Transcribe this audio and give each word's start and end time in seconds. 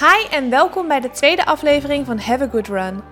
Hi 0.00 0.26
en 0.30 0.50
welkom 0.50 0.88
bij 0.88 1.00
de 1.00 1.10
tweede 1.10 1.46
aflevering 1.46 2.06
van 2.06 2.18
Have 2.18 2.44
a 2.44 2.48
Good 2.50 2.68
Run. 2.68 3.02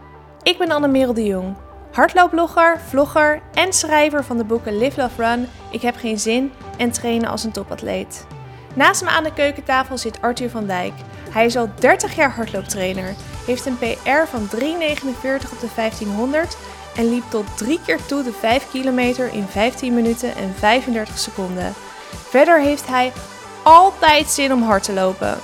Ik 0.42 0.58
ben 0.58 0.70
Annemerel 0.70 1.14
de 1.14 1.24
Jong, 1.24 1.56
hardloopblogger, 1.92 2.80
vlogger 2.88 3.42
en 3.54 3.72
schrijver 3.72 4.24
van 4.24 4.36
de 4.36 4.44
boeken 4.44 4.78
Live 4.78 5.00
Love 5.00 5.22
Run, 5.22 5.48
Ik 5.70 5.82
heb 5.82 5.96
geen 5.96 6.18
zin 6.18 6.52
en 6.76 6.90
trainen 6.90 7.28
als 7.28 7.44
een 7.44 7.52
topatleet. 7.52 8.26
Naast 8.74 9.02
me 9.02 9.08
aan 9.08 9.24
de 9.24 9.32
keukentafel 9.32 9.98
zit 9.98 10.22
Arthur 10.22 10.50
van 10.50 10.66
Dijk. 10.66 10.92
Hij 11.30 11.44
is 11.44 11.56
al 11.56 11.70
30 11.74 12.16
jaar 12.16 12.30
hardlooptrainer, 12.30 13.14
heeft 13.46 13.66
een 13.66 13.78
PR 13.78 14.26
van 14.26 14.48
3,49 14.48 15.52
op 15.52 15.60
de 15.60 15.68
1500 15.74 16.56
en 16.96 17.10
liep 17.10 17.24
tot 17.30 17.56
drie 17.56 17.80
keer 17.86 18.06
toe 18.06 18.22
de 18.22 18.32
5 18.32 18.70
kilometer 18.70 19.32
in 19.32 19.46
15 19.46 19.94
minuten 19.94 20.34
en 20.36 20.54
35 20.54 21.18
seconden. 21.18 21.72
Verder 22.28 22.60
heeft 22.60 22.86
hij 22.86 23.12
altijd 23.62 24.30
zin 24.30 24.52
om 24.52 24.62
hard 24.62 24.82
te 24.82 24.92
lopen. 24.92 25.38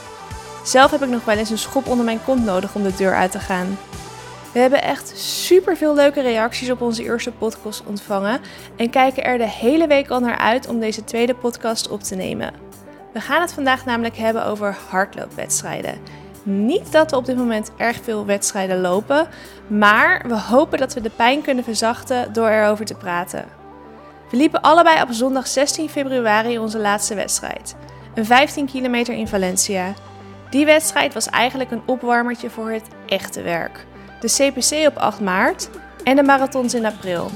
Zelf 0.64 0.90
heb 0.90 1.02
ik 1.02 1.08
nog 1.08 1.24
wel 1.24 1.36
eens 1.36 1.50
een 1.50 1.58
schop 1.58 1.86
onder 1.86 2.04
mijn 2.04 2.24
kont 2.24 2.44
nodig 2.44 2.74
om 2.74 2.82
de 2.82 2.94
deur 2.94 3.14
uit 3.14 3.30
te 3.30 3.38
gaan. 3.38 3.78
We 4.52 4.58
hebben 4.58 4.82
echt 4.82 5.18
super 5.18 5.76
veel 5.76 5.94
leuke 5.94 6.20
reacties 6.20 6.70
op 6.70 6.80
onze 6.80 7.02
eerste 7.02 7.30
podcast 7.30 7.82
ontvangen 7.86 8.40
en 8.76 8.90
kijken 8.90 9.24
er 9.24 9.38
de 9.38 9.48
hele 9.48 9.86
week 9.86 10.10
al 10.10 10.20
naar 10.20 10.38
uit 10.38 10.68
om 10.68 10.80
deze 10.80 11.04
tweede 11.04 11.34
podcast 11.34 11.88
op 11.88 12.02
te 12.02 12.14
nemen. 12.14 12.52
We 13.12 13.20
gaan 13.20 13.40
het 13.40 13.52
vandaag 13.52 13.84
namelijk 13.84 14.16
hebben 14.16 14.46
over 14.46 14.76
hardloopwedstrijden. 14.88 15.98
Niet 16.42 16.92
dat 16.92 17.10
we 17.10 17.16
op 17.16 17.24
dit 17.24 17.36
moment 17.36 17.70
erg 17.76 17.96
veel 18.02 18.26
wedstrijden 18.26 18.80
lopen, 18.80 19.28
maar 19.66 20.24
we 20.28 20.38
hopen 20.38 20.78
dat 20.78 20.94
we 20.94 21.00
de 21.00 21.10
pijn 21.16 21.42
kunnen 21.42 21.64
verzachten 21.64 22.32
door 22.32 22.48
erover 22.48 22.84
te 22.84 22.94
praten. 22.94 23.44
We 24.30 24.36
liepen 24.36 24.60
allebei 24.60 25.02
op 25.02 25.08
zondag 25.10 25.46
16 25.46 25.88
februari 25.88 26.58
onze 26.58 26.78
laatste 26.78 27.14
wedstrijd, 27.14 27.76
een 28.14 28.26
15 28.26 28.66
kilometer 28.66 29.14
in 29.14 29.28
Valencia. 29.28 29.94
Die 30.54 30.64
wedstrijd 30.64 31.14
was 31.14 31.28
eigenlijk 31.28 31.70
een 31.70 31.82
opwarmertje 31.86 32.50
voor 32.50 32.70
het 32.70 32.82
echte 33.06 33.42
werk. 33.42 33.86
De 34.20 34.28
CPC 34.28 34.86
op 34.86 34.96
8 34.96 35.20
maart 35.20 35.68
en 36.04 36.16
de 36.16 36.22
marathons 36.22 36.74
in 36.74 36.86
april. 36.86 37.30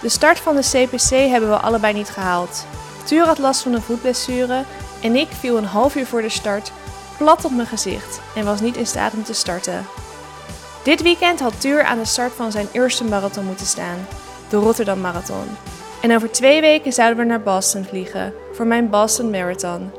De 0.00 0.08
start 0.08 0.38
van 0.38 0.56
de 0.56 0.62
CPC 0.62 1.30
hebben 1.30 1.48
we 1.48 1.56
allebei 1.56 1.94
niet 1.94 2.08
gehaald. 2.08 2.66
Tuur 3.04 3.24
had 3.24 3.38
last 3.38 3.62
van 3.62 3.72
een 3.72 3.82
voetblessure 3.82 4.64
en 5.02 5.16
ik 5.16 5.28
viel 5.28 5.56
een 5.56 5.64
half 5.64 5.96
uur 5.96 6.06
voor 6.06 6.22
de 6.22 6.28
start 6.28 6.72
plat 7.16 7.44
op 7.44 7.50
mijn 7.50 7.66
gezicht 7.66 8.20
en 8.34 8.44
was 8.44 8.60
niet 8.60 8.76
in 8.76 8.86
staat 8.86 9.12
om 9.12 9.24
te 9.24 9.34
starten. 9.34 9.86
Dit 10.84 11.02
weekend 11.02 11.40
had 11.40 11.60
Tuur 11.60 11.82
aan 11.82 11.98
de 11.98 12.04
start 12.04 12.32
van 12.32 12.52
zijn 12.52 12.68
eerste 12.72 13.04
marathon 13.04 13.44
moeten 13.44 13.66
staan, 13.66 14.06
de 14.48 14.56
Rotterdam 14.56 15.00
Marathon. 15.00 15.46
En 16.02 16.14
over 16.14 16.30
twee 16.30 16.60
weken 16.60 16.92
zouden 16.92 17.18
we 17.18 17.24
naar 17.24 17.42
Boston 17.42 17.84
vliegen 17.84 18.34
voor 18.52 18.66
mijn 18.66 18.90
Boston 18.90 19.30
Marathon. 19.30 19.90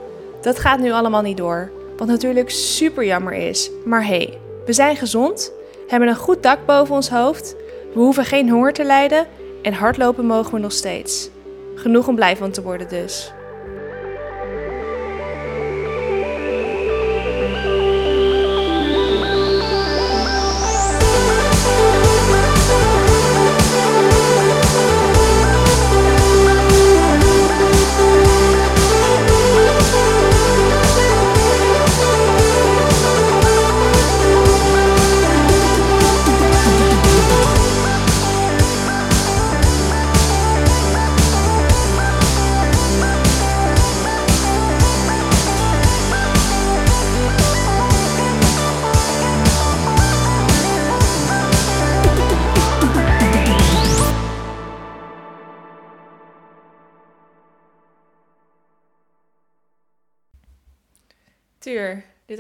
Dat 0.42 0.60
gaat 0.60 0.80
nu 0.80 0.92
allemaal 0.92 1.22
niet 1.22 1.38
door, 1.38 1.72
wat 1.98 2.08
natuurlijk 2.08 2.50
super 2.50 3.06
jammer 3.06 3.34
is. 3.34 3.72
Maar 3.86 4.06
hey, 4.06 4.38
we 4.66 4.74
zijn 4.74 4.96
gezond, 4.96 5.54
hebben 5.88 6.10
een 6.10 6.16
goed 6.16 6.44
dak 6.44 6.66
boven 6.66 6.96
ons 6.96 7.10
hoofd, 7.10 7.56
we 7.94 8.00
hoeven 8.00 8.26
geen 8.26 8.50
honger 8.50 8.74
te 8.74 8.84
lijden 8.84 9.28
en 9.62 9.74
hardlopen 9.74 10.26
mogen 10.26 10.54
we 10.54 10.60
nog 10.60 10.72
steeds. 10.72 11.30
Genoeg 11.76 12.08
om 12.08 12.16
blij 12.16 12.38
van 12.38 12.52
te 12.52 12.62
worden 12.62 12.90
dus. 12.90 13.34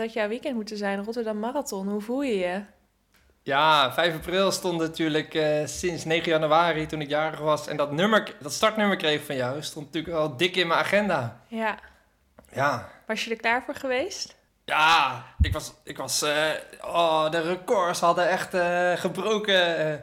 Had 0.03 0.13
jouw 0.13 0.27
weekend 0.27 0.55
moeten 0.55 0.77
zijn, 0.77 1.03
Rotterdam 1.03 1.39
Marathon. 1.39 1.87
Hoe 1.87 2.01
voel 2.01 2.21
je 2.21 2.37
je? 2.37 2.61
Ja, 3.43 3.93
5 3.93 4.15
april 4.15 4.51
stond 4.51 4.79
natuurlijk 4.79 5.33
uh, 5.33 5.65
sinds 5.65 6.05
9 6.05 6.31
januari 6.31 6.85
toen 6.85 7.01
ik 7.01 7.09
jarig 7.09 7.39
was. 7.39 7.67
En 7.67 7.77
dat, 7.77 7.91
nummer, 7.91 8.35
dat 8.41 8.53
startnummer 8.53 8.97
kreeg 8.97 9.25
van 9.25 9.35
jou 9.35 9.61
stond 9.61 9.85
natuurlijk 9.85 10.15
al 10.15 10.37
dik 10.37 10.55
in 10.55 10.67
mijn 10.67 10.79
agenda. 10.79 11.41
Ja. 11.47 11.79
Ja. 12.51 12.89
Was 13.07 13.23
je 13.23 13.31
er 13.31 13.37
klaar 13.37 13.63
voor 13.63 13.75
geweest? 13.75 14.35
Ja, 14.65 15.23
ik 15.41 15.53
was... 15.53 15.73
Ik 15.83 15.97
was 15.97 16.23
uh, 16.23 16.49
oh, 16.81 17.31
de 17.31 17.41
records 17.41 17.99
hadden 17.99 18.29
echt 18.29 18.53
uh, 18.53 18.93
gebroken. 18.93 19.77
het 19.85 20.01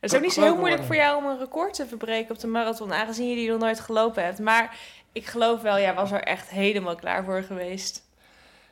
is 0.00 0.14
ook 0.14 0.22
niet 0.22 0.32
zo 0.32 0.42
heel 0.42 0.56
moeilijk 0.56 0.84
voor 0.84 0.96
jou 0.96 1.16
om 1.16 1.26
een 1.26 1.38
record 1.38 1.74
te 1.74 1.86
verbreken 1.86 2.34
op 2.34 2.40
de 2.40 2.46
marathon, 2.46 2.92
aangezien 2.92 3.28
je 3.28 3.34
die 3.34 3.50
nog 3.50 3.60
nooit 3.60 3.80
gelopen 3.80 4.24
hebt. 4.24 4.38
Maar 4.38 4.76
ik 5.12 5.26
geloof 5.26 5.60
wel, 5.60 5.78
jij 5.78 5.94
was 5.94 6.12
er 6.12 6.22
echt 6.22 6.48
helemaal 6.48 6.94
klaar 6.94 7.24
voor 7.24 7.42
geweest. 7.42 8.07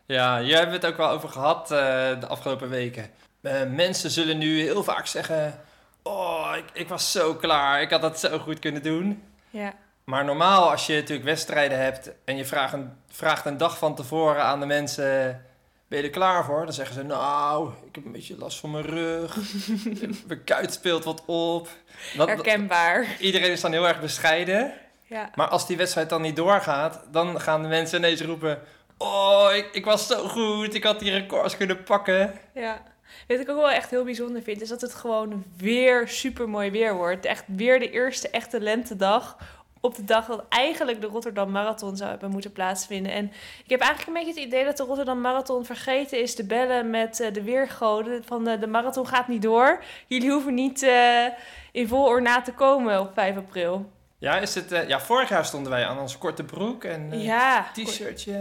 Ja, 0.06 0.40
hier 0.40 0.56
hebben 0.56 0.80
we 0.80 0.86
het 0.86 0.92
ook 0.92 0.96
wel 0.96 1.10
over 1.10 1.28
gehad 1.28 1.72
uh, 1.72 1.78
de 2.20 2.26
afgelopen 2.26 2.68
weken. 2.68 3.10
Uh, 3.40 3.52
mensen 3.62 4.10
zullen 4.10 4.38
nu 4.38 4.60
heel 4.60 4.84
vaak 4.84 5.06
zeggen: 5.06 5.60
Oh, 6.02 6.52
ik, 6.56 6.64
ik, 6.72 6.88
was 6.88 7.12
zo 7.12 7.34
klaar, 7.34 7.82
ik 7.82 7.90
had 7.90 8.00
dat 8.00 8.20
zo 8.20 8.38
goed 8.38 8.58
kunnen 8.58 8.82
doen. 8.82 9.22
Ja. 9.50 9.74
Maar 10.04 10.24
normaal, 10.24 10.70
als 10.70 10.86
je 10.86 10.94
natuurlijk 10.94 11.28
wedstrijden 11.28 11.78
hebt 11.78 12.10
en 12.24 12.36
je 12.36 12.44
vraagt 12.44 12.72
een, 12.72 12.92
vraagt 13.08 13.46
een 13.46 13.56
dag 13.56 13.78
van 13.78 13.94
tevoren 13.94 14.42
aan 14.42 14.60
de 14.60 14.66
mensen: 14.66 15.44
Ben 15.88 15.98
je 15.98 16.04
er 16.04 16.10
klaar 16.10 16.44
voor? 16.44 16.64
Dan 16.64 16.74
zeggen 16.74 16.94
ze: 16.94 17.02
Nou, 17.02 17.70
ik 17.86 17.94
heb 17.94 18.04
een 18.04 18.12
beetje 18.12 18.38
last 18.38 18.60
van 18.60 18.70
mijn 18.70 18.84
rug. 18.84 19.36
mijn 20.26 20.44
kuit 20.44 20.72
speelt 20.72 21.04
wat 21.04 21.22
op. 21.24 21.68
Dat, 22.16 22.28
Herkenbaar. 22.28 23.06
iedereen 23.18 23.50
is 23.50 23.60
dan 23.60 23.72
heel 23.72 23.88
erg 23.88 24.00
bescheiden. 24.00 24.72
Ja. 25.06 25.30
Maar 25.34 25.48
als 25.48 25.66
die 25.66 25.76
wedstrijd 25.76 26.08
dan 26.08 26.22
niet 26.22 26.36
doorgaat, 26.36 27.00
dan 27.10 27.40
gaan 27.40 27.62
de 27.62 27.68
mensen 27.68 27.98
ineens 27.98 28.20
roepen: 28.20 28.60
Oh, 28.98 29.48
ik, 29.54 29.68
ik 29.72 29.84
was 29.84 30.06
zo 30.06 30.28
goed. 30.28 30.74
Ik 30.74 30.84
had 30.84 30.98
die 31.00 31.10
records 31.10 31.56
kunnen 31.56 31.82
pakken. 31.82 32.34
Ja. 32.54 32.82
Wat 33.28 33.40
ik 33.40 33.48
ook 33.48 33.56
wel 33.56 33.70
echt 33.70 33.90
heel 33.90 34.04
bijzonder 34.04 34.42
vind, 34.42 34.60
is 34.60 34.68
dat 34.68 34.80
het 34.80 34.94
gewoon 34.94 35.44
weer 35.56 36.08
super 36.08 36.48
mooi 36.48 36.70
weer 36.70 36.94
wordt. 36.94 37.24
Echt 37.24 37.44
weer 37.46 37.78
de 37.78 37.90
eerste 37.90 38.30
echte 38.30 38.60
lentedag. 38.60 39.36
Op 39.80 39.94
de 39.94 40.04
dag 40.04 40.26
dat 40.26 40.44
eigenlijk 40.48 41.00
de 41.00 41.06
Rotterdam 41.06 41.50
Marathon 41.50 41.96
zou 41.96 42.10
hebben 42.10 42.30
moeten 42.30 42.52
plaatsvinden. 42.52 43.12
En 43.12 43.24
ik 43.64 43.70
heb 43.70 43.80
eigenlijk 43.80 44.08
een 44.08 44.24
beetje 44.24 44.40
het 44.40 44.50
idee 44.50 44.64
dat 44.64 44.76
de 44.76 44.82
Rotterdam 44.82 45.20
Marathon 45.20 45.64
vergeten 45.64 46.20
is 46.20 46.34
te 46.34 46.44
bellen 46.44 46.90
met 46.90 47.20
uh, 47.20 47.32
de 47.32 47.42
weergoden. 47.42 48.24
Van 48.24 48.44
de, 48.44 48.58
de 48.58 48.66
marathon 48.66 49.06
gaat 49.06 49.28
niet 49.28 49.42
door. 49.42 49.82
Jullie 50.06 50.30
hoeven 50.30 50.54
niet 50.54 50.82
uh, 50.82 51.24
in 51.72 51.88
vol 51.88 52.04
ornaat 52.04 52.44
te 52.44 52.52
komen 52.52 53.00
op 53.00 53.10
5 53.14 53.36
april. 53.36 53.90
Ja, 54.18 54.38
is 54.38 54.54
het, 54.54 54.72
uh, 54.72 54.88
ja, 54.88 55.00
vorig 55.00 55.28
jaar 55.28 55.44
stonden 55.44 55.72
wij 55.72 55.86
aan 55.86 55.98
ons 55.98 56.18
korte 56.18 56.44
broek 56.44 56.84
en 56.84 57.12
uh, 57.12 57.24
ja, 57.24 57.70
t-shirtje 57.72 58.34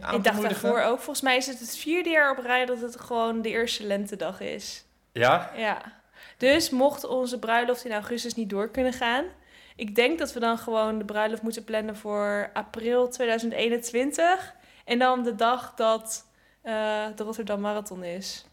aan 0.00 0.14
Ik 0.14 0.24
dacht 0.24 0.42
daarvoor 0.42 0.80
ook. 0.80 0.96
Volgens 1.00 1.20
mij 1.20 1.36
is 1.36 1.46
het 1.46 1.60
het 1.60 1.76
vierde 1.76 2.10
jaar 2.10 2.38
op 2.38 2.44
rij 2.44 2.66
dat 2.66 2.80
het 2.80 3.00
gewoon 3.00 3.42
de 3.42 3.48
eerste 3.48 3.86
lentedag 3.86 4.40
is. 4.40 4.84
Ja? 5.12 5.50
Ja. 5.56 5.82
Dus 6.36 6.70
mocht 6.70 7.04
onze 7.04 7.38
bruiloft 7.38 7.84
in 7.84 7.92
augustus 7.92 8.34
niet 8.34 8.50
door 8.50 8.70
kunnen 8.70 8.92
gaan... 8.92 9.24
Ik 9.78 9.94
denk 9.94 10.18
dat 10.18 10.32
we 10.32 10.40
dan 10.40 10.58
gewoon 10.58 10.98
de 10.98 11.04
bruiloft 11.04 11.42
moeten 11.42 11.64
plannen 11.64 11.96
voor 11.96 12.50
april 12.52 13.08
2021. 13.08 14.54
En 14.84 14.98
dan 14.98 15.22
de 15.22 15.34
dag 15.34 15.74
dat 15.74 16.26
uh, 16.64 17.06
de 17.16 17.22
Rotterdam 17.22 17.60
Marathon 17.60 18.04
is. 18.04 18.46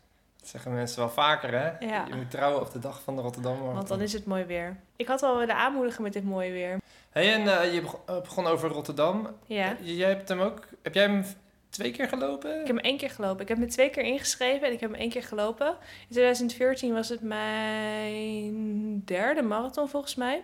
Dat 0.46 0.54
zeggen 0.54 0.74
mensen 0.74 1.00
wel 1.00 1.10
vaker, 1.10 1.52
hè? 1.52 1.86
Ja. 1.88 2.06
Je 2.08 2.16
moet 2.16 2.32
trouwen 2.32 2.62
op 2.62 2.72
de 2.72 2.80
dag 2.80 3.02
van 3.02 3.16
de 3.16 3.22
Rotterdam 3.22 3.52
Marathon. 3.52 3.76
Want 3.76 3.88
dan 3.88 4.02
is 4.02 4.14
het 4.14 4.26
mooi 4.26 4.44
weer. 4.44 4.78
Ik 4.96 5.08
had 5.08 5.22
wel 5.22 5.38
willen 5.38 5.56
aanmoedigen 5.56 6.04
met 6.04 6.14
dit 6.14 6.24
mooie 6.24 6.52
weer. 6.52 6.78
hey, 7.10 7.34
en 7.34 7.42
uh, 7.42 7.74
je 7.74 7.82
begon, 7.82 8.00
begon, 8.06 8.48
over 8.48 8.70
Rotterdam. 8.70 9.28
Ja. 9.46 9.76
jij 9.82 10.10
hebt 10.10 10.30
hem 10.30 10.40
ook... 10.40 10.68
Heb 10.82 10.94
jij 10.94 11.04
hem 11.04 11.26
twee 11.70 11.92
keer 11.92 12.08
gelopen? 12.08 12.52
Ik 12.52 12.68
heb 12.68 12.76
hem 12.76 12.86
één 12.86 12.98
keer 12.98 13.10
gelopen. 13.10 13.42
Ik 13.42 13.48
heb 13.48 13.58
me 13.58 13.66
twee 13.66 13.90
keer 13.90 14.04
ingeschreven 14.04 14.68
en 14.68 14.74
ik 14.74 14.80
heb 14.80 14.92
hem 14.92 15.00
één 15.00 15.10
keer 15.10 15.24
gelopen. 15.24 15.68
In 16.08 16.10
2014 16.10 16.94
was 16.94 17.10
het 17.10 17.22
mijn 17.22 19.02
derde 19.06 19.42
marathon 19.42 19.90
volgens 19.90 20.16
mij. 20.16 20.44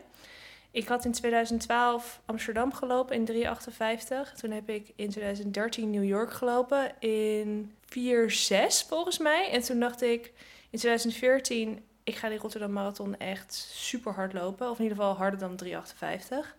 Ik 0.72 0.88
had 0.88 1.06
in 1.06 1.12
2012 1.12 2.22
Amsterdam 2.26 2.74
gelopen 2.74 3.16
in 3.16 3.46
3,58. 3.46 4.34
Toen 4.40 4.52
heb 4.52 4.70
ik 4.70 4.92
in 4.96 5.10
2013 5.10 5.90
New 5.90 6.04
York 6.04 6.34
gelopen 6.34 6.92
in 7.00 7.72
4,6 7.92 8.88
volgens 8.88 9.18
mij. 9.18 9.50
En 9.52 9.62
toen 9.62 9.80
dacht 9.80 10.02
ik 10.02 10.26
in 10.70 10.80
2014, 10.80 11.86
ik 12.04 12.16
ga 12.16 12.30
die 12.30 12.38
Rotterdam 12.38 12.72
Marathon 12.72 13.18
echt 13.18 13.54
super 13.74 14.14
hard 14.14 14.34
lopen. 14.34 14.70
Of 14.70 14.78
in 14.78 14.84
ieder 14.84 14.98
geval 14.98 15.16
harder 15.16 15.40
dan 15.40 15.60
3,58. 15.66 16.56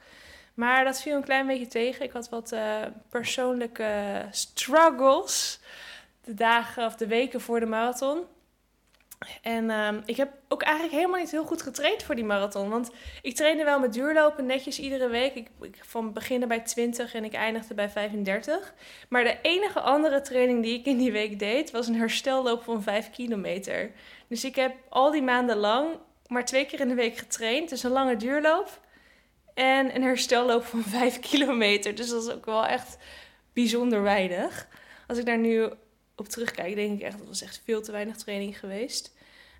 Maar 0.55 0.85
dat 0.85 1.03
viel 1.03 1.17
een 1.17 1.25
klein 1.25 1.47
beetje 1.47 1.67
tegen. 1.67 2.05
Ik 2.05 2.13
had 2.13 2.29
wat 2.29 2.53
uh, 2.53 2.81
persoonlijke 3.09 4.23
struggles. 4.31 5.61
de 6.25 6.35
dagen 6.35 6.87
of 6.87 6.97
de 6.97 7.07
weken 7.07 7.41
voor 7.41 7.61
de 7.61 7.67
marathon. 7.67 8.25
En 9.43 9.71
ehm, 9.71 10.01
ik 10.05 10.17
heb 10.17 10.33
ook 10.49 10.63
eigenlijk 10.63 10.95
helemaal 10.95 11.21
niet 11.21 11.31
heel 11.31 11.45
goed 11.45 11.63
getraind 11.63 12.03
voor 12.03 12.15
die 12.15 12.25
marathon. 12.25 12.69
Want 12.69 12.91
ik 13.23 13.35
trainde 13.35 13.65
wel 13.65 13.81
met 13.81 13.93
duurlopen 13.93 14.47
netjes 14.47 14.79
iedere 14.79 15.09
week. 15.09 15.35
Ik, 15.35 15.49
ik 15.61 15.79
van 15.81 16.13
beginnen 16.13 16.49
bij 16.49 16.61
20 16.61 17.15
en 17.15 17.25
ik 17.25 17.33
eindigde 17.33 17.75
bij 17.75 17.91
35. 17.91 18.75
Maar 19.09 19.25
de 19.25 19.39
enige 19.43 19.81
andere 19.81 20.21
training 20.21 20.63
die 20.63 20.79
ik 20.79 20.87
in 20.87 20.99
die 20.99 21.13
week 21.13 21.39
deed... 21.39 21.71
was 21.71 21.89
een 21.89 21.97
herstelloop 21.97 22.63
van 22.63 22.83
5 22.83 23.11
kilometer. 23.11 23.91
Dus 24.29 24.45
ik 24.45 24.57
heb 24.57 24.75
al 24.89 25.11
die 25.11 25.23
maanden 25.23 25.57
lang 25.57 25.87
maar 26.27 26.45
twee 26.45 26.67
keer 26.67 26.81
in 26.81 26.89
de 26.89 26.95
week 26.95 27.17
getraind. 27.17 27.69
Dus 27.69 27.83
een 27.83 27.91
lange 27.91 28.17
duurloop 28.17 28.81
en 29.55 29.95
een 29.95 30.03
herstelloop 30.03 30.65
van 30.65 30.83
5 30.83 31.21
kilometer. 31.21 31.95
Dus 31.95 32.09
dat 32.09 32.23
is 32.23 32.33
ook 32.33 32.47
wel 32.47 32.67
echt 32.67 32.97
bijzonder 33.53 34.03
weinig. 34.03 34.69
Als 35.07 35.19
ik 35.19 35.27
daar 35.27 35.39
nu 35.39 35.69
op 36.23 36.55
denk 36.57 37.01
ik 37.01 37.07
echt 37.07 37.19
dat 37.19 37.27
was 37.27 37.43
echt 37.43 37.61
veel 37.65 37.83
te 37.83 37.93
weinig 37.93 38.17
training 38.17 38.59
geweest. 38.59 39.15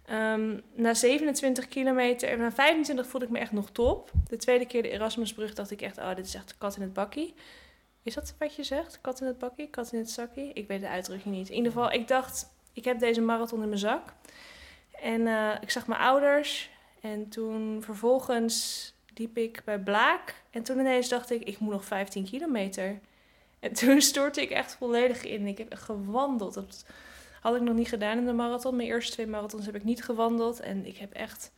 Ehm, 0.05 0.59
na 0.75 0.95
27 0.95 1.69
kilometer 1.69 2.29
en 2.29 2.39
na 2.39 2.53
25 2.53 3.07
voelde 3.07 3.27
ik 3.27 3.33
me 3.33 3.39
echt 3.39 3.53
nog 3.53 3.71
top. 3.71 4.11
De 4.29 4.37
tweede 4.37 4.67
keer 4.67 4.83
de 4.83 4.89
Erasmusbrug 4.89 5.55
dacht 5.55 5.71
ik 5.71 5.83
echt, 5.83 5.99
oh, 5.99 6.15
dit 6.15 6.27
is 6.27 6.35
echt 6.35 6.59
kat 6.59 6.77
in 6.77 6.83
het 6.83 6.93
bakkie. 6.93 7.35
Is 8.03 8.15
dat 8.15 8.35
wat 8.39 8.55
je 8.55 8.63
zegt? 8.63 8.99
Kat 9.01 9.21
in 9.21 9.27
het 9.27 9.39
bakkie, 9.39 9.69
kat 9.71 9.93
in 9.93 9.99
het 9.99 10.11
zakkie? 10.11 10.53
Ik 10.53 10.67
weet 10.67 10.81
de 10.81 10.89
uitdrukking 10.89 11.35
niet. 11.35 11.49
In 11.49 11.57
ieder 11.57 11.73
geval, 11.73 11.93
ik 11.93 12.09
dacht, 12.09 12.47
ik 12.73 12.85
heb 12.85 12.99
deze 12.99 13.21
marathon 13.21 13.63
in 13.63 13.69
mijn 13.69 13.81
zak. 13.81 14.13
En 14.91 15.21
uh, 15.21 15.55
ik 15.61 15.71
zag 15.71 15.87
mijn 15.87 16.01
ouders. 16.01 16.71
En 17.01 17.29
toen 17.29 17.83
vervolgens 17.83 18.95
liep 19.15 19.37
ik 19.37 19.63
bij 19.65 19.79
Blaak. 19.79 20.43
En 20.51 20.63
toen 20.63 20.79
ineens 20.79 21.09
dacht 21.09 21.31
ik, 21.31 21.43
ik 21.43 21.59
moet 21.59 21.73
nog 21.73 21.85
15 21.85 22.25
kilometer. 22.25 23.01
En 23.63 23.73
toen 23.73 24.01
stortte 24.01 24.43
ik 24.43 24.51
echt 24.51 24.77
volledig 24.79 25.25
in. 25.25 25.47
Ik 25.47 25.59
heb 25.59 25.75
gewandeld. 25.75 26.55
Dat 26.55 26.85
had 27.41 27.57
ik 27.57 27.61
nog 27.61 27.75
niet 27.75 27.89
gedaan 27.89 28.19
in 28.19 28.27
de 28.27 28.33
marathon. 28.33 28.77
Mijn 28.77 28.89
eerste 28.89 29.13
twee 29.13 29.27
marathons 29.27 29.67
heb 29.67 29.75
ik 29.75 29.85
niet 29.85 30.05
gewandeld. 30.05 30.61
En 30.61 30.87
ik 30.87 30.97
heb 30.97 31.13
echt 31.13 31.53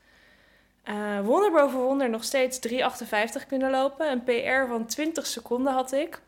uh, 0.88 1.20
wonder 1.20 1.52
boven 1.52 1.78
wonder 1.78 2.10
nog 2.10 2.24
steeds 2.24 2.58
3,58 2.68 3.46
kunnen 3.48 3.70
lopen. 3.70 4.10
Een 4.10 4.24
PR 4.24 4.68
van 4.68 4.86
20 4.86 5.26
seconden 5.26 5.72
had 5.72 5.92
ik. 5.92 6.20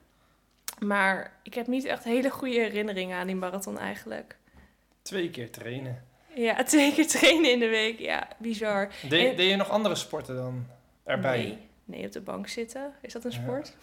Maar 0.79 1.33
ik 1.43 1.55
heb 1.55 1.67
niet 1.67 1.85
echt 1.85 2.05
hele 2.05 2.31
goede 2.31 2.55
herinneringen 2.55 3.19
aan 3.19 3.27
die 3.27 3.37
marathon 3.37 3.79
eigenlijk. 3.79 4.37
Twee 5.03 5.31
keer 5.31 5.51
trainen. 5.51 6.05
Ja, 6.35 6.63
twee 6.65 6.95
keer 6.95 7.09
trainen 7.09 7.53
in 7.53 7.59
de 7.59 7.69
week. 7.69 7.99
Ja, 7.99 8.29
bizar. 8.39 8.89
Deed, 9.09 9.37
deed 9.37 9.51
je 9.51 9.57
nog 9.57 9.71
andere 9.71 9.95
sporten 9.95 10.37
dan? 10.37 10.67
erbij? 11.05 11.39
Nee, 11.39 11.59
nee, 11.85 12.07
op 12.07 12.13
de 12.13 12.21
bank 12.21 12.49
zitten. 12.49 12.93
Is 13.01 13.13
dat 13.13 13.25
een 13.25 13.33
sport? 13.33 13.77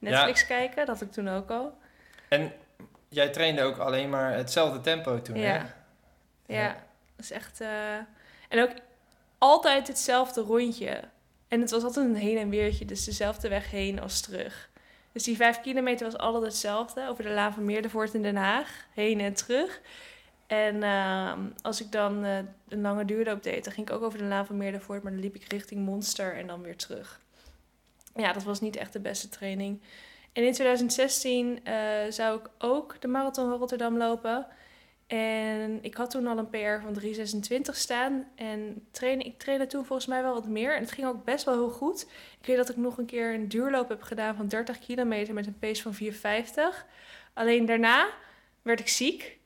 Netflix 0.00 0.46
kijken, 0.46 0.86
dat 0.86 0.98
had 0.98 1.08
ik 1.08 1.12
toen 1.12 1.28
ook 1.28 1.50
al. 1.50 1.78
En 2.28 2.52
jij 3.08 3.28
trainde 3.28 3.62
ook 3.62 3.78
alleen 3.78 4.10
maar 4.10 4.32
hetzelfde 4.32 4.80
tempo 4.80 5.22
toen, 5.22 5.36
ja. 5.36 5.72
hè? 6.46 6.54
Ja, 6.54 6.68
dat 7.16 7.24
is 7.24 7.30
echt... 7.30 7.60
Uh... 7.60 7.94
En 8.48 8.62
ook 8.62 8.70
altijd 9.38 9.86
hetzelfde 9.86 10.40
rondje. 10.40 11.00
En 11.48 11.60
het 11.60 11.70
was 11.70 11.82
altijd 11.82 12.06
een 12.06 12.16
heen 12.16 12.38
en 12.38 12.50
weertje, 12.50 12.84
dus 12.84 13.04
dezelfde 13.04 13.48
weg 13.48 13.70
heen 13.70 14.00
als 14.00 14.20
terug. 14.20 14.70
Dus 15.12 15.22
die 15.22 15.36
vijf 15.36 15.60
kilometer 15.60 16.06
was 16.06 16.18
altijd 16.18 16.44
hetzelfde. 16.44 17.08
Over 17.08 17.24
de 17.24 17.30
Laan 17.30 17.52
van 17.52 17.64
Meerdervoort 17.64 18.14
in 18.14 18.22
Den 18.22 18.36
Haag. 18.36 18.86
Heen 18.94 19.20
en 19.20 19.34
terug. 19.34 19.80
En 20.46 20.76
uh, 20.76 21.32
als 21.62 21.80
ik 21.80 21.92
dan 21.92 22.24
uh, 22.24 22.36
een 22.68 22.80
lange 22.80 23.04
duurloop 23.04 23.42
deed, 23.42 23.64
dan 23.64 23.72
ging 23.72 23.88
ik 23.88 23.94
ook 23.94 24.02
over 24.02 24.18
de 24.18 24.24
Laan 24.24 24.46
van 24.46 24.56
Meerdervoort, 24.56 25.02
maar 25.02 25.12
dan 25.12 25.20
liep 25.20 25.34
ik 25.34 25.52
richting 25.52 25.84
Monster 25.84 26.36
en 26.36 26.46
dan 26.46 26.62
weer 26.62 26.76
terug. 26.76 27.20
Ja, 28.20 28.32
dat 28.32 28.42
was 28.42 28.60
niet 28.60 28.76
echt 28.76 28.92
de 28.92 29.00
beste 29.00 29.28
training. 29.28 29.80
En 30.32 30.44
in 30.44 30.52
2016 30.52 31.58
uh, 31.64 31.74
zou 32.08 32.38
ik 32.38 32.50
ook 32.58 33.00
de 33.00 33.08
Marathon 33.08 33.48
van 33.48 33.58
Rotterdam 33.58 33.96
lopen. 33.96 34.46
En 35.06 35.78
ik 35.82 35.94
had 35.94 36.10
toen 36.10 36.26
al 36.26 36.38
een 36.38 36.50
PR 36.50 36.82
van 36.82 37.00
3,26 37.02 37.60
staan. 37.70 38.30
En 38.34 38.86
trainen, 38.90 39.26
ik 39.26 39.38
trainde 39.38 39.66
toen 39.66 39.84
volgens 39.84 40.08
mij 40.08 40.22
wel 40.22 40.34
wat 40.34 40.46
meer. 40.46 40.74
En 40.74 40.80
het 40.80 40.92
ging 40.92 41.06
ook 41.06 41.24
best 41.24 41.44
wel 41.44 41.54
heel 41.54 41.70
goed. 41.70 42.02
Ik 42.40 42.46
weet 42.46 42.56
dat 42.56 42.68
ik 42.68 42.76
nog 42.76 42.98
een 42.98 43.06
keer 43.06 43.34
een 43.34 43.48
duurloop 43.48 43.88
heb 43.88 44.02
gedaan 44.02 44.36
van 44.36 44.48
30 44.48 44.78
kilometer 44.78 45.34
met 45.34 45.46
een 45.46 45.58
pace 45.58 45.82
van 45.82 45.94
4,50. 45.94 46.86
Alleen 47.34 47.66
daarna 47.66 48.08
werd 48.62 48.80
ik 48.80 48.88
ziek. 48.88 49.38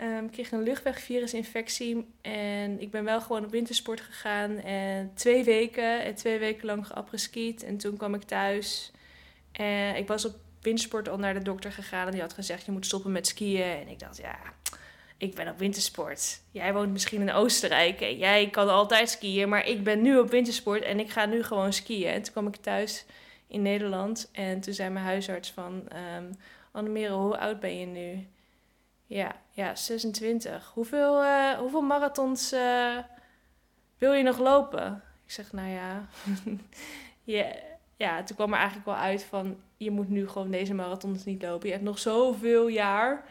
Um, 0.00 0.24
ik 0.24 0.30
kreeg 0.30 0.52
een 0.52 0.62
luchtwegvirusinfectie 0.62 2.06
en 2.20 2.80
ik 2.80 2.90
ben 2.90 3.04
wel 3.04 3.20
gewoon 3.20 3.44
op 3.44 3.50
wintersport 3.50 4.00
gegaan. 4.00 4.58
En 4.58 5.10
twee 5.14 5.44
weken, 5.44 6.04
en 6.04 6.14
twee 6.14 6.38
weken 6.38 6.66
lang 6.66 6.86
geappreskiet. 6.86 7.62
En 7.62 7.76
toen 7.76 7.96
kwam 7.96 8.14
ik 8.14 8.22
thuis. 8.22 8.92
En 9.52 9.96
ik 9.96 10.06
was 10.06 10.24
op 10.24 10.34
wintersport 10.60 11.08
al 11.08 11.18
naar 11.18 11.34
de 11.34 11.42
dokter 11.42 11.72
gegaan. 11.72 12.06
En 12.06 12.12
die 12.12 12.20
had 12.20 12.32
gezegd, 12.32 12.64
je 12.64 12.72
moet 12.72 12.86
stoppen 12.86 13.12
met 13.12 13.26
skiën. 13.26 13.62
En 13.62 13.88
ik 13.88 13.98
dacht, 13.98 14.16
ja, 14.16 14.38
ik 15.16 15.34
ben 15.34 15.48
op 15.48 15.58
wintersport. 15.58 16.40
Jij 16.50 16.72
woont 16.72 16.92
misschien 16.92 17.20
in 17.20 17.32
Oostenrijk. 17.32 18.00
En 18.00 18.16
jij 18.16 18.50
kan 18.50 18.68
altijd 18.68 19.10
skiën. 19.10 19.48
Maar 19.48 19.66
ik 19.66 19.84
ben 19.84 20.02
nu 20.02 20.18
op 20.18 20.30
wintersport 20.30 20.82
en 20.82 21.00
ik 21.00 21.10
ga 21.10 21.26
nu 21.26 21.42
gewoon 21.42 21.72
skiën. 21.72 22.10
En 22.10 22.22
toen 22.22 22.32
kwam 22.32 22.46
ik 22.46 22.56
thuis 22.56 23.04
in 23.46 23.62
Nederland. 23.62 24.28
En 24.32 24.60
toen 24.60 24.74
zei 24.74 24.90
mijn 24.90 25.04
huisarts 25.04 25.50
van... 25.50 25.88
Um, 26.16 26.36
Annemere, 26.72 27.12
hoe 27.12 27.38
oud 27.38 27.60
ben 27.60 27.78
je 27.78 27.86
nu? 27.86 28.26
Ja, 29.08 29.36
ja 29.50 29.74
26. 29.74 30.70
Hoeveel, 30.74 31.22
uh, 31.22 31.52
hoeveel 31.52 31.80
marathons 31.80 32.52
uh, 32.52 32.98
wil 33.98 34.12
je 34.12 34.22
nog 34.22 34.38
lopen? 34.38 35.02
Ik 35.24 35.32
zeg, 35.32 35.52
nou 35.52 35.68
ja. 35.68 36.08
ja. 37.96 38.22
Toen 38.22 38.36
kwam 38.36 38.52
er 38.52 38.58
eigenlijk 38.58 38.86
wel 38.86 38.96
uit 38.96 39.24
van... 39.24 39.56
je 39.76 39.90
moet 39.90 40.08
nu 40.08 40.28
gewoon 40.28 40.50
deze 40.50 40.74
marathons 40.74 41.24
niet 41.24 41.42
lopen. 41.42 41.66
Je 41.66 41.72
hebt 41.72 41.84
nog 41.84 41.98
zoveel 41.98 42.68
jaar. 42.68 43.24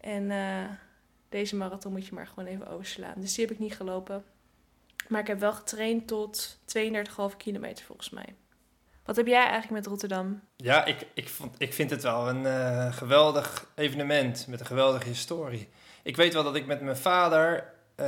En 0.00 0.22
uh, 0.30 0.64
deze 1.28 1.56
marathon 1.56 1.92
moet 1.92 2.06
je 2.06 2.14
maar 2.14 2.26
gewoon 2.26 2.48
even 2.48 2.68
overslaan. 2.68 3.14
Dus 3.16 3.34
die 3.34 3.44
heb 3.44 3.54
ik 3.54 3.60
niet 3.60 3.76
gelopen. 3.76 4.24
Maar 5.08 5.20
ik 5.20 5.26
heb 5.26 5.38
wel 5.38 5.52
getraind 5.52 6.06
tot 6.06 6.58
32,5 6.78 7.36
kilometer 7.36 7.84
volgens 7.84 8.10
mij. 8.10 8.34
Wat 9.06 9.16
heb 9.16 9.26
jij 9.26 9.42
eigenlijk 9.42 9.70
met 9.70 9.86
Rotterdam? 9.86 10.40
Ja, 10.56 10.84
ik, 10.84 11.06
ik, 11.14 11.28
vond, 11.28 11.54
ik 11.58 11.74
vind 11.74 11.90
het 11.90 12.02
wel 12.02 12.28
een 12.28 12.42
uh, 12.42 12.92
geweldig 12.92 13.66
evenement 13.74 14.46
met 14.46 14.60
een 14.60 14.66
geweldige 14.66 15.08
historie. 15.08 15.68
Ik 16.02 16.16
weet 16.16 16.34
wel 16.34 16.42
dat 16.42 16.56
ik 16.56 16.66
met 16.66 16.80
mijn 16.80 16.96
vader 16.96 17.72
uh, 18.00 18.06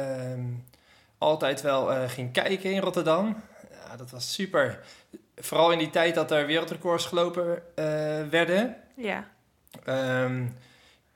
altijd 1.19 1.62
wel 1.62 1.93
uh, 1.93 2.09
ging 2.09 2.33
kijken 2.33 2.73
in 2.73 2.81
Rotterdam. 2.81 3.43
Ja, 3.71 3.97
dat 3.97 4.11
was 4.11 4.33
super. 4.33 4.81
Vooral 5.37 5.73
in 5.73 5.79
die 5.79 5.91
tijd 5.91 6.15
dat 6.15 6.31
er 6.31 6.47
wereldrecords 6.47 7.06
gelopen 7.06 7.62
eh, 7.75 7.85
werden. 8.31 8.77
Ja. 8.97 9.29
Um, 9.89 10.56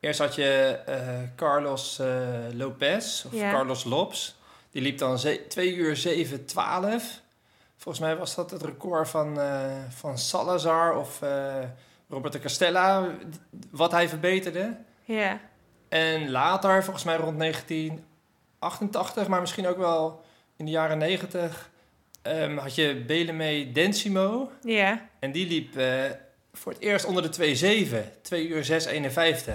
eerst 0.00 0.18
had 0.18 0.34
je 0.34 0.78
Carlos 1.36 2.00
Lopez, 2.52 3.24
of 3.24 3.32
ja. 3.32 3.50
Carlos 3.50 3.84
Lops. 3.84 4.36
Die 4.70 4.82
liep 4.82 4.98
dan 4.98 5.18
2 5.48 5.74
uur 5.74 5.96
7, 5.96 6.46
12. 6.46 7.21
Volgens 7.82 8.04
mij 8.04 8.16
was 8.16 8.34
dat 8.34 8.50
het 8.50 8.62
record 8.62 9.08
van, 9.08 9.38
uh, 9.38 9.62
van 9.88 10.18
Salazar 10.18 10.96
of 10.96 11.22
uh, 11.22 11.54
Robert 12.08 12.32
de 12.32 12.38
Castella, 12.38 13.08
wat 13.70 13.90
hij 13.90 14.08
verbeterde. 14.08 14.76
Ja. 15.04 15.40
En 15.88 16.30
later, 16.30 16.84
volgens 16.84 17.04
mij 17.04 17.16
rond 17.16 17.38
1988, 17.38 19.28
maar 19.28 19.40
misschien 19.40 19.66
ook 19.66 19.76
wel 19.76 20.24
in 20.56 20.64
de 20.64 20.70
jaren 20.70 20.98
90, 20.98 21.70
um, 22.22 22.32
ehm, 22.32 22.56
had 22.56 22.74
je 22.74 23.04
Beleme 23.06 23.72
Densimo. 23.72 24.50
Ja. 24.62 25.08
En 25.18 25.32
die 25.32 25.46
liep 25.46 25.76
uh, 25.76 26.04
voor 26.52 26.72
het 26.72 26.80
eerst 26.80 27.04
onder 27.04 27.30
de 27.30 27.56
2,7, 27.88 28.20
2 28.20 28.48
uur 28.48 28.64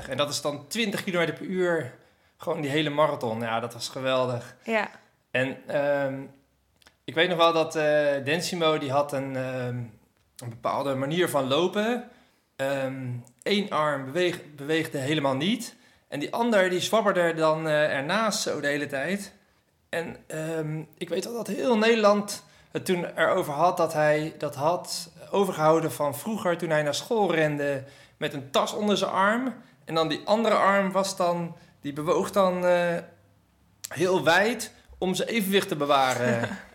6,51. 0.05 0.10
En 0.10 0.17
dat 0.17 0.29
is 0.29 0.41
dan 0.41 0.67
20 0.67 1.03
km 1.03 1.34
per 1.34 1.41
uur, 1.41 1.93
gewoon 2.38 2.62
die 2.62 2.72
hele 2.72 2.89
marathon. 2.89 3.39
Ja, 3.39 3.60
dat 3.60 3.74
was 3.74 3.89
geweldig. 3.89 4.55
Ja. 4.63 4.89
En 5.31 5.77
um, 6.05 6.29
ik 7.07 7.13
weet 7.13 7.29
nog 7.29 7.37
wel 7.37 7.53
dat 7.53 7.75
uh, 7.75 7.83
Densimo 8.23 8.77
die 8.77 8.91
had 8.91 9.13
een, 9.13 9.35
um, 9.35 9.99
een 10.37 10.49
bepaalde 10.49 10.95
manier 10.95 11.29
van 11.29 11.47
lopen. 11.47 12.09
Eén 12.55 13.23
ehm, 13.43 13.73
arm 13.73 14.05
beweeg, 14.05 14.39
beweegde 14.55 14.97
helemaal 14.97 15.35
niet. 15.35 15.75
En 16.07 16.19
die 16.19 16.33
ander 16.33 16.69
die 16.69 16.79
zwabberde 16.79 17.33
dan 17.33 17.67
uh, 17.67 17.95
ernaast 17.95 18.41
zo 18.41 18.59
de 18.59 18.67
hele 18.67 18.87
tijd. 18.87 19.33
En 19.89 20.17
um, 20.27 20.87
ik 20.97 21.09
weet 21.09 21.25
wel 21.25 21.33
dat 21.33 21.47
heel 21.47 21.77
Nederland 21.77 22.43
het 22.71 22.85
toen 22.85 23.05
erover 23.15 23.53
had 23.53 23.77
dat 23.77 23.93
hij 23.93 24.35
dat 24.37 24.55
had 24.55 25.11
overgehouden 25.31 25.91
van 25.91 26.15
vroeger 26.15 26.57
toen 26.57 26.69
hij 26.69 26.83
naar 26.83 26.95
school 26.95 27.33
rende 27.33 27.83
met 28.17 28.33
een 28.33 28.51
tas 28.51 28.73
onder 28.73 28.97
zijn 28.97 29.11
arm. 29.11 29.53
En 29.85 29.95
dan 29.95 30.07
die 30.07 30.21
andere 30.25 30.55
arm 30.55 30.91
was 30.91 31.15
dan, 31.15 31.55
die 31.81 31.93
bewoog 31.93 32.31
dan 32.31 32.65
uh, 32.65 32.95
heel 33.93 34.23
wijd 34.23 34.71
om 34.97 35.15
zijn 35.15 35.29
evenwicht 35.29 35.67
te 35.67 35.75
bewaren. 35.75 36.49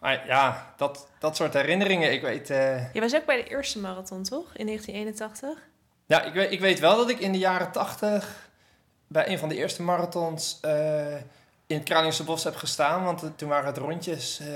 Maar 0.00 0.26
ja, 0.26 0.74
dat, 0.76 1.08
dat 1.18 1.36
soort 1.36 1.52
herinneringen, 1.52 2.12
ik 2.12 2.22
weet... 2.22 2.50
Uh... 2.50 2.92
Je 2.92 3.00
was 3.00 3.14
ook 3.14 3.24
bij 3.24 3.36
de 3.36 3.48
eerste 3.48 3.78
marathon, 3.78 4.22
toch? 4.22 4.54
In 4.54 4.66
1981? 4.66 5.68
Ja, 6.06 6.22
ik 6.22 6.32
weet, 6.32 6.52
ik 6.52 6.60
weet 6.60 6.78
wel 6.78 6.96
dat 6.96 7.10
ik 7.10 7.18
in 7.18 7.32
de 7.32 7.38
jaren 7.38 7.72
80 7.72 8.50
bij 9.06 9.28
een 9.28 9.38
van 9.38 9.48
de 9.48 9.56
eerste 9.56 9.82
marathons 9.82 10.60
uh, 10.64 11.14
in 11.66 11.76
het 11.76 11.84
Kralingse 11.84 12.24
Bos 12.24 12.44
heb 12.44 12.56
gestaan. 12.56 13.04
Want 13.04 13.38
toen 13.38 13.48
waren 13.48 13.66
het 13.66 13.76
rondjes 13.76 14.40
uh, 14.40 14.46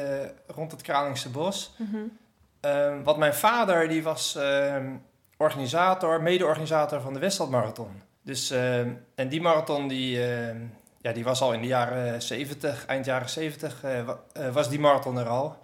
rond 0.46 0.70
het 0.70 0.82
Kralingse 0.82 1.30
Bos. 1.30 1.74
Mm 1.76 1.88
-hmm. 1.90 2.18
uh, 2.60 3.02
want 3.04 3.16
mijn 3.16 3.34
vader, 3.34 3.88
die 3.88 4.02
was 4.02 4.36
ehm, 4.36 4.92
organisator, 5.36 6.22
mede-organisator 6.22 7.00
van 7.00 7.12
de 7.12 7.18
Westlandmarathon. 7.18 8.02
Dus, 8.24 8.50
eh, 8.50 8.80
en 9.14 9.28
die 9.28 9.40
marathon 9.40 9.88
die, 9.88 10.26
eh, 10.26 10.56
ja, 11.04 11.12
die 11.12 11.25
was 11.25 11.40
al 11.40 11.52
in 11.52 11.61
de 11.61 11.66
jaren 11.66 12.23
70, 12.23 12.87
eind 12.87 13.04
jaren 13.04 13.28
70 13.28 13.82
eh, 13.82 13.99
eh, 13.99 14.08
was 14.52 14.68
die 14.68 14.78
marathon 14.78 15.18
er 15.18 15.28
al. 15.28 15.58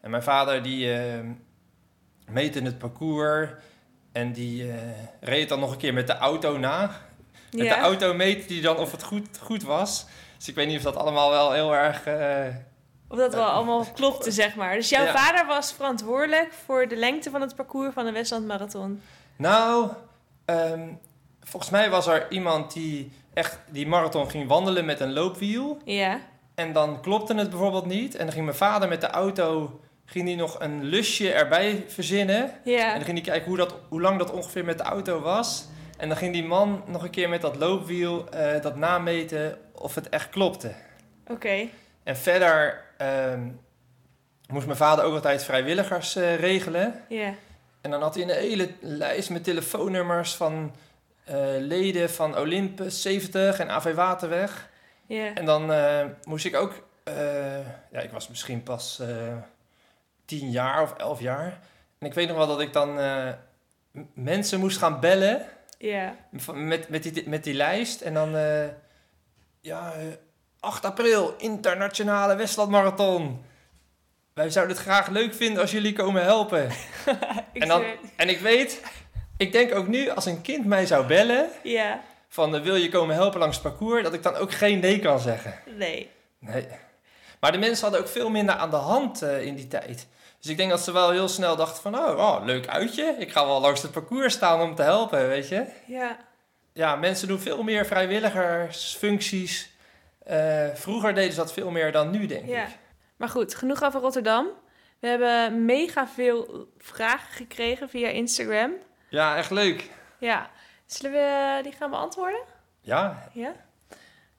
En 0.00 0.10
mijn 0.10 0.22
vader 0.22 0.62
die 0.62 0.94
eh, 0.94 1.20
meette 2.26 2.62
het 2.62 2.78
parcours 2.78 3.50
en 4.12 4.32
die 4.32 4.72
reed 5.20 5.48
dan 5.48 5.60
nog 5.60 5.72
een 5.72 5.78
keer 5.78 5.94
met 5.94 6.06
de 6.06 6.16
auto 6.16 6.58
na. 6.58 6.90
Met 7.50 7.68
de 7.68 7.74
auto 7.74 8.14
meette 8.14 8.46
die 8.46 8.62
dan 8.62 8.76
of 8.76 8.92
het 8.92 9.02
goed, 9.02 9.38
goed 9.40 9.62
was. 9.62 10.06
Dus 10.36 10.48
ik 10.48 10.54
weet 10.54 10.66
niet 10.66 10.76
of 10.76 10.82
dat 10.82 10.96
allemaal 10.96 11.30
wel 11.30 11.52
heel 11.52 11.74
erg... 11.74 12.06
Of 13.08 13.18
dat 13.18 13.34
wel 13.34 13.46
allemaal 13.46 13.86
klopte, 13.94 14.30
zeg 14.30 14.54
maar. 14.54 14.74
Dus 14.74 14.88
jouw 14.88 15.04
Ja. 15.04 15.12
vader 15.12 15.46
was 15.46 15.72
verantwoordelijk 15.72 16.52
voor 16.64 16.88
de 16.88 16.96
lengte 16.96 17.30
van 17.30 17.40
het 17.40 17.56
parcours 17.56 17.94
van 17.94 18.04
de 18.04 18.12
Westland 18.12 18.46
Marathon. 18.46 19.02
Nou, 19.36 19.90
ehm, 20.44 20.88
volgens 21.40 21.70
mij 21.70 21.90
was 21.90 22.06
er 22.06 22.30
iemand 22.30 22.72
die 22.72 23.12
echt 23.34 23.58
die 23.70 23.86
marathon 23.86 24.30
ging 24.30 24.48
wandelen 24.48 24.84
met 24.84 25.00
een 25.00 25.12
loopwiel. 25.12 25.78
Ja. 25.84 26.20
En 26.54 26.72
dan 26.72 27.00
klopte 27.00 27.34
het 27.34 27.50
bijvoorbeeld 27.50 27.86
niet. 27.86 28.14
En 28.14 28.24
dan 28.24 28.32
ging 28.32 28.44
mijn 28.44 28.56
vader 28.56 28.88
met 28.88 29.00
de 29.00 29.06
auto 29.06 29.80
ging 30.06 30.24
die 30.26 30.36
nog 30.36 30.60
een 30.60 30.84
lusje 30.84 31.32
erbij 31.32 31.84
verzinnen. 31.88 32.42
En 32.64 32.70
Ja. 32.72 32.94
dan 32.94 33.04
ging 33.04 33.16
hij 33.18 33.26
kijken 33.26 33.48
hoe, 33.48 33.56
dat, 33.56 33.74
hoe 33.88 34.00
lang 34.00 34.18
dat 34.18 34.30
ongeveer 34.32 34.64
met 34.64 34.78
de 34.78 34.84
auto 34.84 35.20
was. 35.20 35.66
En 35.98 36.08
dan 36.08 36.16
ging 36.16 36.32
die 36.32 36.44
man 36.44 36.82
nog 36.86 37.02
een 37.02 37.10
keer 37.10 37.28
met 37.28 37.40
dat 37.40 37.56
loopwiel 37.56 38.28
eh, 38.30 38.62
dat 38.62 38.76
nameten 38.76 39.58
of 39.72 39.94
het 39.94 40.08
echt 40.08 40.28
klopte. 40.28 40.72
Oké. 41.26 41.66
En 42.02 42.16
verder 42.16 42.84
ehm, 42.98 43.48
moest 44.48 44.66
mijn 44.66 44.78
vader 44.78 45.04
ook 45.04 45.14
altijd 45.14 45.44
vrijwilligers 45.44 46.16
eh, 46.16 46.36
regelen. 46.36 47.00
Ja. 47.08 47.34
En 47.80 47.90
dan 47.90 48.02
had 48.02 48.14
hij 48.14 48.22
een 48.22 48.30
hele 48.30 48.68
lijst 48.80 49.30
met 49.30 49.44
telefoonnummers 49.44 50.34
van 50.34 50.74
leden 51.58 52.10
van 52.10 52.38
Olympus 52.38 53.02
70 53.02 53.58
en 53.58 53.70
AV 53.70 53.94
Waterweg. 53.94 54.68
En 55.08 55.44
dan 55.44 55.72
eh, 55.72 56.04
moest 56.24 56.44
ik 56.44 56.56
ook, 56.56 56.86
eh, 57.04 57.58
ja, 57.90 58.00
ik 58.00 58.10
was 58.10 58.28
misschien 58.28 58.62
pas 58.62 58.98
eh 59.00 59.36
tien 60.24 60.50
jaar 60.50 60.82
of 60.82 60.92
elf 60.96 61.20
jaar. 61.20 61.58
En 61.98 62.06
ik 62.06 62.14
weet 62.14 62.28
nog 62.28 62.36
wel 62.36 62.46
dat 62.46 62.60
ik 62.60 62.72
dan 62.72 62.98
eh, 63.00 63.28
mensen 64.14 64.60
moest 64.60 64.78
gaan 64.78 65.00
bellen 65.00 65.46
Ja. 65.78 66.16
met, 66.52 66.88
met, 66.88 67.02
die, 67.02 67.28
met 67.28 67.44
die 67.44 67.54
lijst. 67.54 68.00
En 68.00 68.14
dan, 68.14 68.36
eh, 68.36 68.64
ja, 69.60 69.92
eh, 69.92 70.00
8 70.60 70.84
april, 70.84 71.34
internationale 71.38 72.34
Westland 72.36 72.70
Marathon. 72.70 73.44
Wij 74.34 74.50
zouden 74.50 74.76
het 74.76 74.84
graag 74.84 75.08
leuk 75.08 75.34
vinden 75.34 75.60
als 75.62 75.70
jullie 75.70 75.92
komen 75.92 76.22
helpen. 76.22 76.68
En 77.52 77.68
dan- 77.68 77.84
En 78.16 78.28
ik 78.28 78.38
weet, 78.40 78.82
ik 79.36 79.52
denk 79.52 79.74
ook 79.74 79.86
nu, 79.86 80.08
als 80.10 80.26
een 80.26 80.42
kind 80.42 80.64
mij 80.66 80.86
zou 80.86 81.06
bellen 81.06 81.48
Ja. 81.62 82.00
van 82.28 82.54
eh, 82.56 82.62
wil 82.62 82.74
je 82.74 82.88
komen 82.88 83.14
helpen 83.14 83.40
langs 83.40 83.56
het 83.56 83.64
parcours, 83.64 84.02
dat 84.02 84.14
ik 84.14 84.22
dan 84.22 84.34
ook 84.36 84.52
geen 84.52 84.80
nee 84.80 84.98
kan 84.98 85.18
zeggen. 85.20 85.54
Nee. 85.76 86.10
Nee. 86.38 86.66
Maar 87.40 87.52
de 87.52 87.58
mensen 87.58 87.82
hadden 87.82 88.00
ook 88.00 88.08
veel 88.08 88.30
minder 88.30 88.54
aan 88.54 88.70
de 88.70 88.76
hand 88.76 89.22
eh, 89.22 89.42
in 89.46 89.54
die 89.54 89.68
tijd. 89.68 90.06
Dus 90.40 90.50
ik 90.50 90.56
denk 90.56 90.70
dat 90.70 90.80
ze 90.80 90.92
wel 90.92 91.10
heel 91.10 91.28
snel 91.28 91.56
dachten 91.56 91.82
van, 91.82 91.94
oh, 91.98 92.18
oh, 92.18 92.44
leuk 92.44 92.68
uitje. 92.68 93.14
Ik 93.18 93.32
ga 93.32 93.46
wel 93.46 93.60
langs 93.60 93.82
het 93.82 93.90
parcours 93.90 94.34
staan 94.34 94.60
om 94.60 94.74
te 94.74 94.82
helpen, 94.82 95.28
weet 95.28 95.48
je. 95.48 95.64
Ja. 95.86 96.16
Ja, 96.72 96.96
mensen 96.96 97.28
doen 97.28 97.38
veel 97.38 97.62
meer 97.62 97.86
vrijwilligersfuncties. 97.86 99.70
Eh, 100.24 100.66
vroeger 100.74 101.14
deden 101.14 101.30
ze 101.32 101.36
dat 101.38 101.52
veel 101.52 101.70
meer 101.70 101.92
dan 101.92 102.10
nu, 102.10 102.26
denk 102.26 102.48
Ja. 102.48 102.62
ik. 102.62 102.68
Maar 103.16 103.28
goed, 103.28 103.54
genoeg 103.54 103.82
over 103.84 104.00
Rotterdam. 104.00 104.46
We 104.98 105.08
hebben 105.08 105.64
mega 105.64 106.08
veel 106.08 106.68
vragen 106.78 107.34
gekregen 107.34 107.88
via 107.88 108.08
Instagram. 108.08 108.72
Ja, 109.14 109.36
echt 109.36 109.50
leuk. 109.50 109.90
Ja. 110.18 110.50
Zullen 110.86 111.12
we 111.12 111.60
die 111.62 111.72
gaan 111.72 111.90
beantwoorden? 111.90 112.40
Ja, 112.80 113.28
Ja. 113.32 113.52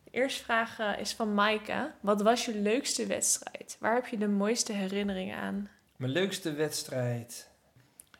De 0.04 0.12
eerste 0.12 0.44
vraag 0.44 0.80
eh, 0.80 1.00
is 1.00 1.14
van 1.14 1.34
Maaike. 1.34 1.92
Wat 2.00 2.22
was 2.22 2.46
je 2.46 2.56
leukste 2.56 3.06
wedstrijd? 3.06 3.78
Waar 3.80 3.94
heb 3.94 4.08
je 4.08 4.18
de 4.18 4.28
mooiste 4.28 4.74
herinneringen 4.74 5.38
aan? 5.38 5.70
mijn 5.96 6.12
leukste 6.12 6.54
wedstrijd. 6.54 7.50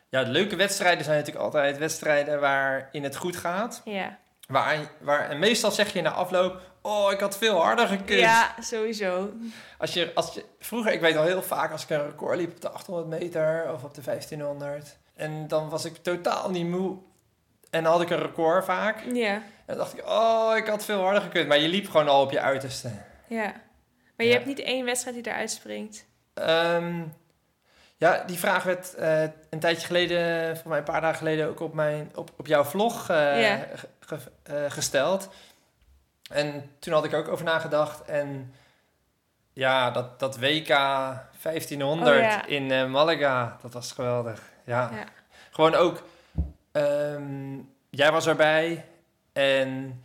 Ja, 0.10 0.22
leuke 0.22 0.56
wedstrijden 0.56 1.04
zijn 1.04 1.18
natuurlijk 1.18 1.46
altijd 1.46 1.78
wedstrijden 1.78 2.40
waarin 2.40 3.04
het 3.04 3.16
goed 3.16 3.36
gaat. 3.36 3.82
Ja. 3.86 4.18
Waar, 4.48 4.92
waar, 5.00 5.30
en 5.30 5.40
meestal 5.40 5.72
zeg 5.72 5.94
je 5.94 6.02
na 6.02 6.12
afloop, 6.12 6.62
oh, 6.82 7.12
ik 7.12 7.20
had 7.20 7.38
veel 7.38 7.62
harder 7.62 7.88
gekund. 7.88 8.20
Ja, 8.20 8.56
sowieso. 8.60 9.34
Als 9.78 9.94
je, 9.94 10.12
als 10.14 10.34
je, 10.34 10.46
vroeger, 10.60 10.92
ik 10.94 11.02
weet 11.02 11.16
al 11.16 11.24
heel 11.24 11.44
vaak 11.44 11.72
als 11.72 11.84
ik 11.84 11.90
een 11.90 12.06
record 12.06 12.38
liep 12.38 12.52
op 12.52 12.62
de 12.62 12.70
800 12.70 13.08
meter 13.08 13.72
of 13.74 13.84
op 13.84 13.94
de 13.94 14.02
1500. 14.02 14.98
En 15.16 15.48
dan 15.48 15.70
was 15.70 15.86
ik 15.86 15.96
totaal 15.96 16.50
niet 16.50 16.68
moe. 16.68 16.98
En 17.70 17.84
dan 17.84 17.92
had 17.92 18.02
ik 18.02 18.10
een 18.10 18.20
record 18.22 18.66
vaak. 18.66 19.02
En 19.02 19.16
Ja. 19.16 19.42
dan 19.66 19.78
dacht 19.78 19.98
ik, 19.98 20.06
oh, 20.08 20.54
ik 20.56 20.68
had 20.68 20.86
veel 20.86 21.02
harder 21.04 21.22
gekund. 21.22 21.48
Maar 21.48 21.60
je 21.60 21.68
liep 21.68 21.90
gewoon 21.90 22.08
al 22.08 22.22
op 22.22 22.32
je 22.32 22.40
uiterste. 22.40 22.90
Ja. 23.28 23.44
Maar 24.16 24.26
je 24.26 24.32
Ja. 24.32 24.32
hebt 24.34 24.46
niet 24.46 24.60
één 24.60 24.86
wedstrijd 24.86 25.16
die 25.24 25.34
eruit 25.34 25.52
springt. 25.52 26.06
Ehm, 26.34 27.02
ja, 27.98 28.24
die 28.26 28.40
vraag 28.40 28.64
werd 28.64 28.94
eh, 28.96 29.22
een 29.50 29.60
tijdje 29.60 29.86
geleden, 29.88 30.58
voor 30.58 30.70
mij 30.70 30.78
een 30.78 30.84
paar 30.84 31.02
dagen 31.02 31.18
geleden, 31.18 31.48
ook 31.50 31.60
op, 31.60 31.74
mijn, 31.74 32.12
op, 32.16 32.32
op 32.38 32.48
jouw 32.48 32.64
vlog 32.64 33.06
ge- 33.06 33.86
eh, 34.44 34.56
gesteld. 34.68 35.30
En 36.32 36.72
toen 36.80 36.94
had 36.94 37.06
ik 37.06 37.14
ook 37.14 37.28
over 37.28 37.46
nagedacht. 37.46 38.02
En 38.06 38.54
ja, 39.54 39.92
dat, 39.92 40.20
dat 40.20 40.40
WK 40.40 40.68
1500 41.42 42.16
Oh, 42.16 42.22
ja. 42.24 42.46
in 42.46 42.92
Malaga, 42.92 43.58
dat 43.62 43.74
was 43.74 43.92
geweldig. 43.92 44.42
Ja. 44.66 44.90
Ja. 44.94 45.06
Gewoon 45.52 45.76
ook, 45.76 46.04
ehm, 46.72 47.58
jij 47.90 48.12
was 48.12 48.28
erbij 48.28 48.86
en 49.34 50.04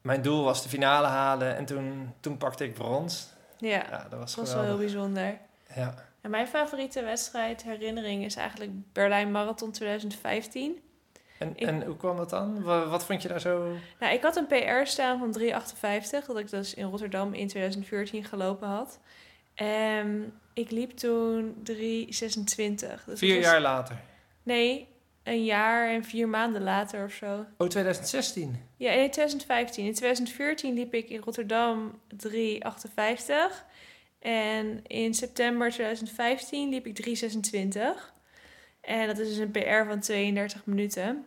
mijn 0.00 0.22
doel 0.22 0.44
was 0.44 0.62
de 0.62 0.68
finale 0.68 1.06
halen. 1.06 1.56
En 1.56 1.64
toen, 1.64 2.14
toen 2.20 2.36
pakte 2.36 2.64
ik 2.64 2.74
brons. 2.74 3.28
Ja. 3.58 3.68
Ja, 3.90 4.06
dat 4.10 4.18
was 4.18 4.34
Dat 4.34 4.44
was 4.44 4.54
wel 4.54 4.64
heel 4.64 4.76
bijzonder. 4.78 5.38
Ja. 5.74 5.94
En 6.20 6.30
mijn 6.30 6.46
favoriete 6.46 7.02
wedstrijd, 7.02 7.62
herinnering, 7.62 8.24
is 8.24 8.36
eigenlijk 8.36 8.72
Berlijn 8.92 9.30
Marathon 9.30 9.70
2015. 9.72 10.80
En, 11.38 11.52
Ik- 11.56 11.66
en 11.66 11.82
hoe 11.82 11.96
kwam 11.96 12.16
dat 12.16 12.30
dan? 12.30 12.62
Wa- 12.62 12.86
Wat, 12.86 13.04
vond 13.04 13.22
je 13.22 13.28
daar 13.28 13.40
zo... 13.40 13.72
Nou, 14.00 14.12
ik 14.14 14.22
had 14.22 14.36
een 14.36 14.46
PR 14.46 14.84
staan 14.84 15.18
van 15.18 15.32
3,58, 15.32 16.26
dat 16.26 16.38
ik 16.38 16.50
dus 16.50 16.74
in 16.74 16.84
Rotterdam 16.86 17.34
in 17.34 17.48
2014 17.48 18.24
gelopen 18.24 18.68
had. 18.68 18.98
En 19.54 20.32
ik 20.58 20.70
liep 20.70 20.90
toen 20.90 21.54
3,26. 21.62 21.64
Dus 21.66 23.04
dat 23.06 23.18
Vier 23.18 23.34
was- 23.36 23.44
jaar 23.44 23.60
later. 23.60 23.96
Nee, 24.42 24.88
een 25.22 25.44
jaar 25.44 25.88
en 25.88 26.04
vier 26.04 26.28
maanden 26.28 26.62
later 26.62 27.04
of 27.04 27.12
zo. 27.12 27.46
Oh, 27.56 27.68
2016. 27.68 28.62
Ja, 28.76 28.90
in 28.90 29.10
2015. 29.10 29.84
In 29.86 29.94
2014 29.94 30.74
liep 30.74 30.94
ik 30.94 31.08
in 31.10 31.20
Rotterdam 31.24 32.00
3,58. 32.16 33.64
En 34.18 34.80
in 34.86 35.14
september 35.14 35.70
2015 35.70 36.68
liep 36.68 36.86
ik 36.86 36.94
3,26. 36.94 38.12
En 38.80 39.06
dat 39.06 39.18
is 39.18 39.28
dus 39.28 39.36
een 39.36 39.50
PR 39.50 39.84
van 39.88 40.00
32 40.00 40.66
minuten. 40.66 41.24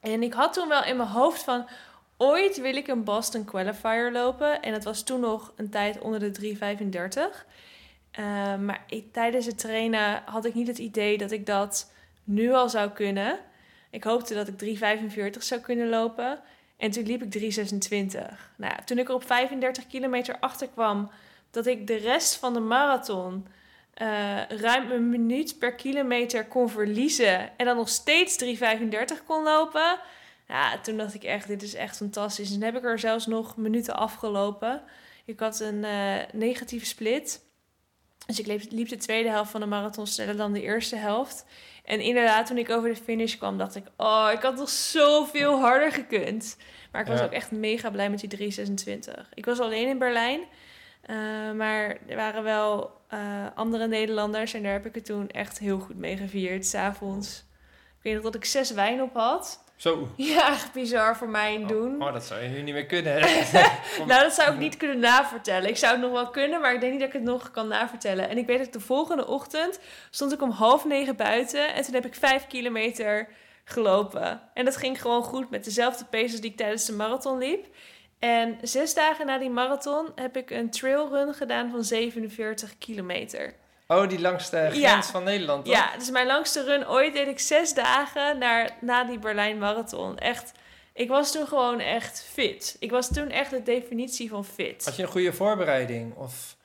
En 0.00 0.22
ik 0.22 0.32
had 0.32 0.52
toen 0.52 0.68
wel 0.68 0.84
in 0.84 0.96
mijn 0.96 1.08
hoofd 1.08 1.42
van... 1.42 1.68
Ooit 2.16 2.60
wil 2.60 2.76
ik 2.76 2.88
een 2.88 3.04
Boston 3.04 3.44
Qualifier 3.44 4.12
lopen. 4.12 4.62
En 4.62 4.72
dat 4.72 4.84
was 4.84 5.02
toen 5.02 5.20
nog 5.20 5.52
een 5.56 5.70
tijd 5.70 5.98
onder 6.00 6.20
de 6.32 6.56
3,35. 7.32 7.46
Eh, 8.10 8.56
maar 8.56 8.84
ik, 8.86 9.12
tijdens 9.12 9.46
het 9.46 9.58
trainen 9.58 10.22
had 10.24 10.44
ik 10.44 10.54
niet 10.54 10.66
het 10.66 10.78
idee 10.78 11.18
dat 11.18 11.30
ik 11.30 11.46
dat 11.46 11.92
nu 12.24 12.52
al 12.52 12.68
zou 12.68 12.90
kunnen. 12.90 13.38
Ik 13.90 14.04
hoopte 14.04 14.34
dat 14.34 14.48
ik 14.48 14.78
3,45 15.34 15.38
zou 15.38 15.60
kunnen 15.60 15.88
lopen. 15.88 16.40
En 16.76 16.90
toen 16.90 17.06
liep 17.06 17.22
ik 17.22 17.56
3,26. 17.56 18.20
Nou 18.56 18.74
toen 18.84 18.98
ik 18.98 19.08
er 19.08 19.14
op 19.14 19.26
35 19.26 19.86
kilometer 19.86 20.36
achter 20.40 20.68
kwam 20.68 21.10
dat 21.50 21.66
ik 21.66 21.86
de 21.86 21.96
rest 21.96 22.36
van 22.36 22.54
de 22.54 22.60
marathon 22.60 23.46
eh, 23.94 24.48
ruim 24.48 24.90
een 24.90 25.08
minuut 25.08 25.58
per 25.58 25.74
kilometer 25.74 26.46
kon 26.46 26.68
verliezen 26.68 27.58
en 27.58 27.66
dan 27.66 27.76
nog 27.76 27.88
steeds 27.88 28.44
3,35 28.44 29.24
kon 29.26 29.42
lopen. 29.42 29.98
Ja, 30.48 30.78
toen 30.78 30.96
dacht 30.96 31.14
ik 31.14 31.24
echt, 31.24 31.46
dit 31.46 31.62
is 31.62 31.74
echt 31.74 31.96
fantastisch. 31.96 32.54
En 32.54 32.62
heb 32.62 32.76
ik 32.76 32.84
er 32.84 32.98
zelfs 32.98 33.26
nog 33.26 33.56
minuten 33.56 33.96
afgelopen. 33.96 34.82
Ik 35.24 35.40
had 35.40 35.60
een 35.60 35.84
eh, 35.84 36.16
negatieve 36.32 36.86
split. 36.86 37.44
Dus 38.36 38.46
ik 38.46 38.70
liep, 38.70 38.88
de 38.88 38.96
tweede 38.96 39.28
helft 39.28 39.50
van 39.50 39.60
de 39.60 39.66
marathon 39.66 40.06
sneller 40.06 40.36
dan 40.36 40.52
de 40.52 40.62
eerste 40.62 40.96
helft. 40.96 41.44
En 41.84 42.00
inderdaad, 42.00 42.46
toen 42.46 42.58
ik 42.58 42.70
over 42.70 42.88
de 42.88 42.96
finish 42.96 43.36
kwam, 43.36 43.58
dacht 43.58 43.76
ik... 43.76 43.84
Oh, 43.96 44.28
ik 44.32 44.42
had 44.42 44.56
nog 44.56 44.68
zoveel 44.68 45.60
harder 45.60 45.92
gekund. 45.92 46.56
Maar 46.92 47.00
ik 47.00 47.06
was 47.06 47.18
Ja. 47.18 47.24
ook 47.24 47.32
echt 47.32 47.50
mega 47.50 47.90
blij 47.90 48.10
met 48.10 48.20
die 48.30 48.52
3,26. 48.52 49.28
Ik 49.34 49.44
was 49.44 49.58
alleen 49.60 49.88
in 49.88 49.98
Berlijn. 49.98 50.40
eh, 51.02 51.16
maar 51.56 51.96
er 52.06 52.16
waren 52.16 52.42
wel 52.42 52.90
eh, 53.08 53.46
andere 53.54 53.86
Nederlanders. 53.88 54.54
En 54.54 54.62
daar 54.62 54.72
heb 54.72 54.86
ik 54.86 54.94
het 54.94 55.04
toen 55.04 55.28
echt 55.28 55.58
heel 55.58 55.78
goed 55.78 55.96
mee 55.96 56.16
gevierd, 56.16 56.66
s'avonds. 56.66 57.44
Ik 57.98 58.02
weet 58.02 58.14
nog 58.14 58.22
dat 58.22 58.34
ik 58.34 58.44
zes 58.44 58.70
wijn 58.70 59.02
op 59.02 59.14
had. 59.14 59.64
Zo. 59.80 60.08
Ja, 60.16 60.48
echt 60.48 60.72
bizar 60.72 61.16
voor 61.16 61.28
mij 61.28 61.64
doen. 61.66 62.02
Oh, 62.02 62.12
dat 62.12 62.24
zou 62.24 62.42
je 62.42 62.48
nu 62.48 62.62
niet 62.62 62.74
meer 62.74 62.86
kunnen. 62.86 63.20
Nou, 64.06 64.22
dat 64.22 64.32
zou 64.32 64.52
ik 64.52 64.58
niet 64.58 64.76
kunnen 64.76 64.98
navertellen. 64.98 65.68
Ik 65.68 65.76
zou 65.76 65.92
het 65.92 66.02
nog 66.02 66.12
wel 66.12 66.30
kunnen, 66.30 66.60
maar 66.60 66.74
ik 66.74 66.80
denk 66.80 66.92
niet 66.92 67.00
dat 67.00 67.08
ik 67.08 67.14
het 67.14 67.24
nog 67.24 67.50
kan 67.50 67.68
navertellen. 67.68 68.28
En 68.28 68.38
ik 68.38 68.46
weet 68.46 68.58
dat 68.58 68.72
de 68.72 68.80
volgende 68.80 69.26
ochtend 69.26 69.80
stond 70.10 70.32
ik 70.32 70.42
om 70.42 70.50
half 70.50 70.84
negen 70.84 71.16
buiten. 71.16 71.74
En 71.74 71.82
toen 71.82 71.94
heb 71.94 72.06
ik 72.06 72.14
vijf 72.14 72.46
kilometer 72.46 73.28
gelopen. 73.64 74.40
En 74.54 74.64
dat 74.64 74.76
ging 74.76 75.00
gewoon 75.00 75.22
goed 75.22 75.50
met 75.50 75.64
dezelfde 75.64 76.04
paces 76.04 76.40
die 76.40 76.50
ik 76.50 76.56
tijdens 76.56 76.84
de 76.84 76.92
marathon 76.92 77.38
liep. 77.38 77.66
En 78.18 78.58
zes 78.62 78.94
dagen 78.94 79.26
na 79.26 79.38
die 79.38 79.50
marathon 79.50 80.08
heb 80.14 80.36
ik 80.36 80.50
een 80.50 80.70
trailrun 80.70 81.34
gedaan 81.34 81.70
van 81.70 81.84
47 81.84 82.78
kilometer. 82.78 83.54
Oh, 83.92 84.08
die 84.08 84.20
langs 84.20 84.50
de 84.50 84.56
grens 84.56 84.78
Ja. 84.78 85.02
van 85.02 85.24
Nederland, 85.24 85.64
toch? 85.64 85.74
Ja, 85.74 85.96
dus 85.98 86.10
mijn 86.10 86.26
langste 86.26 86.64
run 86.64 86.88
ooit 86.88 87.12
deed 87.12 87.26
ik 87.26 87.38
zes 87.38 87.74
dagen 87.74 88.38
naar, 88.38 88.70
na 88.80 89.04
die 89.04 89.18
Berlijn 89.18 89.58
Marathon. 89.58 90.18
Echt, 90.18 90.52
ik 90.92 91.08
was 91.08 91.32
toen 91.32 91.46
gewoon 91.46 91.80
echt 91.80 92.22
fit. 92.32 92.76
Ik 92.78 92.90
was 92.90 93.08
toen 93.12 93.28
echt 93.30 93.50
de 93.50 93.62
definitie 93.62 94.28
van 94.28 94.44
fit. 94.44 94.84
Had 94.84 94.96
je 94.96 95.02
een 95.02 95.08
goede 95.08 95.32
voorbereiding? 95.32 96.14
Of... 96.14 96.56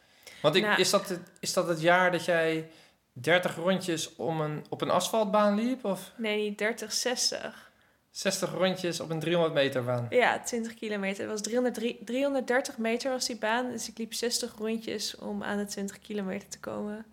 Want 0.41 0.55
ik, 0.55 0.63
Nou. 0.63 0.79
is, 0.79 0.89
dat 0.89 1.09
het, 1.09 1.19
is 1.39 1.53
dat 1.53 1.67
het 1.67 1.81
jaar 1.81 2.11
dat 2.11 2.25
jij 2.25 2.69
30 3.13 3.55
rondjes 3.55 4.15
om 4.15 4.41
een, 4.41 4.65
op 4.69 4.81
een 4.81 4.89
asfaltbaan 4.89 5.55
liep? 5.55 5.85
Of 5.85 6.11
Nee, 6.17 6.41
niet 6.49 6.57
30, 6.57 6.93
60. 6.93 7.71
60 8.11 8.53
rondjes 8.53 8.99
op 8.99 9.09
een 9.09 9.19
300 9.19 9.53
meter 9.53 9.83
baan? 9.83 10.07
Ja, 10.09 10.39
20 10.39 10.73
kilometer. 10.73 11.21
Het 11.21 11.31
was 11.31 11.41
303 11.41 11.97
330 12.05 12.77
meter 12.77 13.11
was 13.11 13.25
die 13.25 13.37
baan. 13.37 13.71
Dus 13.71 13.89
ik 13.89 13.97
liep 13.97 14.13
60 14.13 14.53
rondjes 14.57 15.15
om 15.15 15.43
aan 15.43 15.57
de 15.57 15.65
20 15.65 15.99
kilometer 15.99 16.49
te 16.49 16.59
komen. 16.59 17.05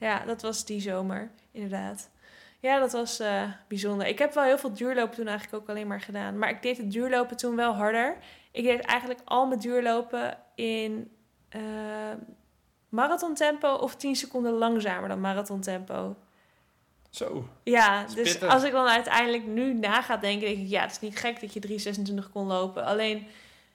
Ja, 0.00 0.24
dat 0.24 0.42
was 0.42 0.64
die 0.64 0.80
zomer, 0.80 1.30
inderdaad. 1.52 2.10
Ja, 2.60 2.78
dat 2.78 2.92
was 2.92 3.20
eh, 3.20 3.42
bijzonder. 3.68 4.06
Ik 4.06 4.18
heb 4.18 4.34
wel 4.34 4.44
heel 4.44 4.58
veel 4.58 4.72
duurlopen 4.72 5.16
toen 5.16 5.26
eigenlijk 5.26 5.62
ook 5.62 5.68
alleen 5.68 5.86
maar 5.86 6.00
gedaan. 6.00 6.38
Maar 6.38 6.50
ik 6.50 6.62
deed 6.62 6.76
het 6.76 6.92
duurlopen 6.92 7.36
toen 7.36 7.56
wel 7.56 7.72
harder. 7.72 8.16
Ik 8.50 8.64
deed 8.64 8.80
eigenlijk 8.80 9.20
al 9.24 9.46
mijn 9.46 9.60
duurlopen 9.60 10.38
in 10.54 11.10
eh 11.48 11.60
marathontempo 12.88 13.74
of 13.74 13.96
10 13.96 14.16
seconden 14.16 14.52
langzamer 14.52 15.08
dan 15.08 15.20
marathontempo. 15.20 16.16
Zo. 17.10 17.48
Ja, 17.62 18.04
dus 18.14 18.42
als 18.42 18.62
ik 18.62 18.72
dan 18.72 18.86
uiteindelijk 18.86 19.46
nu 19.46 19.74
na 19.74 20.02
ga 20.02 20.16
denken, 20.16 20.46
denk 20.46 20.58
ik, 20.58 20.68
ja, 20.68 20.80
het 20.82 20.90
is 20.90 21.00
niet 21.00 21.16
gek 21.16 21.40
dat 21.40 21.52
je 21.52 21.94
3,26 22.24 22.32
kon 22.32 22.46
lopen. 22.46 22.84
Alleen, 22.84 23.26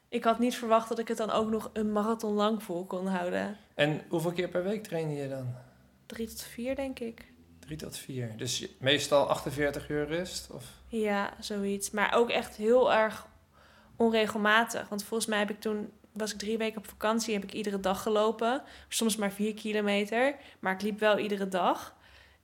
ik 0.09 0.23
had 0.23 0.39
niet 0.39 0.55
verwacht 0.55 0.89
dat 0.89 0.99
ik 0.99 1.07
het 1.07 1.17
dan 1.17 1.31
ook 1.31 1.49
nog 1.49 1.69
een 1.73 1.91
marathon 1.91 2.33
lang 2.33 2.63
vol 2.63 2.85
kon 2.85 3.07
houden. 3.07 3.57
En 3.73 4.01
hoeveel 4.09 4.31
keer 4.31 4.47
per 4.47 4.63
week 4.63 4.83
train 4.83 5.13
je 5.13 5.29
dan? 5.29 5.55
Drie 6.05 6.27
tot 6.27 6.41
vier, 6.41 6.75
denk 6.75 6.99
ik. 6.99 7.33
3 7.59 7.77
tot 7.77 7.97
4. 7.97 8.33
Dus 8.37 8.67
meestal 8.79 9.29
48 9.29 9.89
uur 9.89 10.07
rust? 10.07 10.51
Of? 10.51 10.65
Ja, 10.87 11.33
zoiets. 11.39 11.91
Maar 11.91 12.13
ook 12.13 12.29
echt 12.29 12.55
heel 12.55 12.93
erg 12.93 13.27
onregelmatig. 13.95 14.89
Want 14.89 15.03
volgens 15.03 15.29
mij 15.29 15.39
heb 15.39 15.49
ik 15.49 15.59
toen, 15.59 15.91
was 16.11 16.31
ik 16.33 16.37
drie 16.39 16.57
weken 16.57 16.77
op 16.77 16.87
vakantie, 16.87 17.33
heb 17.33 17.43
ik 17.43 17.53
iedere 17.53 17.79
dag 17.79 18.01
gelopen. 18.01 18.61
Soms 18.87 19.15
maar 19.15 19.31
vier 19.31 19.53
kilometer, 19.53 20.35
maar 20.59 20.73
ik 20.73 20.81
liep 20.81 20.99
wel 20.99 21.17
iedere 21.17 21.47
dag. 21.47 21.95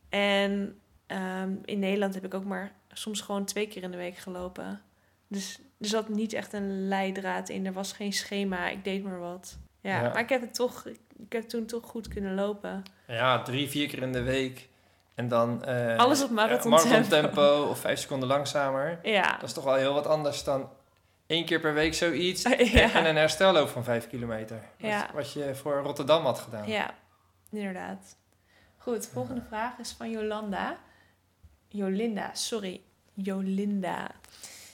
En 0.09 0.79
ehm, 1.07 1.55
in 1.65 1.79
Nederland 1.79 2.13
heb 2.13 2.25
ik 2.25 2.33
ook 2.33 2.45
maar 2.45 2.71
soms 2.91 3.21
gewoon 3.21 3.45
twee 3.45 3.67
keer 3.67 3.83
in 3.83 3.91
de 3.91 3.97
week 3.97 4.17
gelopen. 4.17 4.81
Dus 5.27 5.59
er 5.79 5.87
zat 5.87 6.09
niet 6.09 6.33
echt 6.33 6.53
een 6.53 6.87
leidraad 6.87 7.49
in. 7.49 7.65
Er 7.65 7.73
was 7.73 7.91
geen 7.93 8.13
schema. 8.13 8.67
Ik 8.69 8.83
deed 8.83 9.03
maar 9.03 9.19
wat. 9.19 9.57
Ja, 9.81 10.01
Ja. 10.01 10.09
maar 10.09 10.19
ik 10.21 10.29
heb 10.29 10.41
het 10.41 10.53
toch, 10.53 10.85
ik 10.85 10.99
heb 11.29 11.43
toen 11.49 11.65
toch 11.65 11.85
goed 11.85 12.07
kunnen 12.07 12.35
lopen. 12.35 12.83
Ja, 13.07 13.41
drie, 13.41 13.69
vier 13.69 13.87
keer 13.87 14.01
in 14.01 14.11
de 14.11 14.21
week. 14.21 14.69
En 15.15 15.27
dan... 15.27 15.63
eh, 15.63 15.97
Alles 15.97 16.23
op 16.23 16.29
marathontempo. 16.29 16.89
marathontempo 16.89 17.67
of 17.69 17.79
vijf 17.79 17.99
seconden 17.99 18.27
langzamer. 18.27 18.99
Ja. 19.03 19.31
Dat 19.31 19.43
is 19.49 19.53
toch 19.53 19.63
wel 19.63 19.75
heel 19.75 19.93
wat 19.93 20.07
anders 20.07 20.43
dan 20.43 20.69
één 21.27 21.45
keer 21.45 21.59
per 21.59 21.73
week 21.73 21.93
zoiets. 21.93 22.43
Ja. 22.57 22.93
En 22.93 23.05
een 23.05 23.15
herstelloop 23.15 23.69
van 23.69 23.83
vijf 23.83 24.07
kilometer. 24.09 24.61
Ja. 24.77 25.09
wat 25.13 25.33
je 25.33 25.55
voor 25.55 25.81
Rotterdam 25.81 26.25
had 26.25 26.39
gedaan. 26.39 26.67
Ja, 26.67 26.93
inderdaad. 27.51 28.15
Goed, 28.77 29.07
volgende 29.07 29.41
vraag 29.47 29.77
is 29.77 29.91
van 29.91 30.09
Jolanda. 30.09 30.77
Jolinda, 31.67 32.33
sorry. 32.33 32.81
Jolinda. 33.13 34.11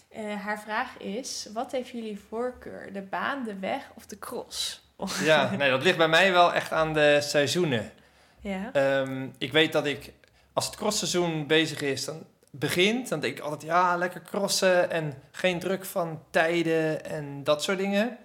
Eh, 0.10 0.36
haar 0.36 0.60
vraag 0.60 0.98
is: 0.98 1.50
wat 1.54 1.72
heeft 1.72 1.90
jullie 1.90 2.20
voorkeur? 2.30 2.94
De 2.94 3.02
baan, 3.02 3.44
de 3.44 3.60
weg 3.60 3.90
of 3.96 4.06
de 4.06 4.20
cross? 4.20 4.87
Ja, 5.24 5.56
nee, 5.58 5.70
dat 5.70 5.84
ligt 5.84 5.98
bij 5.98 6.08
mij 6.08 6.32
wel 6.32 6.54
echt 6.54 6.72
aan 6.72 6.94
de 6.94 7.18
seizoenen. 7.22 7.92
Ja. 8.40 8.70
Ehm, 8.74 9.28
ik 9.38 9.52
weet 9.52 9.72
dat 9.72 9.86
ik, 9.86 10.14
als 10.54 10.66
het 10.66 10.76
crossseizoen 10.76 11.48
bezig 11.48 11.82
is, 11.82 12.06
dan 12.06 12.26
begint, 12.52 13.10
dan 13.10 13.20
denk 13.20 13.38
ik 13.38 13.44
altijd, 13.44 13.62
ja, 13.62 13.98
lekker 13.98 14.22
crossen 14.22 14.92
en 14.92 15.22
geen 15.32 15.60
druk 15.60 15.86
van 15.86 16.24
tijden 16.30 17.06
en 17.06 17.44
dat 17.44 17.64
soort 17.64 17.78
dingen. 17.78 18.18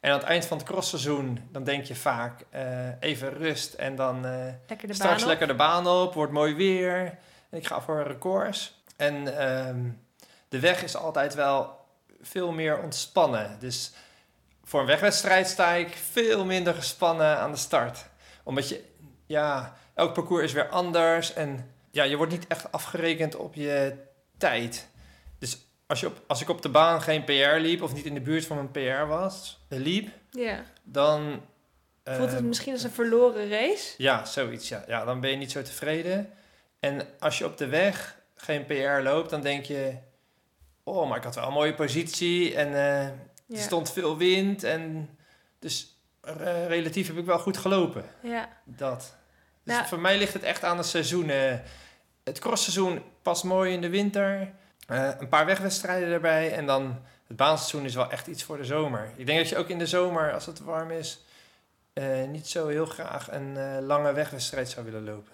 En 0.00 0.12
aan 0.12 0.18
het 0.18 0.28
eind 0.28 0.46
van 0.46 0.58
het 0.58 0.66
crossseizoen, 0.66 1.48
dan 1.52 1.64
denk 1.64 1.84
je 1.84 1.94
vaak 1.94 2.44
eh, 2.50 2.62
even 3.00 3.32
rust 3.32 3.74
en 3.74 3.96
dan 3.96 4.20
Lekker 4.66 4.88
de 4.88 4.94
straks 4.94 5.24
lekker 5.24 5.46
de 5.46 5.54
baan 5.54 5.86
op, 5.86 6.14
wordt 6.14 6.32
mooi 6.32 6.54
weer 6.54 7.18
en 7.50 7.58
ik 7.58 7.66
ga 7.66 7.80
voor 7.80 8.02
records. 8.02 8.82
En 8.96 9.38
ehm, 9.38 9.88
de 10.48 10.60
weg 10.60 10.82
is 10.82 10.96
altijd 10.96 11.34
wel 11.34 11.78
veel 12.22 12.52
meer 12.52 12.78
ontspannen. 12.78 13.56
Dus 13.58 13.92
voor 14.70 14.80
een 14.80 14.86
wegwedstrijd 14.86 15.48
sta 15.48 15.72
ik 15.72 15.88
veel 15.88 16.44
minder 16.44 16.74
gespannen 16.74 17.38
aan 17.38 17.50
de 17.50 17.56
start. 17.56 18.04
Omdat 18.44 18.68
je, 18.68 18.84
ja, 19.26 19.76
elk 19.94 20.14
parcours 20.14 20.44
is 20.44 20.52
weer 20.52 20.68
anders 20.68 21.32
en 21.32 21.70
ja, 21.90 22.02
je 22.02 22.16
wordt 22.16 22.32
niet 22.32 22.46
echt 22.46 22.72
afgerekend 22.72 23.36
op 23.36 23.54
je 23.54 23.96
tijd. 24.38 24.88
Dus 25.38 25.58
als, 25.86 26.00
je 26.00 26.06
op, 26.06 26.22
als 26.26 26.40
ik 26.40 26.48
op 26.48 26.62
de 26.62 26.68
baan 26.68 27.02
geen 27.02 27.24
PR 27.24 27.56
liep 27.58 27.82
of 27.82 27.94
niet 27.94 28.04
in 28.04 28.14
de 28.14 28.20
buurt 28.20 28.46
van 28.46 28.56
mijn 28.56 28.70
PR 28.70 29.06
was, 29.06 29.60
eh, 29.68 29.78
liep, 29.78 30.08
Ja. 30.30 30.62
dan... 30.82 31.42
Voelt 32.04 32.30
het 32.30 32.38
ehm, 32.38 32.48
misschien 32.48 32.72
als 32.72 32.82
een 32.82 32.90
verloren 32.90 33.48
race? 33.48 33.94
ja, 33.96 34.24
zoiets. 34.24 34.68
Ja. 34.68 34.84
ja, 34.86 35.04
dan 35.04 35.20
ben 35.20 35.30
je 35.30 35.36
niet 35.36 35.52
zo 35.52 35.62
tevreden. 35.62 36.32
En 36.80 37.06
als 37.18 37.38
je 37.38 37.44
op 37.44 37.56
de 37.56 37.66
weg 37.66 38.16
geen 38.34 38.66
PR 38.66 39.02
loopt, 39.02 39.30
dan 39.30 39.40
denk 39.40 39.64
je... 39.64 39.94
Oh, 40.84 41.08
maar 41.08 41.18
ik 41.18 41.24
had 41.24 41.34
wel 41.34 41.46
een 41.46 41.52
mooie 41.52 41.74
positie 41.74 42.54
en 42.54 42.72
er 43.50 43.58
stond 43.58 43.92
veel 43.92 44.16
wind. 44.16 44.64
En 44.64 45.10
dus 45.58 45.96
eh, 46.20 46.66
relatief 46.66 47.06
heb 47.06 47.16
ik 47.16 47.24
wel 47.24 47.38
goed 47.38 47.56
gelopen. 47.56 48.04
ja. 48.22 48.48
Dat. 48.64 49.14
Dus 49.64 49.74
Nou- 49.74 49.86
voor 49.88 50.00
mij 50.00 50.18
ligt 50.18 50.32
het 50.32 50.42
echt 50.42 50.64
aan 50.64 50.76
het 50.76 50.86
seizoen. 50.86 51.30
eh. 51.30 51.54
het 52.24 52.38
crossseizoen 52.38 53.02
past 53.22 53.44
mooi 53.44 53.72
in 53.72 53.80
de 53.80 53.88
winter. 53.88 54.52
Eh, 54.86 55.10
een 55.18 55.28
paar 55.28 55.46
wegwedstrijden 55.46 56.08
erbij. 56.08 56.52
En 56.52 56.66
dan 56.66 57.02
het 57.26 57.36
baanseizoen 57.36 57.84
is 57.84 57.94
wel 57.94 58.10
echt 58.10 58.26
iets 58.26 58.42
voor 58.44 58.56
de 58.56 58.64
zomer. 58.64 59.12
Ik 59.16 59.26
denk 59.26 59.38
dat 59.38 59.48
je 59.48 59.56
ook 59.56 59.68
in 59.68 59.78
de 59.78 59.86
zomer, 59.86 60.32
als 60.32 60.46
het 60.46 60.60
warm 60.60 60.90
is... 60.90 61.20
eh, 61.92 62.24
niet 62.28 62.48
zo 62.48 62.68
heel 62.68 62.86
graag 62.86 63.30
een 63.32 63.82
lange 63.84 64.12
wegwedstrijd 64.12 64.68
zou 64.68 64.84
willen 64.84 65.04
lopen. 65.04 65.32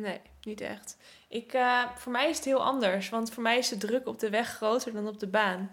Nee, 0.00 0.20
niet 0.42 0.60
echt. 0.60 0.96
Ik, 1.28 1.56
voor 1.96 2.12
mij 2.12 2.28
is 2.28 2.36
het 2.36 2.44
heel 2.44 2.64
anders, 2.64 3.08
want 3.08 3.32
voor 3.32 3.42
mij 3.42 3.58
is 3.58 3.68
de 3.68 3.76
druk 3.76 4.06
op 4.06 4.18
de 4.18 4.30
weg 4.30 4.48
groter 4.48 4.92
dan 4.92 5.08
op 5.08 5.20
de 5.20 5.26
baan. 5.26 5.70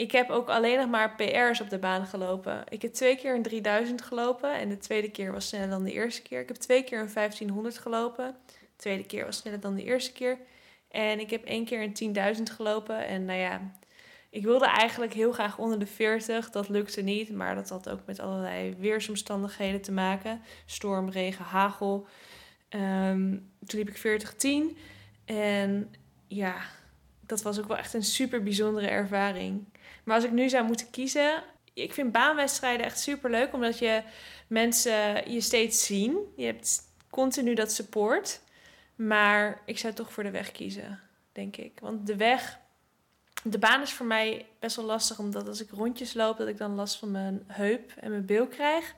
Ik 0.00 0.12
heb 0.12 0.30
ook 0.30 0.48
alleen 0.48 0.78
nog 0.78 0.88
maar 0.88 1.14
PR's 1.14 1.60
op 1.60 1.70
de 1.70 1.78
baan 1.78 2.06
gelopen. 2.06 2.64
Ik 2.68 2.82
heb 2.82 2.92
twee 2.92 3.16
keer 3.16 3.34
een 3.34 3.42
3000 3.42 4.02
gelopen 4.02 4.54
en 4.54 4.68
de 4.68 4.78
tweede 4.78 5.10
keer 5.10 5.32
was 5.32 5.48
sneller 5.48 5.68
dan 5.68 5.84
de 5.84 5.92
eerste 5.92 6.22
keer. 6.22 6.40
Ik 6.40 6.48
heb 6.48 6.56
twee 6.56 6.84
keer 6.84 7.00
een 7.00 7.12
1500 7.14 7.78
gelopen. 7.78 8.36
De 8.46 8.76
tweede 8.76 9.04
keer 9.04 9.24
was 9.24 9.36
sneller 9.36 9.60
dan 9.60 9.74
de 9.74 9.84
eerste 9.84 10.12
keer. 10.12 10.38
En 10.88 11.20
ik 11.20 11.30
heb 11.30 11.44
één 11.44 11.64
keer 11.64 11.82
een 11.82 12.36
10.000 12.36 12.42
gelopen. 12.42 13.06
En 13.06 13.24
nou 13.24 13.38
ja, 13.38 13.60
ik 14.30 14.44
wilde 14.44 14.66
eigenlijk 14.66 15.12
heel 15.12 15.32
graag 15.32 15.58
onder 15.58 15.78
de 15.78 15.86
40. 15.86 16.50
Dat 16.50 16.68
lukte 16.68 17.00
niet, 17.00 17.30
maar 17.30 17.54
dat 17.54 17.68
had 17.68 17.88
ook 17.88 18.00
met 18.06 18.20
allerlei 18.20 18.74
weersomstandigheden 18.78 19.80
te 19.80 19.92
maken. 19.92 20.42
Storm, 20.66 21.10
regen, 21.10 21.44
hagel. 21.44 22.06
Ehm, 22.68 23.38
toen 23.66 23.78
liep 23.78 23.88
ik 23.88 23.96
40-10. 23.96 24.76
En 25.24 25.94
ja, 26.28 26.56
dat 27.26 27.42
was 27.42 27.58
ook 27.58 27.68
wel 27.68 27.76
echt 27.76 27.94
een 27.94 28.04
super 28.04 28.42
bijzondere 28.42 28.88
ervaring. 28.88 29.64
Maar 30.10 30.18
als 30.18 30.28
ik 30.28 30.34
nu 30.34 30.48
zou 30.48 30.66
moeten 30.66 30.90
kiezen. 30.90 31.42
Ik 31.74 31.92
vind 31.92 32.12
baanwedstrijden 32.12 32.86
echt 32.86 33.00
super 33.00 33.30
leuk, 33.30 33.52
omdat 33.52 33.78
je 33.78 34.02
mensen 34.46 35.30
je 35.32 35.40
steeds 35.40 35.86
zien. 35.86 36.18
Je 36.36 36.44
hebt 36.44 36.82
continu 37.10 37.54
dat 37.54 37.72
support. 37.72 38.40
Maar 38.94 39.62
ik 39.64 39.78
zou 39.78 39.94
toch 39.94 40.12
voor 40.12 40.22
de 40.22 40.30
weg 40.30 40.52
kiezen, 40.52 41.00
denk 41.32 41.56
ik. 41.56 41.80
Want 41.80 42.06
de 42.06 42.16
weg, 42.16 42.58
de 43.42 43.58
baan 43.58 43.82
is 43.82 43.92
voor 43.92 44.06
mij 44.06 44.46
best 44.58 44.76
wel 44.76 44.84
lastig, 44.84 45.18
omdat 45.18 45.48
als 45.48 45.60
ik 45.62 45.70
rondjes 45.70 46.14
loop, 46.14 46.38
dat 46.38 46.48
ik 46.48 46.58
dan 46.58 46.74
last 46.74 46.96
van 46.96 47.10
mijn 47.10 47.44
heup 47.46 47.92
en 48.00 48.10
mijn 48.10 48.26
bil 48.26 48.46
krijg. 48.46 48.94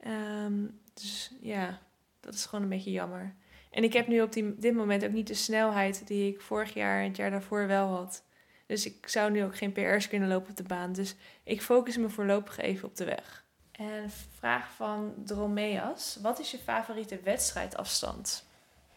Ehm, 0.00 0.66
dus 0.94 1.32
ja, 1.40 1.78
dat 2.20 2.34
is 2.34 2.44
gewoon 2.44 2.62
een 2.62 2.70
beetje 2.70 2.92
jammer. 2.92 3.34
En 3.70 3.84
ik 3.84 3.92
heb 3.92 4.06
nu 4.06 4.20
op 4.20 4.32
dit 4.32 4.74
moment 4.74 5.04
ook 5.04 5.12
niet 5.12 5.26
de 5.26 5.34
snelheid 5.34 6.06
die 6.06 6.32
ik 6.32 6.40
vorig 6.40 6.74
jaar 6.74 7.00
en 7.00 7.08
het 7.08 7.16
jaar 7.16 7.30
daarvoor 7.30 7.66
wel 7.66 7.86
had. 7.86 8.22
Dus 8.70 8.86
ik 8.86 9.08
zou 9.08 9.30
nu 9.30 9.44
ook 9.44 9.56
geen 9.56 9.72
PR's 9.72 10.08
kunnen 10.08 10.28
lopen 10.28 10.50
op 10.50 10.56
de 10.56 10.62
baan. 10.62 10.92
Dus 10.92 11.14
ik 11.42 11.62
focus 11.62 11.96
me 11.96 12.08
voorlopig 12.08 12.58
even 12.58 12.88
op 12.88 12.96
de 12.96 13.04
weg. 13.04 13.44
En 13.72 14.10
vraag 14.38 14.70
van 14.76 15.14
Dromeas. 15.24 16.18
Wat 16.22 16.38
is 16.38 16.50
je 16.50 16.58
favoriete 16.58 17.20
wedstrijdafstand? 17.24 18.46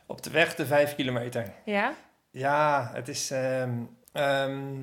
Op 0.06 0.24
de 0.24 0.30
weg 0.30 0.56
de 0.56 0.66
5 0.66 0.96
kilometer. 0.96 1.54
Ja? 1.66 1.94
Ja, 2.30 2.92
het 2.94 3.08
is, 3.08 3.32
ehm, 3.32 3.84
ehm, 4.12 4.82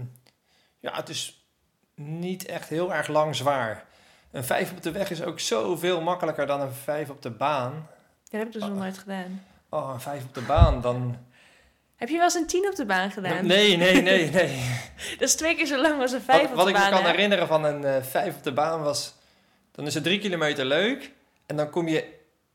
ja, 0.78 0.94
het 0.94 1.08
is 1.08 1.50
niet 1.94 2.46
echt 2.46 2.68
heel 2.68 2.94
erg 2.94 3.08
lang 3.08 3.36
zwaar. 3.36 3.84
Een 4.30 4.44
5 4.44 4.70
op 4.70 4.82
de 4.82 4.90
weg 4.90 5.10
is 5.10 5.22
ook 5.22 5.40
zoveel 5.40 6.00
makkelijker 6.00 6.46
dan 6.46 6.60
een 6.60 6.72
5 6.72 7.10
op 7.10 7.22
de 7.22 7.30
baan. 7.30 7.88
Dat 8.22 8.40
heb 8.40 8.46
ik 8.46 8.52
dus 8.52 8.62
nog 8.62 8.78
nooit 8.78 8.98
gedaan. 8.98 9.44
Oh, 9.68 9.90
een 9.92 10.00
5 10.00 10.24
op 10.24 10.34
de 10.34 10.42
baan, 10.42 10.80
dan 10.80 11.16
Heb 12.00 12.08
je 12.08 12.14
wel 12.14 12.24
eens 12.24 12.34
een 12.34 12.46
10 12.46 12.68
op 12.68 12.74
de 12.74 12.84
baan 12.84 13.10
gedaan? 13.10 13.46
Nee, 13.46 13.76
nee, 13.76 14.02
nee, 14.02 14.30
nee. 14.30 14.62
Dat 15.18 15.28
is 15.28 15.34
twee 15.34 15.54
keer 15.54 15.66
zo 15.66 15.80
lang 15.80 16.00
als 16.00 16.12
een 16.12 16.20
5 16.20 16.40
Wat, 16.40 16.50
op 16.50 16.56
wat 16.56 16.64
de 16.64 16.70
ik 16.70 16.76
me 16.76 16.82
baan. 16.82 16.90
kan 16.90 17.10
herinneren 17.10 17.46
van 17.46 17.64
een 17.64 17.84
eh, 17.84 18.02
vijf 18.02 18.36
op 18.36 18.42
de 18.42 18.52
baan 18.52 18.82
was... 18.82 19.14
Dan 19.72 19.86
is 19.86 19.94
het 19.94 20.02
drie 20.02 20.18
kilometer 20.18 20.64
leuk. 20.64 21.12
En 21.46 21.56
dan 21.56 21.70
kom 21.70 21.88
je 21.88 22.04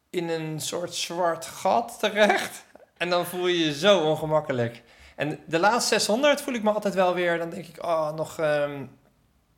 in 0.09 0.29
een 0.29 0.59
soort 0.59 0.95
zwart 0.95 1.45
gat 1.45 1.97
terecht. 1.99 2.63
En 2.97 3.09
dan 3.09 3.25
voel 3.25 3.47
je 3.47 3.59
je 3.65 3.73
zo 3.73 3.99
ongemakkelijk. 3.99 4.81
En 5.15 5.39
de 5.45 5.59
laatste 5.59 5.93
600 5.93 6.41
voel 6.41 6.53
ik 6.53 6.63
me 6.63 6.71
altijd 6.71 6.93
wel 6.93 7.13
weer... 7.13 7.37
Dan 7.37 7.49
denk 7.49 7.65
ik, 7.65 7.83
oh, 7.83 8.13
nog 8.15 8.39
ehm, 8.39 8.85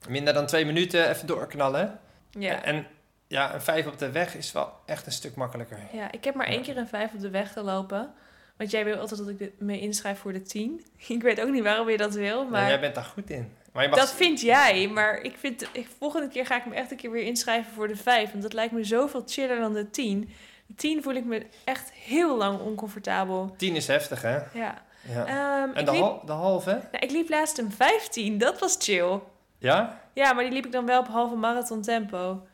minder 0.08 0.34
dan 0.34 0.46
twee 0.46 0.66
minuten 0.66 1.10
even 1.10 1.28
doorknallen. 1.28 2.00
Ja. 2.30 2.64
En, 2.64 2.76
en 2.76 2.88
ja, 3.28 3.54
een 3.54 3.62
vijf 3.62 3.88
op 3.88 3.98
de 4.00 4.12
weg 4.12 4.36
is 4.36 4.52
wel 4.52 4.74
echt 4.86 5.06
een 5.06 5.12
stuk 5.12 5.36
makkelijker. 5.36 5.80
ja, 5.92 6.12
ik 6.12 6.24
heb 6.24 6.36
maar 6.36 6.48
één 6.48 6.62
keer 6.62 6.78
een 6.78 6.88
5 6.88 7.14
op 7.14 7.20
de 7.20 7.30
weg 7.30 7.54
gelopen. 7.54 8.14
Want 8.58 8.72
jij 8.72 8.86
wil 8.86 8.98
altijd 8.98 9.20
dat 9.20 9.30
ik 9.30 9.38
de- 9.40 9.52
me 9.60 9.80
inschrijf 9.80 10.20
voor 10.20 10.34
de 10.34 10.42
10. 10.42 10.86
Ik 11.08 11.22
weet 11.22 11.42
ook 11.42 11.50
niet 11.50 11.64
waarom 11.64 11.90
je 11.90 11.98
dat 11.98 12.14
wil, 12.14 12.46
Maar 12.46 12.68
jij 12.68 12.80
bent 12.80 12.96
daar 12.96 13.04
goed 13.04 13.30
in. 13.30 13.52
Maar 13.74 13.84
je 13.84 13.90
mag 13.90 14.00
dat 14.00 14.14
vind 14.14 14.42
jij. 14.42 14.88
Maar 14.88 15.22
ik 15.22 15.38
vind, 15.38 15.70
ik, 15.72 15.88
volgende 16.00 16.28
keer 16.28 16.46
ga 16.46 16.58
ik 16.58 16.66
me 16.66 16.76
echt 16.76 16.92
een 16.92 16.98
keer 16.98 17.12
weer 17.12 17.24
inschrijven 17.24 17.74
voor 17.74 17.88
de 17.88 17.96
5. 17.96 18.32
Want 18.32 18.44
dat 18.44 18.54
lijkt 18.54 18.74
me 18.74 18.84
zoveel 18.84 19.24
chiller 19.26 19.60
dan 19.60 19.74
de 19.74 19.90
10. 19.90 20.30
De 20.66 20.76
10 20.76 21.04
voel 21.04 21.14
ik 21.14 21.26
me 21.26 21.46
echt 21.64 21.92
heel 21.94 22.38
lang 22.38 22.60
oncomfortabel. 22.60 23.54
10 23.58 23.76
is 23.76 23.88
heftig, 23.88 24.22
hè? 24.22 24.36
Ja. 24.54 24.86
Ja. 25.10 25.26
Ehm, 25.26 25.76
en 25.76 25.86
de, 25.86 25.92
liep, 25.92 26.02
hal, 26.02 26.22
de 26.26 26.32
halve? 26.32 26.70
nou, 26.70 27.04
ik 27.06 27.12
liep 27.12 27.30
laatst 27.30 27.58
een 27.58 27.72
15. 27.72 28.38
Dat 28.38 28.60
was 28.60 28.76
chill. 28.80 29.20
Ja? 29.58 30.02
Ja, 30.14 30.34
maar 30.34 30.44
die 30.44 30.54
liep 30.54 30.66
ik 30.66 30.72
dan 30.72 30.86
wel 30.86 31.00
op 31.00 31.08
halve 31.08 31.36
marathon 31.36 31.82
tempo. 31.82 32.48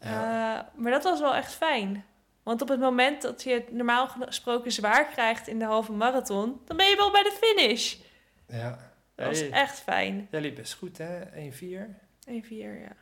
Ja. 0.00 0.08
Eh, 0.08 0.80
maar 0.82 0.92
dat 0.92 1.02
was 1.04 1.20
wel 1.20 1.34
echt 1.34 1.52
fijn. 1.54 2.04
Want 2.44 2.62
op 2.62 2.68
het 2.68 2.80
moment 2.80 3.22
dat 3.22 3.42
je 3.42 3.50
het 3.52 3.72
normaal 3.72 4.08
gesproken 4.08 4.72
zwaar 4.72 5.06
krijgt 5.06 5.48
in 5.48 5.58
de 5.58 5.64
halve 5.64 5.92
marathon, 5.92 6.60
dan 6.64 6.76
ben 6.76 6.86
je 6.86 6.96
wel 6.96 7.10
bij 7.10 7.22
de 7.22 7.38
finish. 7.40 7.96
ja. 8.46 8.92
Dat 9.14 9.26
was 9.26 9.38
Hey, 9.40 9.50
echt 9.50 9.80
fijn. 9.80 10.28
Jij 10.30 10.40
liep 10.40 10.54
best 10.54 10.74
goed, 10.74 10.98
hè? 10.98 11.24
1-4. 11.24 11.26
1-4, 12.28 12.48
ja. 12.48 12.96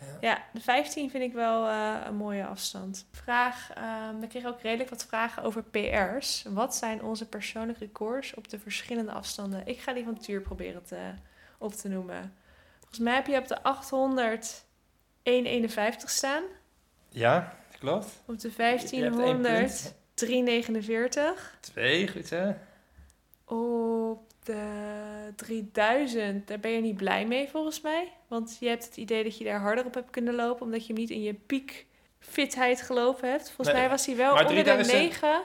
Ja. 0.00 0.16
Ja, 0.20 0.44
de 0.52 0.60
15 0.60 1.10
vind 1.10 1.22
ik 1.22 1.32
wel 1.32 1.68
eh, 1.68 1.96
een 2.04 2.14
mooie 2.16 2.46
afstand. 2.46 3.06
Vraag, 3.12 3.70
ehm 3.74 4.18
we 4.20 4.26
kregen 4.26 4.48
ook 4.48 4.60
redelijk 4.60 4.90
wat 4.90 5.04
vragen 5.06 5.42
over 5.42 5.62
PR's. 5.62 6.44
Wat 6.48 6.76
zijn 6.76 7.02
onze 7.02 7.28
persoonlijke 7.28 7.84
records 7.84 8.34
op 8.34 8.48
de 8.48 8.58
verschillende 8.58 9.12
afstanden? 9.12 9.66
Ik 9.66 9.78
ga 9.80 9.92
die 9.92 10.04
van 10.04 10.18
Tuur 10.18 10.40
proberen 10.40 10.82
te, 10.84 11.14
op 11.58 11.72
te 11.74 11.88
noemen. 11.88 12.34
Volgens 12.78 12.98
mij 13.00 13.14
heb 13.14 13.26
je 13.26 13.38
op 13.38 13.48
de 13.48 13.62
800 13.62 14.64
1,51 15.30 16.04
staan. 16.04 16.42
Ja, 17.08 17.54
klopt. 17.80 18.22
Op 18.26 18.40
de 18.40 18.50
Je 18.56 18.62
hebt 18.62 18.92
één 18.92 19.42
1500 19.42 19.94
punt. 20.14 21.44
3,49. 21.54 21.60
Twee, 21.60 22.08
goed 22.08 22.30
hè? 22.30 22.52
Op 23.44 24.22
de 24.44 25.32
3000, 25.36 26.48
daar 26.48 26.60
ben 26.60 26.70
je 26.70 26.80
niet 26.80 26.96
blij 26.96 27.26
mee 27.26 27.48
volgens 27.48 27.80
mij. 27.80 28.12
Want 28.28 28.56
je 28.60 28.68
hebt 28.68 28.84
het 28.84 28.96
idee 28.96 29.22
dat 29.22 29.38
je 29.38 29.44
daar 29.44 29.60
harder 29.60 29.84
op 29.84 29.94
hebt 29.94 30.10
kunnen 30.10 30.34
lopen, 30.34 30.62
omdat 30.62 30.86
je 30.86 30.92
hem 30.92 31.02
niet 31.02 31.10
in 31.10 31.22
je 31.22 31.34
piek 31.34 31.86
fitheid 32.18 32.82
gelopen 32.82 33.30
hebt. 33.30 33.46
Volgens 33.46 33.68
Nee, 33.68 33.76
mij 33.76 33.88
was 33.88 34.06
hij 34.06 34.16
wel 34.16 34.30
onder 34.30 34.46
3000 34.46 34.90
de 34.90 35.02
9 35.02 35.42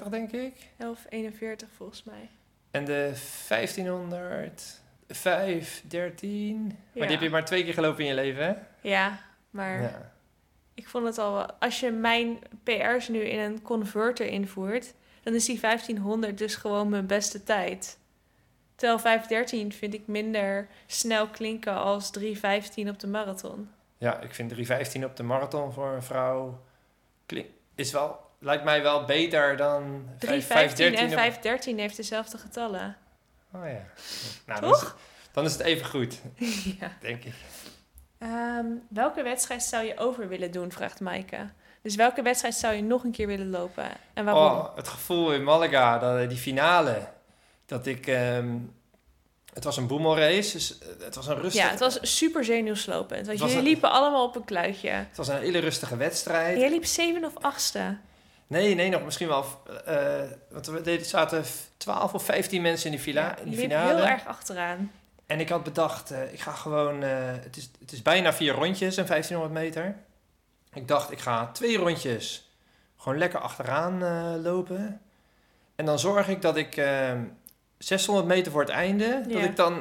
11,35 0.04 0.10
denk 0.10 0.32
ik. 0.32 0.54
1141 0.78 1.68
volgens 1.78 2.04
mij. 2.04 2.30
En 2.72 2.86
de 2.86 3.12
1500, 3.48 4.82
5, 5.16 5.84
13. 5.88 6.66
Maar 6.66 7.08
die 7.08 7.16
heb 7.16 7.22
je 7.22 7.30
maar 7.30 7.46
twee 7.46 7.64
keer 7.64 7.74
gelopen 7.74 8.02
in 8.04 8.08
je 8.10 8.14
leven, 8.14 8.46
hè? 8.46 8.54
Ja, 8.90 9.20
maar 9.50 9.82
Ja. 9.82 10.12
ik 10.74 10.88
vond 10.88 11.06
het 11.06 11.18
al... 11.18 11.34
wel- 11.34 11.52
Als 11.60 11.80
je 11.80 11.92
mijn 11.92 12.40
PR's 12.64 13.08
nu 13.08 13.20
in 13.20 13.40
een 13.40 13.62
converter 13.62 14.26
invoert... 14.28 14.94
dan 15.24 15.34
is 15.34 15.46
die 15.46 15.60
1500 15.60 16.38
dus 16.38 16.56
gewoon 16.56 16.90
mijn 16.90 17.08
beste 17.08 17.44
tijd. 17.44 17.98
Terwijl 18.76 19.00
513 19.00 19.74
vind 19.74 19.94
ik 19.94 20.08
minder 20.08 20.68
snel 20.86 21.28
klinken 21.28 21.74
als 21.76 22.12
315 22.12 22.90
op 22.90 23.00
de 23.00 23.08
marathon. 23.08 23.70
ja, 23.98 24.20
ik 24.22 24.34
vind 24.34 24.54
3,15 24.98 25.04
op 25.04 25.16
de 25.16 25.24
marathon 25.24 25.74
voor 25.74 25.92
een 25.94 26.04
vrouw 26.04 26.64
klink, 27.26 27.48
is 27.76 27.92
wel, 27.92 28.20
lijkt 28.40 28.64
mij 28.64 28.82
wel 28.82 29.06
beter 29.06 29.58
dan 29.58 30.06
315 30.20 30.86
en 30.96 31.06
op- 31.06 31.12
513 31.14 31.80
heeft 31.80 31.96
dezelfde 31.96 32.38
getallen. 32.38 32.98
Oh 33.56 33.62
ja. 33.66 33.86
Nou, 34.46 34.62
Toch? 34.62 34.62
Dan, 34.62 34.74
is 34.74 34.82
het, 34.82 34.94
dan 35.34 35.46
is 35.46 35.52
het 35.52 35.62
even 35.62 35.86
goed, 35.86 36.20
ja. 36.80 36.92
denk 37.02 37.24
ik. 37.24 37.34
Ehm, 38.18 38.66
welke 38.90 39.24
wedstrijd 39.24 39.64
zou 39.64 39.86
je 39.86 39.98
over 39.98 40.28
willen 40.28 40.52
doen, 40.52 40.72
vraagt 40.72 41.00
Maaike. 41.00 41.50
Dus 41.82 41.96
welke 41.96 42.22
wedstrijd 42.22 42.56
zou 42.56 42.74
je 42.76 42.84
nog 42.84 43.04
een 43.04 43.12
keer 43.12 43.28
willen 43.28 43.50
lopen? 43.50 43.86
En 44.14 44.26
waarom? 44.26 44.44
Oh, 44.44 44.76
het 44.76 44.88
gevoel 44.88 45.34
in 45.34 45.44
Malaga, 45.44 45.98
dat, 46.00 46.30
die 46.30 46.38
finale. 46.38 47.08
Dat 47.66 47.86
ik... 47.86 48.08
ehm, 48.08 48.58
het 49.54 49.64
was 49.64 49.78
een 49.78 49.88
boemelrace, 49.88 50.52
dus 50.52 50.78
eh, 50.78 50.88
het 51.00 51.16
was 51.16 51.28
een 51.28 51.40
rustige... 51.42 51.66
ja, 51.66 51.72
het 51.72 51.80
was 51.80 52.00
super 52.02 52.46
zenuwslopend. 52.46 53.28
Want 53.28 53.40
jullie 53.40 53.62
liepen 53.62 53.92
allemaal 53.92 54.26
op 54.26 54.36
een 54.36 54.46
kluitje. 54.46 54.90
het 54.90 55.18
was 55.18 55.28
een 55.28 55.40
hele 55.40 55.60
rustige 55.60 55.92
En 55.92 55.98
wedstrijd. 55.98 56.60
jij 56.60 56.70
liep 56.70 56.86
zeven 56.86 57.26
of 57.26 57.34
achtste. 57.42 57.98
Nee, 58.54 58.76
nee, 58.76 58.90
nog 58.90 59.04
misschien 59.04 59.28
wel... 59.28 59.46
eh 59.86 60.22
want 60.50 60.66
we 60.66 60.82
deden- 60.82 61.06
zaten 61.06 61.44
12 61.78 62.14
of 62.14 62.24
15 62.26 62.62
mensen 62.62 62.86
in 62.86 62.92
die, 62.92 63.02
fila, 63.06 63.22
Ja, 63.22 63.38
in 63.38 63.50
liep 63.50 63.60
finale. 63.60 63.96
heel 63.96 64.06
erg 64.06 64.26
achteraan. 64.26 64.92
En 65.26 65.40
ik 65.40 65.50
had 65.50 65.64
bedacht, 65.64 66.12
eh, 66.12 66.34
ik 66.34 66.40
ga 66.40 66.52
gewoon... 66.52 67.04
eh, 67.04 67.10
het, 67.24 67.58
is, 67.58 67.70
het 67.80 67.92
is 67.92 68.02
bijna 68.02 68.34
vier 68.34 68.54
rondjes, 68.54 68.98
een 68.98 69.06
1500 69.06 69.54
meter. 69.64 69.96
Ik 70.74 70.88
dacht, 70.88 71.12
ik 71.12 71.20
ga 71.20 71.48
twee 71.52 71.78
rondjes 71.78 72.52
gewoon 72.98 73.18
lekker 73.18 73.40
achteraan 73.40 74.02
lopen. 74.42 75.02
En 75.76 75.86
dan 75.86 76.00
zorg 76.00 76.28
ik 76.28 76.42
dat 76.42 76.58
ik 76.58 76.78
eh, 76.78 77.12
600 77.78 78.28
meter 78.28 78.52
voor 78.52 78.62
het 78.62 78.70
einde... 78.70 79.22
dat 79.28 79.42
ik 79.44 79.56
dan 79.56 79.74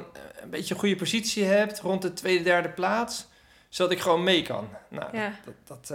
een 0.43 0.51
beetje 0.51 0.75
een 0.75 0.81
goede 0.81 0.97
positie 0.97 1.45
heb 1.45 1.79
rond 1.79 2.03
de 2.03 2.13
tweede, 2.13 2.45
derde 2.45 2.69
plaats. 2.69 3.27
Zodat 3.69 3.93
ik 3.93 4.01
gewoon 4.01 4.23
mee 4.25 4.43
kan. 4.43 4.69
Nou, 4.89 5.17
Ja. 5.17 5.33
dat, 5.45 5.55
dat, 5.67 5.87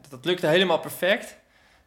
dat, 0.00 0.10
dat 0.10 0.24
lukte 0.24 0.46
helemaal 0.46 0.78
perfect. 0.78 1.36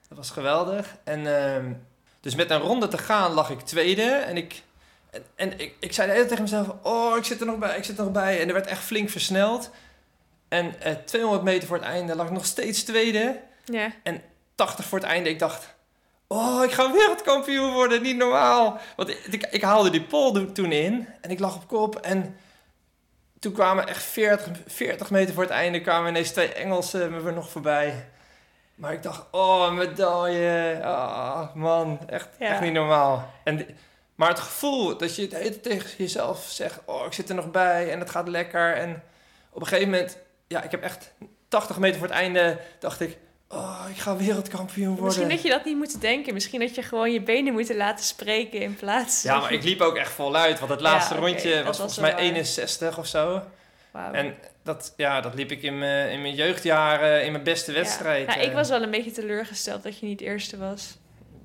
Dat 0.08 0.18
was 0.18 0.30
geweldig. 0.30 0.96
En 1.04 1.38
ehm, 1.38 1.74
dus 2.20 2.36
met 2.36 2.52
een 2.52 2.60
ronde 2.60 2.88
te 2.88 2.98
gaan 2.98 3.32
lag 3.32 3.50
ik 3.50 3.60
tweede. 3.60 4.04
En 4.04 4.38
ik, 4.38 4.62
en, 5.10 5.24
en 5.36 5.60
ik, 5.60 5.76
ik 5.80 5.94
zei 5.94 6.08
de 6.08 6.14
hele 6.14 6.28
tijd 6.28 6.40
tegen 6.40 6.44
mezelf... 6.44 6.84
Oh, 6.84 7.18
ik 7.18 7.24
zit 7.24 7.40
er 7.40 7.46
nog 7.46 7.58
bij, 7.58 7.78
ik 7.78 7.84
zit 7.84 7.98
er 7.98 8.04
nog 8.04 8.14
bij. 8.14 8.42
En 8.42 8.48
er 8.48 8.54
werd 8.54 8.68
echt 8.68 8.84
flink 8.84 9.10
versneld. 9.10 9.70
En 10.48 10.82
eh 10.82 10.94
200 11.06 11.44
meter 11.44 11.68
voor 11.68 11.78
het 11.78 11.86
einde 11.86 12.16
lag 12.16 12.26
ik 12.26 12.32
nog 12.32 12.46
steeds 12.46 12.84
tweede. 12.84 13.40
Ja. 13.66 13.92
80 14.56 14.86
voor 14.86 15.00
het 15.00 15.08
einde. 15.08 15.30
Ik 15.30 15.40
dacht... 15.40 15.76
Oh, 16.28 16.64
ik 16.64 16.72
ga 16.72 16.92
wereldkampioen 16.92 17.74
worden. 17.74 18.02
Niet 18.02 18.18
normaal. 18.18 18.80
Want 18.96 19.10
ik, 19.10 19.26
ik, 19.32 19.48
ik 19.52 19.62
haalde 19.62 19.90
die 19.90 20.04
pol 20.04 20.52
toen 20.52 20.72
in. 20.72 21.08
En 21.22 21.30
ik 21.30 21.40
lag 21.40 21.56
op 21.56 21.68
kop. 21.68 21.96
En 21.96 22.38
toen 23.40 23.52
kwamen 23.52 23.88
echt 23.88 24.04
40, 24.04 24.58
40 24.68 25.10
meter 25.10 25.34
voor 25.34 25.44
het 25.44 25.52
einde... 25.52 25.82
kwamen 25.82 26.10
ineens 26.10 26.32
twee 26.32 26.54
Engelsen 26.54 27.12
me 27.12 27.22
weer 27.22 27.34
nog 27.34 27.50
voorbij. 27.50 28.10
Maar 28.78 28.94
ik 28.94 29.04
dacht... 29.04 29.24
Oh, 29.32 29.66
een 29.68 29.76
medaille. 29.76 30.82
Ah, 30.84 31.54
man. 31.54 32.00
Echt, 32.10 32.28
Ja. 32.40 32.48
echt 32.48 32.62
niet 32.62 32.74
normaal. 32.74 33.34
En, 33.44 33.66
maar 34.16 34.30
het 34.30 34.40
gevoel 34.40 34.98
dat 34.98 35.16
je 35.16 35.28
de 35.28 35.36
hele 35.36 35.60
tegen 35.60 35.90
jezelf 35.98 36.46
zegt... 36.50 36.80
Oh, 36.86 37.06
ik 37.06 37.14
zit 37.14 37.30
er 37.30 37.36
nog 37.36 37.52
bij. 37.52 37.92
En 37.92 38.00
het 38.00 38.10
gaat 38.10 38.28
lekker. 38.28 38.74
En 38.76 39.04
op 39.50 39.62
een 39.62 39.68
gegeven 39.68 39.90
moment... 39.92 40.18
Ja, 40.48 40.64
ik 40.64 40.72
heb 40.72 40.82
echt 40.84 41.12
80 41.48 41.78
meter 41.78 42.00
voor 42.00 42.08
het 42.08 42.16
einde... 42.18 42.60
dacht 42.80 43.00
ik... 43.02 43.18
oh, 43.50 43.86
ik 43.90 43.98
ga 43.98 44.16
wereldkampioen 44.16 44.88
worden. 44.88 45.06
Misschien 45.06 45.30
dat 45.30 45.42
je 45.42 45.50
dat 45.50 45.66
niet 45.66 45.78
moet 45.78 46.02
denken. 46.02 46.34
Misschien 46.34 46.60
dat 46.60 46.76
je 46.76 46.82
gewoon 46.82 47.12
je 47.12 47.22
benen 47.22 47.54
moet 47.54 47.76
laten 47.76 48.06
spreken 48.06 48.60
in 48.62 48.76
plaats 48.76 49.22
Ja, 49.22 49.40
maar 49.40 49.52
ik 49.52 49.64
liep 49.64 49.82
ook 49.82 49.96
echt 49.96 50.12
voluit. 50.12 50.60
Want 50.60 50.72
het 50.72 50.82
laatste 50.82 51.14
Ja, 51.14 51.20
rondje 51.20 51.64
was 51.64 51.78
volgens 51.78 52.00
mij 52.00 52.12
waar. 52.12 52.20
61 52.20 52.98
of 52.98 53.08
zo. 53.08 53.42
Wauw. 53.98 54.12
En 54.12 54.36
dat, 54.64 54.94
ja, 54.98 55.22
dat 55.22 55.34
liep 55.34 55.52
ik 55.52 55.62
in 55.62 55.78
mijn, 55.78 56.12
in 56.12 56.22
mijn 56.22 56.34
jeugdjaren 56.36 57.26
in 57.26 57.32
mijn 57.32 57.44
beste 57.44 57.72
wedstrijd. 57.72 58.26
Ja. 58.28 58.34
Nou, 58.34 58.42
ik 58.42 58.50
eh. 58.50 58.56
was 58.56 58.70
wel 58.70 58.82
een 58.82 58.92
beetje 58.92 59.12
teleurgesteld 59.12 59.84
dat 59.84 60.00
je 60.00 60.06
niet 60.06 60.22
eerste 60.22 60.58
was. 60.58 60.98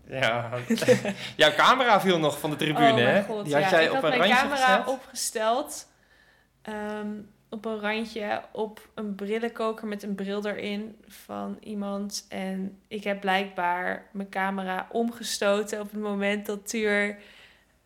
Ja, 0.07 0.51
jouw 1.37 1.53
camera 1.53 2.01
viel 2.01 2.19
nog 2.19 2.39
van 2.39 2.51
de 2.51 2.57
tribune, 2.57 2.93
oh 2.93 2.97
hè? 2.97 3.23
god, 3.23 3.45
Die 3.45 3.55
had 3.55 3.63
ja. 3.63 3.71
jij 3.71 3.85
ik 3.85 3.89
op 3.89 3.95
had 3.95 4.05
een 4.05 4.19
mijn 4.19 4.31
randje 4.31 4.49
camera 4.49 4.85
opgesteld. 4.87 5.89
ehm, 6.63 7.09
op 7.49 7.65
een 7.65 7.81
randje 7.81 8.43
op 8.53 8.89
een 8.95 9.15
brillenkoker 9.15 9.87
met 9.87 10.03
een 10.03 10.15
bril 10.15 10.47
erin 10.47 10.97
van 11.07 11.57
iemand. 11.61 12.27
En 12.29 12.79
ik 12.89 13.05
heb 13.05 13.21
blijkbaar 13.21 14.09
mijn 14.13 14.29
camera 14.29 14.87
omgestoten 14.91 15.81
op 15.81 15.91
het 15.91 16.01
moment 16.01 16.47
dat 16.47 16.69
Tuur 16.69 17.19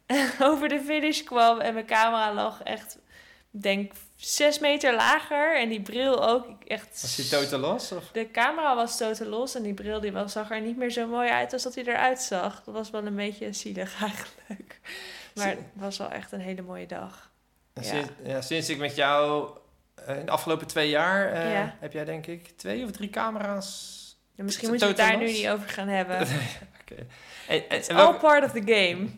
over 0.48 0.68
de 0.68 0.80
finish 0.80 1.22
kwam. 1.22 1.60
En 1.60 1.74
mijn 1.74 1.86
camera 1.86 2.34
lag 2.34 2.62
echt, 2.62 2.98
ik 3.52 3.62
denk, 3.62 3.92
zes 4.16 4.58
meter 4.58 4.94
lager. 4.94 5.60
En 5.60 5.68
die 5.68 5.80
bril 5.82 6.28
ook. 6.28 6.46
Echt 6.66 7.00
Was 7.02 7.16
die 7.16 7.28
totaal 7.28 7.58
los? 7.58 7.92
Of? 7.92 8.04
de 8.12 8.30
camera 8.30 8.74
was 8.74 8.96
totaal 8.96 9.26
los 9.28 9.54
en 9.54 9.62
die 9.62 9.74
bril 9.74 10.00
die 10.00 10.12
was, 10.12 10.32
zag 10.32 10.50
er 10.50 10.60
niet 10.60 10.76
meer 10.76 10.90
zo 10.90 11.06
mooi 11.06 11.28
uit 11.28 11.52
als 11.52 11.62
dat 11.62 11.74
hij 11.74 11.84
eruit 11.84 12.20
zag. 12.20 12.62
Dat 12.64 12.74
was 12.74 12.90
wel 12.90 13.06
een 13.06 13.16
beetje 13.16 13.52
zielig 13.52 14.00
eigenlijk. 14.02 14.80
Maar 15.34 15.48
het 15.48 15.58
was 15.72 15.98
wel 15.98 16.10
echt 16.10 16.32
een 16.32 16.40
hele 16.40 16.62
mooie 16.62 16.86
dag. 16.86 17.30
Ja. 17.74 17.82
Sinds, 17.82 18.08
ja, 18.24 18.40
sinds 18.40 18.68
ik 18.68 18.78
met 18.78 18.94
jou 18.94 19.50
eh, 19.94 20.18
in 20.18 20.24
de 20.24 20.30
afgelopen 20.30 20.66
twee 20.66 20.88
jaar 20.88 21.32
eh, 21.32 21.52
Ja. 21.52 21.74
heb 21.80 21.92
jij 21.92 22.04
denk 22.04 22.26
ik 22.26 22.48
twee 22.56 22.84
of 22.84 22.90
drie 22.90 23.10
camera's. 23.10 23.94
En 24.36 24.44
misschien 24.44 24.64
Is 24.64 24.70
moeten 24.70 24.96
we 24.96 25.02
het 25.02 25.10
daar 25.12 25.20
nu 25.20 25.32
niet 25.32 25.48
over 25.48 25.68
gaan 25.68 25.88
hebben. 25.88 26.20
Oké. 26.80 27.06
En, 27.48 27.68
en 27.68 27.80
all 27.88 27.94
welke, 27.96 28.18
part 28.18 28.44
of 28.44 28.50
the 28.50 28.62
game. 28.64 29.08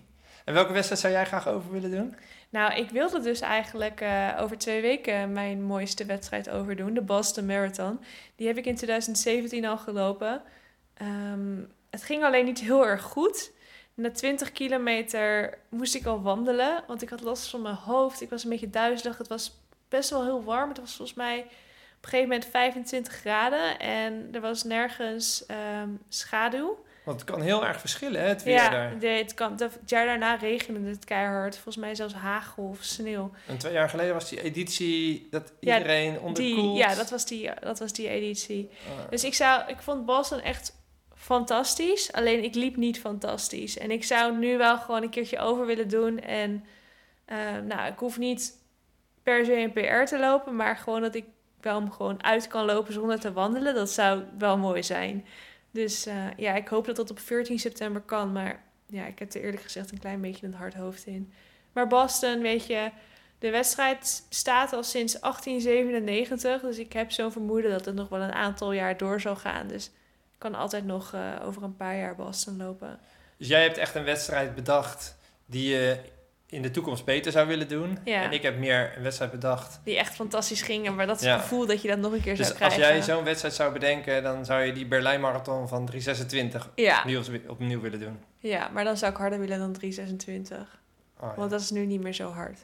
en 0.45 0.55
welke 0.55 0.73
wedstrijd 0.73 1.01
zou 1.01 1.13
jij 1.13 1.25
graag 1.27 1.49
over 1.49 1.71
willen 1.73 1.91
doen? 1.91 2.17
Nou, 2.51 2.75
ik 2.75 2.91
wilde 2.91 3.21
dus 3.21 3.41
eigenlijk 3.41 4.01
eh, 4.01 4.37
over 4.39 4.59
twee 4.59 4.81
weken 4.81 5.33
mijn 5.33 5.63
mooiste 5.63 6.05
wedstrijd 6.05 6.51
overdoen, 6.51 6.95
de 6.95 7.03
Boston 7.03 7.47
Marathon. 7.47 8.01
Die 8.37 8.47
heb 8.47 8.57
ik 8.57 8.67
in 8.67 8.77
2017 8.77 9.65
al 9.65 9.79
gelopen. 9.79 10.43
Ehm, 10.95 11.61
het 11.91 12.03
ging 12.03 12.25
alleen 12.25 12.45
niet 12.45 12.61
heel 12.61 12.87
erg 12.87 13.03
goed. 13.03 13.51
Na 13.95 14.11
20 14.11 14.53
kilometer 14.53 15.59
moest 15.69 15.95
ik 15.95 16.07
al 16.07 16.23
wandelen, 16.23 16.85
want 16.87 17.03
ik 17.03 17.09
had 17.09 17.21
last 17.21 17.51
van 17.51 17.63
mijn 17.63 17.75
hoofd. 17.75 18.21
Ik 18.21 18.31
was 18.31 18.45
een 18.45 18.51
beetje 18.51 18.71
duizelig. 18.71 19.19
Het 19.19 19.29
was 19.29 19.61
best 19.89 20.11
wel 20.11 20.25
heel 20.25 20.45
warm. 20.45 20.69
Het 20.69 20.81
was 20.81 20.97
volgens 20.97 21.17
mij 21.17 21.39
op 21.39 22.05
een 22.05 22.09
gegeven 22.09 22.29
moment 22.29 22.47
25 22.51 23.13
graden 23.13 23.79
en 23.79 24.29
er 24.33 24.41
was 24.41 24.63
nergens 24.63 25.47
ehm, 25.47 25.91
schaduw. 26.09 26.85
Want 27.09 27.21
het 27.21 27.31
kan 27.31 27.41
heel 27.41 27.67
erg 27.67 27.81
verschillen, 27.81 28.21
hè, 28.21 28.27
het 28.29 28.43
weer 28.43 28.55
Ja, 28.55 28.69
daar. 28.71 28.99
de, 28.99 29.07
het, 29.07 29.35
kan, 29.35 29.57
de, 29.57 29.65
het 29.65 29.91
jaar 29.91 30.07
daarna 30.07 30.35
regende 30.35 30.89
het 30.89 31.05
keihard. 31.05 31.55
Volgens 31.55 31.77
mij 31.77 31.95
zelfs 31.95 32.15
hagel 32.15 32.65
of 32.65 32.79
sneeuw. 32.83 33.31
En 33.47 33.59
twee 33.59 33.73
jaar 33.73 33.89
geleden 33.89 34.15
was 34.15 34.29
die 34.29 34.43
editie 34.43 35.29
dat 35.31 35.53
Ja, 35.61 35.77
iedereen 35.77 36.13
Die, 36.13 36.21
onderkoelt. 36.21 36.79
ja, 36.79 36.95
dat 36.95 37.11
was 37.11 37.27
die, 37.27 37.51
dat 37.61 37.79
was 37.79 37.93
die 37.93 38.09
editie. 38.09 38.71
Ah. 38.87 39.11
Dus 39.11 39.25
ik, 39.25 39.35
zou, 39.35 39.63
ik 39.71 39.77
vond 39.79 40.07
Boston 40.07 40.41
echt 40.41 40.73
fantastisch. 41.15 42.13
Alleen 42.13 42.45
ik 42.45 42.55
liep 42.55 42.77
niet 42.77 43.01
fantastisch. 43.01 43.79
En 43.79 43.91
ik 43.91 44.05
zou 44.05 44.37
nu 44.37 44.57
wel 44.59 44.79
gewoon 44.79 45.03
een 45.03 45.11
keertje 45.11 45.39
over 45.39 45.67
willen 45.67 45.89
doen. 45.89 46.21
En 46.21 46.65
eh, 47.25 47.37
nou, 47.67 47.93
ik 47.93 47.99
hoef 47.99 48.19
niet 48.19 48.53
per 49.23 49.45
se 49.45 49.53
een 49.57 49.73
PR 49.73 50.05
te 50.05 50.19
lopen. 50.19 50.57
Maar 50.57 50.77
gewoon 50.77 51.01
dat 51.01 51.15
ik 51.15 51.25
wel 51.61 51.79
hem 51.81 51.91
gewoon 51.91 52.25
uit 52.25 52.47
kan 52.49 52.65
lopen 52.65 52.93
zonder 52.93 53.21
te 53.21 53.33
wandelen. 53.33 53.75
Dat 53.75 53.91
zou 53.91 54.23
wel 54.39 54.59
mooi 54.59 54.83
zijn. 54.83 55.27
Dus 55.79 56.07
eh, 56.07 56.15
ja, 56.37 56.55
ik 56.55 56.69
hoop 56.69 56.87
dat 56.87 56.97
dat 56.97 57.11
op 57.11 57.19
14 57.19 57.59
september 57.59 58.03
kan. 58.03 58.33
Maar 58.33 58.63
ja, 58.87 59.07
ik 59.07 59.19
heb 59.19 59.35
er 59.35 59.43
eerlijk 59.43 59.63
gezegd 59.63 59.93
een 59.93 59.99
klein 59.99 60.21
beetje 60.21 60.47
een 60.47 60.55
hard 60.55 60.75
hoofd 60.75 61.07
in. 61.07 61.33
Maar 61.73 61.87
Boston, 61.87 62.41
weet 62.41 62.67
je, 62.67 62.91
de 63.39 63.51
wedstrijd 63.51 64.25
staat 64.29 64.73
al 64.73 64.83
sinds 64.83 65.21
1897. 65.21 66.61
Dus 66.61 66.79
ik 66.79 66.93
heb 66.93 67.11
zo'n 67.13 67.33
vermoeden 67.33 67.71
dat 67.71 67.85
het 67.85 67.95
nog 67.95 68.09
wel 68.09 68.21
een 68.21 68.33
aantal 68.33 68.73
jaar 68.73 68.97
door 68.97 69.21
zal 69.21 69.37
gaan. 69.37 69.69
Dus 69.69 69.87
ik 69.87 70.39
kan 70.39 70.55
altijd 70.55 70.85
nog 70.85 71.13
eh, 71.15 71.21
over 71.45 71.63
een 71.63 71.77
paar 71.77 71.97
jaar 71.97 72.15
Boston 72.15 72.57
lopen. 72.57 72.99
Dus 73.37 73.49
jij 73.49 73.63
hebt 73.63 73.79
echt 73.79 73.95
een 73.95 74.05
wedstrijd 74.05 74.55
bedacht 74.55 75.17
die 75.47 75.71
je 75.71 75.99
in 76.51 76.63
de 76.63 76.71
toekomst 76.71 77.05
beter 77.05 77.33
zou 77.33 77.47
willen 77.47 77.69
doen. 77.69 77.99
Ja. 78.05 78.23
En 78.23 78.33
ik 78.33 78.43
heb 78.43 78.59
meer 78.59 78.93
een 78.97 79.03
wedstrijd 79.03 79.31
bedacht. 79.31 79.81
Die 79.85 79.97
echt 79.97 80.15
fantastisch 80.15 80.63
gingen. 80.63 80.95
Maar 80.95 81.07
dat 81.07 81.17
is 81.17 81.23
Ja. 81.27 81.33
het 81.33 81.43
gevoel 81.43 81.67
dat 81.67 81.83
je 81.83 81.89
dat 81.89 81.99
nog 81.99 82.13
een 82.13 82.21
keer 82.23 82.37
Dus 82.37 82.47
zou 82.49 82.59
als 82.61 82.75
krijgen. 82.75 82.95
jij 82.97 83.03
zo'n 83.15 83.25
wedstrijd 83.25 83.55
zou 83.55 83.73
bedenken, 83.73 84.23
dan 84.23 84.45
zou 84.45 84.63
je 84.63 84.73
die 84.73 84.87
Berlijn 84.87 85.21
Marathon 85.21 85.69
van 85.69 85.87
326 85.87 86.71
ja, 86.75 87.03
als- 87.17 87.31
opnieuw 87.47 87.81
willen 87.81 88.01
doen. 88.01 88.19
ja, 88.39 88.69
maar 88.69 88.85
dan 88.85 88.97
zou 88.97 89.13
ik 89.13 89.19
harder 89.19 89.39
willen 89.39 89.59
dan 89.59 89.73
326. 89.73 90.81
Oh, 91.21 91.29
ja. 91.29 91.35
Want 91.37 91.51
dat 91.51 91.61
is 91.61 91.71
nu 91.71 91.87
niet 91.87 92.01
meer 92.01 92.13
zo 92.15 92.31
hard. 92.31 92.61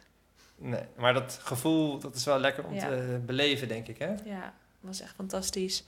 Nee, 0.57 0.81
maar 0.97 1.15
dat 1.15 1.39
gevoel, 1.43 1.99
dat 1.99 2.15
is 2.15 2.25
wel 2.25 2.39
lekker 2.39 2.65
om 2.65 2.79
te 2.79 3.21
beleven, 3.27 3.69
denk 3.69 3.87
ik, 3.89 3.99
hè? 3.99 4.07
Ja, 4.25 4.41
dat 4.43 4.53
was 4.81 5.01
echt 5.01 5.15
fantastisch. 5.15 5.85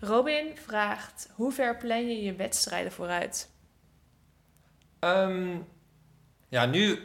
Robin 0.00 0.46
vraagt, 0.54 1.28
hoe 1.34 1.52
ver 1.52 1.76
plan 1.76 2.08
je 2.08 2.22
je 2.22 2.34
wedstrijden 2.34 2.92
vooruit? 2.92 3.48
Ehm, 4.98 5.56
ja, 6.48 6.66
nu... 6.66 6.98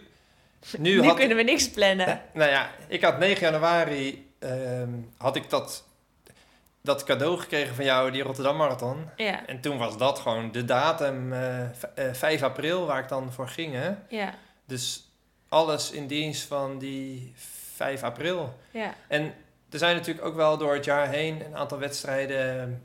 Nu, 0.78 1.00
Nu, 1.00 1.04
had, 1.08 1.16
kunnen 1.16 1.38
we 1.38 1.44
niks 1.44 1.70
plannen. 1.70 2.22
Nou 2.34 2.50
ja, 2.52 2.70
ik 2.88 3.04
had 3.04 3.20
9 3.20 3.42
januari, 3.52 4.32
ehm, 4.40 4.90
had 5.18 5.36
ik 5.36 5.50
dat, 5.50 5.84
dat 6.82 7.04
cadeau 7.04 7.40
gekregen 7.40 7.76
van 7.76 7.86
jou, 7.86 8.12
die 8.12 8.24
Rotterdam 8.24 8.56
Marathon. 8.58 9.10
Ja, 9.16 9.46
En 9.46 9.60
toen 9.62 9.78
was 9.78 9.98
dat 9.98 10.20
gewoon 10.20 10.52
de 10.52 10.66
datum, 10.66 11.34
eh, 11.34 11.60
v- 11.74 11.84
eh, 11.96 12.14
5 12.14 12.44
april, 12.44 12.86
waar 12.86 13.00
ik 13.00 13.08
dan 13.10 13.32
voor 13.34 13.48
ging, 13.48 13.74
hè? 13.74 13.92
ja, 14.10 14.34
Dus 14.66 15.08
alles 15.50 15.92
in 15.92 16.08
dienst 16.08 16.44
van 16.48 16.78
die 16.80 17.34
5 17.76 18.04
april. 18.04 18.58
ja. 18.72 18.94
En 19.08 19.34
er 19.70 19.80
zijn 19.80 19.96
natuurlijk 19.96 20.26
ook 20.26 20.36
wel 20.36 20.58
door 20.58 20.74
het 20.74 20.86
jaar 20.86 21.10
heen 21.10 21.46
een 21.46 21.56
aantal 21.56 21.78
wedstrijden 21.80 22.84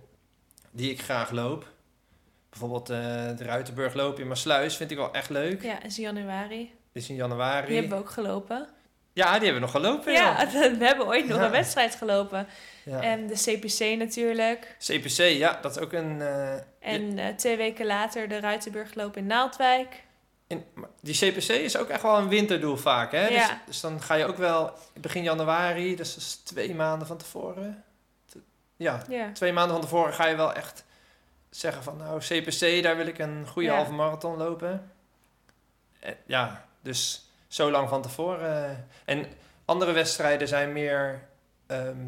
die 0.70 0.90
ik 0.90 1.00
graag 1.02 1.30
loop. 1.30 1.66
Bijvoorbeeld 2.50 2.90
eh, 2.90 2.96
de 3.36 3.44
Ruitenburg 3.44 3.94
lopen 3.94 4.22
in 4.22 4.28
Maasluis 4.28 4.76
vind 4.76 4.90
ik 4.90 4.96
wel 4.96 5.12
echt 5.12 5.28
leuk. 5.30 5.62
Ja, 5.62 5.82
is 5.82 5.96
januari. 5.96 6.74
Is 6.98 7.08
in 7.08 7.14
januari. 7.14 7.66
Die 7.66 7.76
hebben 7.80 7.98
we 7.98 8.04
ook 8.04 8.10
gelopen. 8.10 8.68
Ja, 9.12 9.24
die 9.38 9.50
hebben 9.50 9.54
we 9.54 9.60
nog 9.60 9.70
gelopen. 9.70 10.12
Ja. 10.12 10.40
Ja, 10.40 10.50
we 10.78 10.84
hebben 10.84 11.06
ooit 11.06 11.28
nog 11.28 11.38
Ja. 11.38 11.44
een 11.44 11.50
wedstrijd 11.50 11.94
gelopen. 11.94 12.46
Ja. 12.84 13.02
En 13.02 13.26
de 13.26 13.34
CPC 13.34 13.98
natuurlijk. 13.98 14.76
CPC, 14.78 15.16
ja, 15.18 15.58
dat 15.62 15.76
is 15.76 15.82
ook 15.82 15.92
een... 15.92 16.20
eh, 16.22 16.54
En 16.80 17.18
eh, 17.18 17.34
twee 17.34 17.56
weken 17.56 17.86
later 17.86 18.28
de 18.28 18.40
Ruitenburg 18.40 18.94
lopen 18.94 19.20
in 19.20 19.26
Naaldwijk. 19.26 20.02
in- 20.46 20.64
maar 20.74 20.88
die 21.00 21.14
CPC 21.14 21.48
is 21.48 21.76
ook 21.76 21.88
echt 21.88 22.02
wel 22.02 22.18
een 22.18 22.28
winterdoel 22.28 22.76
vaak, 22.76 23.12
hè? 23.12 23.26
Dus, 23.26 23.36
Ja. 23.36 23.60
dus 23.66 23.80
dan 23.80 24.02
ga 24.02 24.14
je 24.14 24.26
ook 24.26 24.36
wel 24.36 24.72
begin 25.00 25.22
januari, 25.22 25.96
dus 25.96 26.14
dat 26.14 26.22
is 26.22 26.34
twee 26.34 26.74
maanden 26.74 27.06
van 27.06 27.16
tevoren. 27.16 27.84
Te- 28.26 28.40
Ja, 28.76 29.02
twee 29.32 29.52
maanden 29.52 29.72
van 29.76 29.84
tevoren 29.84 30.12
ga 30.12 30.26
je 30.26 30.36
wel 30.36 30.52
echt 30.52 30.84
zeggen 31.50 31.82
van... 31.82 31.96
Nou, 31.96 32.20
CPC, 32.20 32.82
daar 32.82 32.96
wil 32.96 33.06
ik 33.06 33.18
een 33.18 33.46
goede 33.46 33.70
halve 33.70 33.92
marathon 33.92 34.36
lopen. 34.36 34.90
Eh, 36.00 36.12
ja, 36.26 36.66
dus 36.82 37.30
zo 37.48 37.70
lang 37.70 37.88
van 37.88 38.02
tevoren. 38.02 38.88
En 39.04 39.26
andere 39.64 39.92
wedstrijden 39.92 40.48
zijn 40.48 40.72
meer 40.72 41.28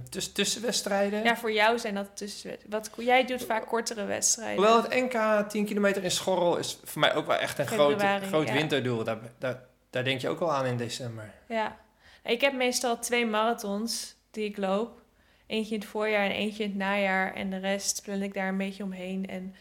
tuss- 0.08 0.32
tussenwedstrijden. 0.32 1.22
ja 1.22 1.36
voor 1.36 1.52
jou 1.52 1.78
zijn 1.78 1.94
dat 1.94 2.06
tussen. 2.14 2.56
Wat, 2.68 2.90
jij 2.96 3.24
doet 3.24 3.44
vaak 3.44 3.66
kortere 3.66 4.04
wedstrijden. 4.04 4.56
Hoewel 4.56 4.82
het 4.82 4.94
NK 4.94 5.48
10 5.50 5.64
kilometer 5.64 6.04
in 6.04 6.10
Schorrel 6.10 6.56
is 6.56 6.78
voor 6.84 7.00
mij 7.00 7.14
ook 7.14 7.26
wel 7.26 7.36
echt 7.36 7.58
een 7.58 7.66
groot, 7.66 7.90
Februari, 7.90 8.26
groot 8.26 8.48
ja. 8.48 8.54
winterdoel. 8.54 9.04
Daar, 9.04 9.18
daar, 9.38 9.62
daar 9.90 10.04
denk 10.04 10.20
je 10.20 10.28
ook 10.28 10.38
wel 10.38 10.52
aan 10.52 10.66
in 10.66 10.76
december. 10.76 11.30
Ja. 11.46 11.76
Ik 12.24 12.40
heb 12.40 12.52
meestal 12.52 12.98
twee 12.98 13.26
marathons 13.26 14.14
die 14.30 14.44
ik 14.44 14.56
loop. 14.56 15.02
Eentje 15.46 15.74
in 15.74 15.80
het 15.80 15.88
voorjaar 15.88 16.24
en 16.24 16.30
eentje 16.30 16.62
in 16.62 16.68
het 16.68 16.78
najaar. 16.78 17.34
En 17.34 17.50
de 17.50 17.58
rest 17.58 18.02
plan 18.02 18.22
ik 18.22 18.34
daar 18.34 18.48
een 18.48 18.56
beetje 18.56 18.82
omheen. 18.82 19.26
En 19.26 19.54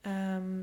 ehm, 0.00 0.62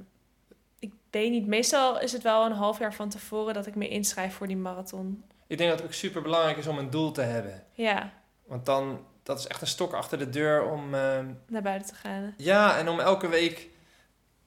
weet 1.21 1.31
niet, 1.31 1.47
meestal 1.47 1.99
is 1.99 2.11
het 2.11 2.21
wel 2.21 2.45
een 2.45 2.51
half 2.51 2.79
jaar 2.79 2.93
van 2.93 3.09
tevoren 3.09 3.53
dat 3.53 3.65
ik 3.67 3.75
me 3.75 3.87
inschrijf 3.87 4.33
voor 4.35 4.47
die 4.47 4.57
marathon. 4.57 5.23
Ik 5.47 5.57
denk 5.57 5.69
dat 5.69 5.79
het 5.79 5.87
ook 5.87 5.93
super 5.93 6.21
belangrijk 6.21 6.57
is 6.57 6.67
om 6.67 6.77
een 6.77 6.89
doel 6.89 7.11
te 7.11 7.21
hebben. 7.21 7.63
Ja, 7.71 8.11
Want 8.45 8.65
dan, 8.65 9.05
dat 9.23 9.39
is 9.39 9.47
echt 9.47 9.61
een 9.61 9.67
stok 9.67 9.93
achter 9.93 10.17
de 10.17 10.29
deur 10.29 10.63
om, 10.71 10.93
ehm, 10.93 11.25
naar 11.47 11.61
buiten 11.61 11.87
te 11.87 11.95
gaan. 11.95 12.33
ja, 12.37 12.77
en 12.77 12.89
om 12.89 12.99
elke 12.99 13.27
week 13.27 13.67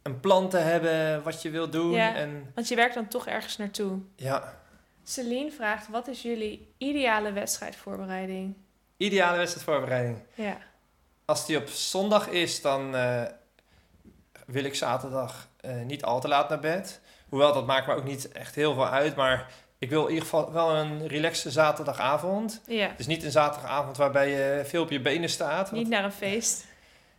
een 0.03 0.21
plan 0.21 0.49
te 0.49 0.57
hebben 0.57 1.23
wat 1.23 1.43
je 1.43 1.51
wilt 1.51 1.73
doen. 1.73 1.91
Ja. 1.93 2.15
En 2.15 2.51
Want 2.55 2.69
je 2.69 2.75
werkt 2.75 2.95
dan 2.95 3.09
toch 3.09 3.27
ergens 3.27 3.57
naartoe. 3.57 3.99
ja, 4.17 4.57
Celine 5.05 5.51
vraagt, 5.51 5.89
wat 5.89 6.09
is 6.09 6.23
jullie 6.23 6.75
ideale 6.79 7.33
wedstrijdvoorbereiding? 7.33 8.55
ideale 8.97 9.37
wedstrijdvoorbereiding. 9.37 10.19
Ja, 10.35 10.59
Als 11.25 11.47
die 11.47 11.57
op 11.57 11.69
zondag 11.69 12.29
is, 12.29 12.63
dan 12.63 12.95
eh, 12.97 13.23
wil 14.47 14.65
ik 14.65 14.75
zaterdag 14.75 15.48
eh, 15.61 15.81
niet 15.83 16.05
al 16.05 16.21
te 16.21 16.29
laat 16.29 16.49
naar 16.49 16.61
bed. 16.61 17.01
Hoewel, 17.29 17.53
dat 17.53 17.67
maakt 17.67 17.87
me 17.87 17.95
ook 17.95 18.05
niet 18.05 18.33
echt 18.33 18.55
heel 18.55 18.75
veel 18.75 18.89
uit. 18.89 19.17
Maar 19.17 19.47
ik 19.79 19.91
wil 19.91 20.03
in 20.03 20.09
ieder 20.09 20.25
geval 20.25 20.53
wel 20.53 20.75
een 20.75 21.07
relaxe 21.07 21.51
zaterdagavond. 21.51 22.61
ja. 22.67 22.91
Dus 22.97 23.07
niet 23.07 23.25
een 23.25 23.31
zaterdagavond 23.31 23.97
waarbij 23.97 24.31
je 24.31 24.65
veel 24.65 24.83
op 24.83 24.91
je 24.91 25.01
benen 25.01 25.29
staat. 25.29 25.71
Want- 25.71 25.83
niet 25.83 25.89
naar 25.93 26.05
een 26.05 26.13
feest. 26.13 26.65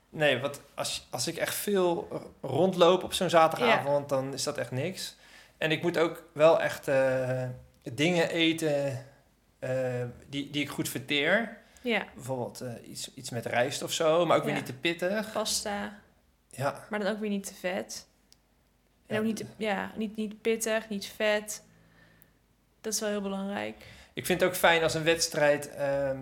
Nee, 0.10 0.40
wat 0.40 0.62
als, 0.76 1.08
als 1.10 1.28
ik 1.28 1.38
echt 1.38 1.56
veel 1.56 2.08
rondloop 2.42 3.04
op 3.04 3.14
zo'n 3.14 3.30
zaterdagavond, 3.30 4.10
dan 4.10 4.34
is 4.34 4.44
dat 4.44 4.58
echt 4.58 4.72
niks. 4.72 5.16
En 5.58 5.72
ik 5.72 5.82
moet 5.82 5.98
ook 5.98 6.24
wel 6.34 6.62
echt 6.62 6.88
eh, 6.88 7.44
dingen 7.94 8.30
eten 8.30 9.06
eh, 9.60 9.72
die, 10.30 10.50
die 10.50 10.62
ik 10.62 10.70
goed 10.70 10.90
verteer. 10.90 11.58
Ja, 11.82 12.06
Bijvoorbeeld 12.16 12.64
iets, 12.88 13.14
iets 13.14 13.30
met 13.30 13.46
rijst 13.46 13.84
of 13.84 13.92
zo, 13.92 14.26
maar 14.26 14.38
ook 14.38 14.44
weer 14.44 14.54
niet 14.54 14.66
te 14.66 14.74
pittig. 14.74 15.32
pasta, 15.32 15.94
Ja, 16.50 16.86
maar 16.90 17.00
dan 17.00 17.12
ook 17.12 17.20
weer 17.20 17.30
niet 17.30 17.46
te 17.48 17.54
vet. 17.54 18.08
En 19.10 19.16
Ja, 19.16 19.20
ook 19.22 19.26
niet, 19.26 19.44
ja, 19.58 19.92
niet, 19.96 20.16
niet 20.16 20.42
pittig, 20.42 20.90
niet 20.90 21.06
vet. 21.16 21.64
Dat 22.82 22.94
is 22.94 23.00
wel 23.00 23.10
heel 23.10 23.22
belangrijk. 23.22 23.76
ik 24.14 24.26
vind 24.26 24.40
het 24.42 24.50
ook 24.50 24.56
fijn 24.56 24.84
als 24.84 24.94
een 24.94 25.04
wedstrijd 25.04 25.70
ehm 25.76 26.18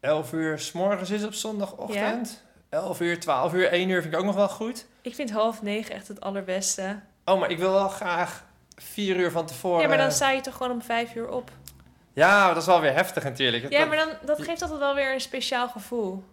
11 0.00 0.32
uur 0.32 0.58
s 0.58 0.72
morgens 0.72 1.10
is 1.10 1.24
op 1.24 1.34
zondagochtend. 1.34 2.42
11 2.68 3.00
uur, 3.00 3.20
12 3.20 3.52
uur, 3.54 3.72
1 3.72 3.88
uur 3.88 4.02
vind 4.02 4.14
ik 4.14 4.18
ook 4.20 4.26
nog 4.26 4.34
wel 4.34 4.48
goed. 4.48 4.86
Ik 5.00 5.14
vind 5.14 5.30
half 5.30 5.62
negen 5.62 5.94
echt 5.94 6.08
het 6.08 6.20
allerbeste. 6.20 7.00
Oh, 7.24 7.40
maar 7.40 7.50
ik 7.50 7.58
wil 7.58 7.72
wel 7.72 7.88
graag 7.88 8.44
4 8.76 9.16
uur 9.16 9.30
van 9.30 9.46
tevoren. 9.46 9.80
Ja, 9.82 9.88
maar 9.88 9.96
dan 9.98 10.12
sta 10.12 10.30
je 10.30 10.40
toch 10.40 10.56
gewoon 10.56 10.72
om 10.72 10.82
vijf 10.82 11.14
uur 11.14 11.28
op. 11.28 11.50
Ja, 12.12 12.48
dat 12.48 12.56
is 12.56 12.66
wel 12.66 12.80
weer 12.80 12.92
heftig 12.94 13.24
natuurlijk. 13.24 13.70
Ja, 13.72 13.78
Dat- 13.78 13.88
maar 13.88 13.96
dan, 13.96 14.08
dat 14.24 14.42
geeft 14.42 14.62
altijd 14.62 14.80
wel 14.80 14.94
weer 14.94 15.12
een 15.14 15.20
speciaal 15.20 15.68
gevoel. 15.68 16.24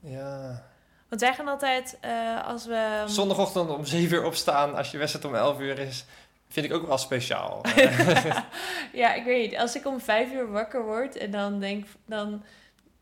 Ja. 0.00 0.66
Want 1.14 1.26
wij 1.26 1.34
gaan 1.34 1.48
altijd, 1.48 1.98
eh, 2.00 2.46
als 2.46 2.66
we... 2.66 3.02
Zondagochtend 3.06 3.70
om 3.70 3.84
7 3.84 4.16
uur 4.16 4.24
opstaan 4.24 4.74
als 4.74 4.90
je 4.90 4.98
wedstrijd 4.98 5.26
om 5.26 5.34
11 5.34 5.60
uur 5.60 5.78
is, 5.78 6.04
vind 6.48 6.66
ik 6.66 6.72
ook 6.72 6.86
wel 6.86 6.98
speciaal. 6.98 7.60
ja, 9.02 9.14
ik 9.14 9.24
weet 9.24 9.50
niet. 9.50 9.60
Als 9.60 9.76
ik 9.76 9.86
om 9.86 10.00
vijf 10.00 10.32
uur 10.32 10.50
wakker 10.50 10.84
word 10.84 11.16
en 11.16 11.30
dan 11.30 11.60
denk, 11.60 11.86
dan, 12.06 12.42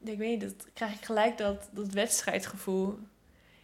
ik 0.05 0.18
weet 0.18 0.29
niet, 0.29 0.40
dat 0.40 0.68
krijg 0.75 0.92
ik 0.92 1.05
gelijk 1.05 1.38
dat, 1.38 1.68
dat 1.70 1.92
wedstrijdgevoel. 1.92 2.98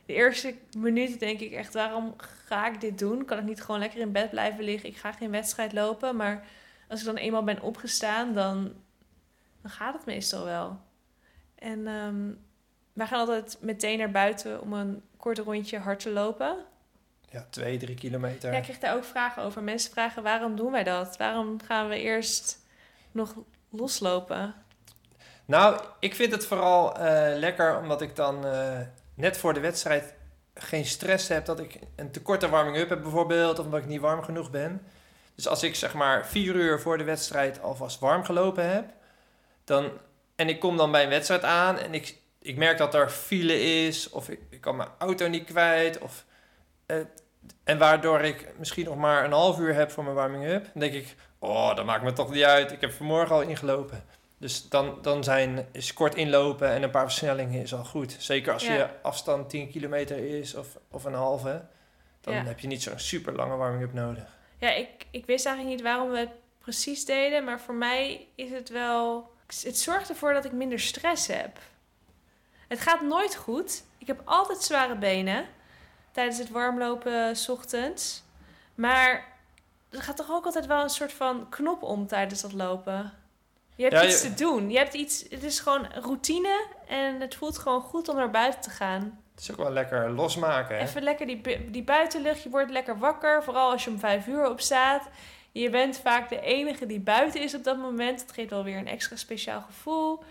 De 0.06 0.14
eerste 0.14 0.54
minuten 0.76 1.18
denk 1.18 1.40
ik 1.40 1.52
echt, 1.52 1.74
waarom 1.74 2.14
ga 2.46 2.66
ik 2.66 2.80
dit 2.80 2.98
doen? 2.98 3.24
Kan 3.24 3.38
ik 3.38 3.44
niet 3.44 3.62
gewoon 3.62 3.80
lekker 3.80 4.00
in 4.00 4.12
bed 4.12 4.30
blijven 4.30 4.64
liggen? 4.64 4.88
Ik 4.88 4.96
ga 4.96 5.12
geen 5.12 5.30
wedstrijd 5.30 5.72
lopen. 5.72 6.16
Maar 6.16 6.46
als 6.88 7.00
ik 7.00 7.06
dan 7.06 7.16
eenmaal 7.16 7.44
ben 7.44 7.62
opgestaan, 7.62 8.34
dan, 8.34 8.72
dan 9.62 9.70
gaat 9.70 9.94
het 9.94 10.06
meestal 10.06 10.44
wel. 10.44 10.80
En 11.54 11.87
ehm, 11.87 12.30
wij 12.98 13.06
gaan 13.06 13.18
altijd 13.18 13.56
meteen 13.61 13.98
naar 13.98 14.11
buiten 14.11 14.61
om 14.61 14.72
een 14.72 15.02
kort 15.16 15.38
rondje 15.38 15.78
hard 15.78 16.00
te 16.00 16.11
lopen. 16.11 16.56
ja, 17.30 17.46
2, 17.50 17.76
3 17.76 17.94
kilometer. 17.94 18.52
Ja, 18.52 18.56
ik 18.56 18.62
kreeg 18.62 18.78
daar 18.78 18.96
ook 18.96 19.04
vragen 19.04 19.42
over. 19.42 19.62
Mensen 19.62 19.92
vragen 19.92 20.22
waarom 20.22 20.56
doen 20.56 20.72
wij 20.72 20.84
dat? 20.84 21.16
Waarom 21.16 21.61
gaan 21.64 21.88
we 21.88 22.00
eerst 22.00 22.58
nog 23.12 23.34
loslopen? 23.70 24.54
Nou, 25.44 25.80
ik 25.98 26.14
vind 26.14 26.32
het 26.32 26.46
vooral 26.46 26.96
eh, 26.96 27.38
lekker 27.38 27.80
omdat 27.80 28.02
ik 28.02 28.16
dan 28.16 28.46
eh, 28.46 28.78
net 29.14 29.38
voor 29.38 29.54
de 29.54 29.61
wedstrijd 29.61 30.14
geen 30.54 30.84
stress 30.84 31.28
heb 31.28 31.44
dat 31.44 31.61
ik 31.61 31.78
een 31.96 32.11
te 32.11 32.22
korte 32.22 32.48
warming-up 32.48 32.88
heb 32.88 33.02
bijvoorbeeld, 33.02 33.58
of 33.58 33.64
omdat 33.64 33.80
ik 33.80 33.87
niet 33.87 34.00
warm 34.00 34.22
genoeg 34.22 34.50
ben. 34.50 34.82
Dus 35.34 35.48
als 35.48 35.62
ik 35.62 35.74
zeg 35.74 35.94
maar 35.94 36.26
vier 36.26 36.54
uur 36.54 36.80
voor 36.80 36.98
de 36.98 37.04
wedstrijd 37.04 37.62
alvast 37.62 38.00
warm 38.00 38.24
gelopen 38.24 38.70
heb, 38.70 38.92
dan, 39.64 39.90
en 40.37 40.48
ik 40.48 40.61
kom 40.61 40.76
dan 40.76 40.90
bij 40.90 41.02
een 41.02 41.08
wedstrijd 41.08 41.42
aan 41.42 41.78
en 41.78 41.94
ik, 41.94 42.16
ik 42.40 42.57
merk 42.57 42.79
dat 42.79 42.94
er 42.94 43.11
file 43.11 43.61
is, 43.87 44.11
of 44.11 44.29
ik, 44.29 44.40
ik 44.51 44.61
kan 44.61 44.77
mijn 44.77 44.88
auto 44.98 45.29
niet 45.29 45.44
kwijt, 45.44 45.98
of, 45.98 46.24
en 47.64 47.79
waardoor 47.79 48.20
ik 48.20 48.48
misschien 48.59 48.85
nog 48.85 48.96
maar 48.96 49.24
een 49.24 49.33
half 49.33 49.59
uur 49.59 49.74
heb 49.74 49.90
voor 49.90 50.05
mijn 50.05 50.16
warming-up, 50.16 50.62
dan 50.64 50.81
denk 50.81 50.92
ik, 50.94 51.14
oh, 51.38 51.77
dat 51.77 51.85
maakt 51.85 52.03
me 52.03 52.12
toch 52.12 52.31
niet 52.31 52.42
uit, 52.42 52.72
ik 52.72 52.81
heb 52.81 52.92
vanmorgen 52.92 53.35
al 53.35 53.42
ingelopen. 53.42 54.05
Dus 54.38 54.68
dan, 54.68 54.98
dan 55.03 55.24
zijn, 55.24 55.68
is 55.72 55.92
kort 55.92 56.14
inlopen 56.14 56.68
en 56.68 56.83
een 56.83 56.90
paar 56.90 57.07
versnellingen 57.07 57.62
is 57.62 57.74
al 57.74 57.85
goed. 57.85 58.16
Zeker 58.18 58.53
als 58.53 58.66
Ja. 58.66 58.74
je 58.74 58.88
afstand 59.03 59.51
10 59.51 59.70
kilometer 59.70 60.18
is 60.38 60.55
of, 60.55 60.66
of 60.90 61.05
een 61.05 61.14
halve. 61.14 61.64
Dan 62.20 62.35
Ja. 62.35 62.44
heb 62.44 62.59
je 62.61 62.66
niet 62.66 62.83
zo'n 62.83 62.98
super 62.98 63.33
lange 63.35 63.57
warming-up 63.57 63.92
nodig. 63.92 64.37
Ja, 64.59 64.70
ik, 64.74 64.88
ik 65.11 65.27
wist 65.27 65.46
eigenlijk 65.46 65.77
niet 65.77 65.87
waarom 65.87 66.11
we 66.11 66.18
het 66.18 66.31
precies 66.59 67.05
deden. 67.05 67.44
Maar 67.44 67.61
voor 67.61 67.74
mij 67.74 68.27
is 68.35 68.51
het 68.51 68.68
wel... 68.68 69.31
Het 69.62 69.79
zorgt 69.79 70.09
ervoor 70.09 70.33
dat 70.33 70.44
ik 70.44 70.53
minder 70.53 70.81
stress 70.81 71.27
heb. 71.27 71.59
Het 72.68 72.81
gaat 72.81 73.00
nooit 73.00 73.37
goed. 73.37 73.83
Ik 73.98 74.07
heb 74.07 74.20
altijd 74.24 74.62
zware 74.62 74.96
benen 74.96 75.46
tijdens 76.12 76.38
het 76.38 76.50
warmlopen 76.50 77.37
's 77.37 77.48
ochtends. 77.48 78.22
Maar 78.74 79.24
er 79.90 80.02
gaat 80.02 80.16
toch 80.16 80.31
ook 80.31 80.44
altijd 80.44 80.66
wel 80.66 80.83
een 80.83 80.88
soort 80.90 81.12
van 81.12 81.46
knop 81.48 81.83
om 81.83 82.07
tijdens 82.07 82.40
dat 82.40 82.52
lopen. 82.52 83.12
Je 83.74 83.83
hebt 83.83 83.94
Ja, 83.94 84.04
iets 84.04 84.22
je- 84.22 84.28
te 84.28 84.35
doen. 84.35 84.70
Je 84.70 84.78
hebt 84.78 84.94
iets, 84.94 85.24
het 85.31 85.42
is 85.42 85.61
gewoon 85.61 85.87
routine 85.92 86.66
en 86.88 87.20
het 87.20 87.35
voelt 87.35 87.59
gewoon 87.59 87.81
goed 87.81 88.09
om 88.09 88.16
naar 88.16 88.31
buiten 88.31 88.61
te 88.61 88.70
gaan. 88.70 89.20
Het 89.35 89.42
is 89.42 89.50
ook 89.50 89.57
wel 89.57 89.70
lekker 89.72 90.11
losmaken. 90.11 90.76
Hè? 90.76 90.83
Even 90.83 91.02
lekker 91.02 91.26
die, 91.26 91.70
die 91.70 91.83
buitenlucht. 91.83 92.42
Je 92.42 92.48
wordt 92.50 92.70
lekker 92.70 92.98
wakker. 92.98 93.42
Vooral 93.44 93.70
als 93.70 93.85
je 93.85 93.90
om 93.90 93.98
vijf 93.98 94.26
uur 94.26 94.48
opstaat. 94.50 95.09
Je 95.52 95.70
bent 95.70 95.98
vaak 95.98 96.28
de 96.28 96.40
enige 96.40 96.87
die 96.87 97.00
buiten 97.00 97.40
is 97.40 97.54
op 97.54 97.64
dat 97.64 97.76
moment. 97.78 98.20
Het 98.20 98.33
geeft 98.33 98.50
wel 98.50 98.64
weer 98.64 98.76
een 98.78 98.87
extra 98.88 99.16
speciaal 99.16 99.61
gevoel. 99.62 100.22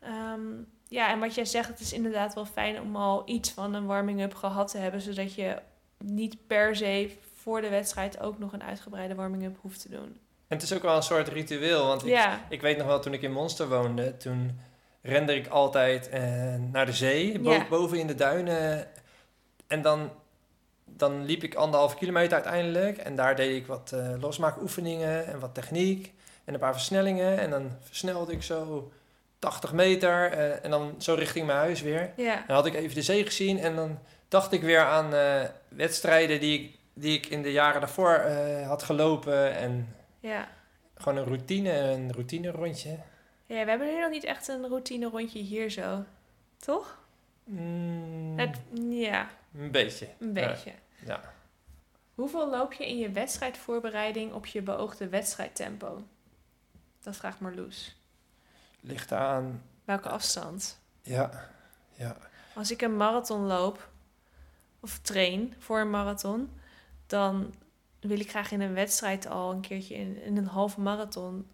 Ehm, 0.00 0.40
ja, 0.88 1.10
en 1.10 1.18
wat 1.18 1.34
jij 1.34 1.44
zegt, 1.44 1.68
het 1.68 1.80
is 1.80 1.92
inderdaad 1.92 2.34
wel 2.34 2.44
fijn 2.46 2.80
om 2.80 2.96
al 2.96 3.22
iets 3.26 3.50
van 3.50 3.74
een 3.74 3.86
warming-up 3.86 4.34
gehad 4.34 4.70
te 4.70 4.78
hebben. 4.78 5.00
Zodat 5.00 5.34
je 5.34 5.56
niet 6.04 6.46
per 6.46 6.76
se 6.76 7.10
voor 7.36 7.60
de 7.60 7.68
wedstrijd 7.68 8.20
ook 8.20 8.38
nog 8.38 8.52
een 8.52 8.62
uitgebreide 8.62 9.14
warming-up 9.14 9.56
hoeft 9.60 9.80
te 9.80 9.88
doen. 9.90 10.18
En 10.48 10.56
het 10.56 10.62
is 10.62 10.72
ook 10.72 10.82
wel 10.82 10.96
een 10.96 11.02
soort 11.02 11.28
ritueel. 11.28 11.86
Want 11.86 12.02
ik, 12.02 12.08
Ja, 12.08 12.40
ik 12.48 12.60
weet 12.60 12.76
nog 12.78 12.86
wel, 12.86 13.00
toen 13.00 13.12
ik 13.12 13.22
in 13.22 13.32
Monster 13.32 13.68
woonde, 13.68 14.16
toen 14.16 14.60
rende 15.02 15.34
ik 15.34 15.46
altijd 15.46 16.08
eh, 16.08 16.22
naar 16.72 16.86
de 16.86 16.92
zee, 16.92 17.38
bo- 17.38 17.50
Ja. 17.50 17.66
boven 17.68 17.98
in 17.98 18.06
de 18.06 18.14
duinen. 18.14 18.88
En 19.66 19.82
dan, 19.82 20.10
dan 20.84 21.24
liep 21.24 21.42
ik 21.42 21.54
anderhalf 21.54 21.94
kilometer 21.96 22.32
uiteindelijk. 22.34 22.98
En 22.98 23.16
daar 23.16 23.36
deed 23.36 23.56
ik 23.56 23.66
wat 23.66 23.92
eh 23.92 24.10
losmaakoefeningen 24.20 25.26
en 25.26 25.38
wat 25.40 25.54
techniek 25.54 26.12
en 26.44 26.54
een 26.54 26.60
paar 26.60 26.72
versnellingen. 26.72 27.38
En 27.38 27.50
dan 27.50 27.70
versnelde 27.80 28.32
ik 28.32 28.42
zo 28.42 28.90
80 29.46 29.72
meter 29.72 30.32
eh, 30.32 30.64
en 30.64 30.70
dan 30.70 30.94
zo 30.98 31.14
richting 31.14 31.46
mijn 31.46 31.58
huis 31.58 31.80
weer. 31.80 32.12
ja, 32.16 32.44
Dan 32.46 32.56
had 32.56 32.66
ik 32.66 32.74
even 32.74 32.94
de 32.94 33.02
zee 33.02 33.24
gezien 33.24 33.58
en 33.58 33.76
dan 33.76 33.98
dacht 34.28 34.52
ik 34.52 34.62
weer 34.62 34.80
aan 34.84 35.14
eh, 35.14 35.42
wedstrijden 35.68 36.40
die 36.40 36.60
ik, 36.60 36.76
die 36.94 37.18
ik 37.18 37.26
in 37.26 37.42
de 37.42 37.52
jaren 37.52 37.80
daarvoor 37.80 38.12
eh, 38.14 38.66
had 38.68 38.82
gelopen. 38.82 39.54
En 39.56 39.96
ja. 40.20 40.48
gewoon 40.94 41.18
een 41.18 41.24
routine, 41.24 41.72
een 41.72 42.12
routine 42.12 42.50
rondje. 42.50 42.98
Ja, 43.46 43.64
we 43.64 43.70
hebben 43.70 43.86
nu 43.86 44.00
nog 44.00 44.10
niet 44.10 44.24
echt 44.24 44.48
een 44.48 44.68
routine 44.68 45.08
rondje 45.08 45.38
hier 45.38 45.70
zo. 45.70 46.04
Toch? 46.56 46.98
Mm, 47.44 48.38
Het, 48.38 48.56
ja, 48.88 49.28
een 49.58 49.70
beetje. 49.70 50.08
een 50.18 50.32
beetje. 50.32 50.72
Ja. 51.04 51.20
Hoeveel 52.14 52.50
loop 52.50 52.72
je 52.72 52.88
in 52.88 52.98
je 52.98 53.10
wedstrijdvoorbereiding 53.10 54.32
op 54.32 54.46
je 54.46 54.62
beoogde 54.62 55.08
wedstrijdtempo? 55.08 56.02
Dat 57.00 57.16
vraagt 57.16 57.40
Marloes. 57.40 57.96
Ligt 58.86 59.12
aan. 59.12 59.62
Welke 59.84 60.08
afstand? 60.08 60.80
Ja. 61.02 61.30
Ja. 61.94 62.16
Als 62.54 62.70
ik 62.70 62.82
een 62.82 62.96
marathon 62.96 63.46
loop, 63.46 63.88
of 64.80 64.98
train 64.98 65.54
voor 65.58 65.80
een 65.80 65.90
marathon, 65.90 66.50
dan 67.06 67.54
wil 68.00 68.20
ik 68.20 68.30
graag 68.30 68.50
in 68.50 68.60
een 68.60 68.74
wedstrijd 68.74 69.28
al 69.28 69.50
een 69.52 69.60
keertje 69.60 69.94
in, 69.94 70.22
in 70.22 70.36
een 70.36 70.46
halve 70.46 70.80
marathon 70.80 71.46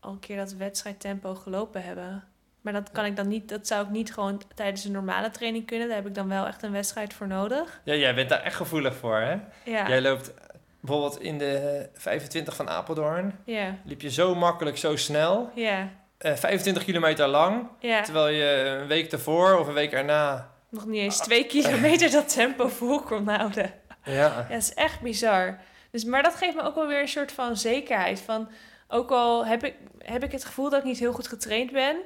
al 0.00 0.10
een 0.12 0.18
keer 0.18 0.36
dat 0.36 0.52
wedstrijdtempo 0.52 1.34
gelopen 1.34 1.82
hebben. 1.84 2.24
Maar 2.60 2.72
dat 2.72 2.90
kan 2.90 3.04
ik 3.04 3.16
dan 3.16 3.28
niet, 3.28 3.48
dat 3.48 3.66
zou 3.66 3.84
ik 3.84 3.90
niet 3.90 4.12
gewoon 4.12 4.42
tijdens 4.54 4.84
een 4.84 4.92
normale 4.92 5.30
training 5.30 5.66
kunnen. 5.66 5.86
Daar 5.88 5.96
heb 5.96 6.06
ik 6.06 6.14
dan 6.14 6.28
wel 6.28 6.46
echt 6.46 6.62
een 6.62 6.72
wedstrijd 6.72 7.12
voor 7.14 7.26
nodig. 7.26 7.80
ja, 7.84 7.94
jij 7.94 8.14
bent 8.14 8.28
daar 8.28 8.42
echt 8.42 8.56
gevoelig 8.56 8.96
voor, 8.96 9.16
hè? 9.16 9.38
Ja, 9.64 9.88
Jij 9.88 10.00
loopt 10.00 10.34
eh, 10.34 10.44
bijvoorbeeld 10.80 11.20
in 11.20 11.38
de 11.38 11.88
25 11.94 12.56
van 12.56 12.68
Apeldoorn. 12.68 13.38
ja, 13.44 13.74
Liep 13.84 14.00
je 14.00 14.10
zo 14.10 14.34
makkelijk, 14.34 14.76
zo 14.76 14.96
snel. 14.96 15.50
ja, 15.54 15.88
eh 16.18 16.34
25 16.34 16.84
kilometer 16.84 17.26
lang. 17.26 17.68
ja. 17.78 18.02
Terwijl 18.02 18.28
je 18.28 18.76
een 18.80 18.86
week 18.86 19.12
ervoor 19.12 19.58
of 19.58 19.66
een 19.66 19.74
week 19.74 19.92
erna. 19.92 20.50
Nog 20.68 20.86
niet 20.86 21.00
eens 21.00 21.18
twee 21.18 21.46
kilometer 21.56 22.10
dat 22.10 22.32
tempo 22.34 22.68
vol 22.68 23.00
kon 23.00 23.28
houden. 23.28 23.72
Ja. 24.04 24.12
Ja, 24.14 24.46
het 24.48 24.62
is 24.62 24.74
echt 24.74 25.00
bizar. 25.00 25.58
Dus, 25.90 26.04
maar 26.04 26.22
dat 26.22 26.34
geeft 26.34 26.54
me 26.54 26.62
ook 26.62 26.74
wel 26.74 26.86
weer 26.86 27.00
een 27.00 27.08
soort 27.08 27.32
van 27.32 27.56
zekerheid. 27.56 28.20
Van, 28.20 28.48
ook 28.88 29.10
al 29.10 29.46
heb 29.46 29.64
ik, 29.64 29.74
heb 29.98 30.24
ik 30.24 30.32
het 30.32 30.44
gevoel 30.44 30.70
dat 30.70 30.78
ik 30.78 30.84
niet 30.84 30.98
heel 30.98 31.12
goed 31.12 31.28
getraind 31.28 31.72
ben... 31.72 31.96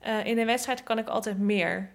eh, 0.00 0.24
in 0.24 0.38
een 0.38 0.46
wedstrijd 0.46 0.82
kan 0.82 0.98
ik 0.98 1.08
altijd 1.08 1.38
meer. 1.38 1.90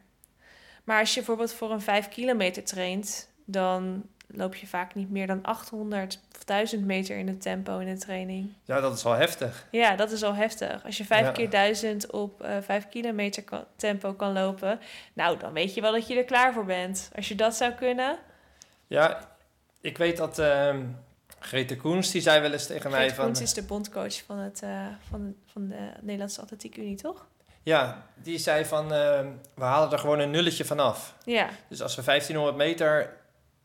Maar 0.84 1.00
als 1.00 1.10
je 1.10 1.16
bijvoorbeeld 1.16 1.54
voor 1.54 1.72
een 1.72 1.82
5 1.82 2.10
kilometer 2.10 2.64
traint... 2.64 3.30
dan 3.46 4.04
loop 4.32 4.56
je 4.56 4.68
vaak 4.68 4.96
niet 4.96 5.10
meer 5.10 5.28
dan 5.28 5.44
800 5.44 6.20
of 6.36 6.44
1000 6.44 6.86
meter 6.86 7.18
in 7.18 7.28
het 7.28 7.42
tempo 7.42 7.78
in 7.80 7.88
een 7.88 8.00
training. 8.00 8.54
ja, 8.64 8.80
dat 8.80 8.98
is 8.98 9.04
wel 9.04 9.14
heftig. 9.14 9.66
Ja, 9.72 9.96
dat 9.96 10.12
is 10.12 10.24
al 10.24 10.34
heftig. 10.36 10.86
Als 10.86 10.98
je 10.98 11.06
5 11.06 11.26
Ja. 11.26 11.32
keer 11.32 11.50
1000 11.50 12.12
op 12.12 12.42
eh 12.42 12.58
5 12.62 12.90
kilometer 12.90 13.44
kan- 13.44 13.66
tempo 13.76 14.14
kan 14.14 14.34
lopen... 14.34 14.80
nou, 15.14 15.38
dan 15.38 15.54
weet 15.54 15.74
je 15.74 15.82
wel 15.82 15.92
dat 15.92 16.08
je 16.08 16.16
er 16.18 16.24
klaar 16.24 16.54
voor 16.54 16.66
bent. 16.66 17.10
Als 17.16 17.28
je 17.28 17.36
dat 17.36 17.56
zou 17.56 17.72
kunnen... 17.72 18.18
Ja, 18.88 19.30
ik 19.82 19.98
weet 19.98 20.18
dat 20.18 20.40
ehm 20.40 20.82
Grete 21.40 21.76
Koens, 21.76 22.12
die 22.12 22.22
zei 22.22 22.42
wel 22.42 22.52
eens 22.52 22.66
tegen 22.68 22.92
mij 22.92 23.14
van... 23.14 23.26
Koens 23.26 23.42
is 23.42 23.54
de 23.54 23.64
bondcoach 23.64 24.24
van, 24.26 24.38
het, 24.38 24.62
eh, 24.64 24.86
van, 25.10 25.36
van 25.52 25.68
de 25.68 25.90
Nederlandse 26.02 26.42
Atletiek 26.42 26.78
Unie, 26.78 26.96
toch? 26.96 27.28
Ja, 27.64 28.04
die 28.16 28.38
zei 28.38 28.66
van, 28.66 28.84
eh, 28.94 29.20
we 29.56 29.64
halen 29.64 29.92
er 29.92 30.00
gewoon 30.00 30.20
een 30.20 30.32
nulletje 30.32 30.66
vanaf. 30.66 31.16
Ja, 31.26 31.50
Dus 31.68 31.82
als 31.82 31.96
we 31.96 32.02
1500 32.04 32.58
meter 32.58 33.18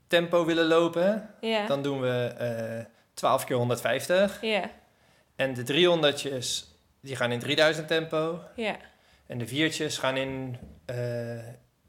tempo 0.07 0.45
willen 0.45 0.67
lopen, 0.67 1.31
dan 1.67 1.83
doen 1.83 2.01
we 2.01 2.35
eh 2.39 2.85
12 3.15 3.45
keer 3.45 3.57
150. 3.57 4.39
ja, 4.41 4.71
En 5.37 5.55
de 5.55 5.65
300'tjes, 5.65 6.65
die 7.01 7.17
gaan 7.17 7.33
in 7.33 7.39
3000 7.39 7.89
tempo. 7.89 8.41
En 9.27 9.39
de 9.39 9.47
viertjes 9.47 9.99
gaan 9.99 10.17
in, 10.17 10.57
eh, 10.87 11.47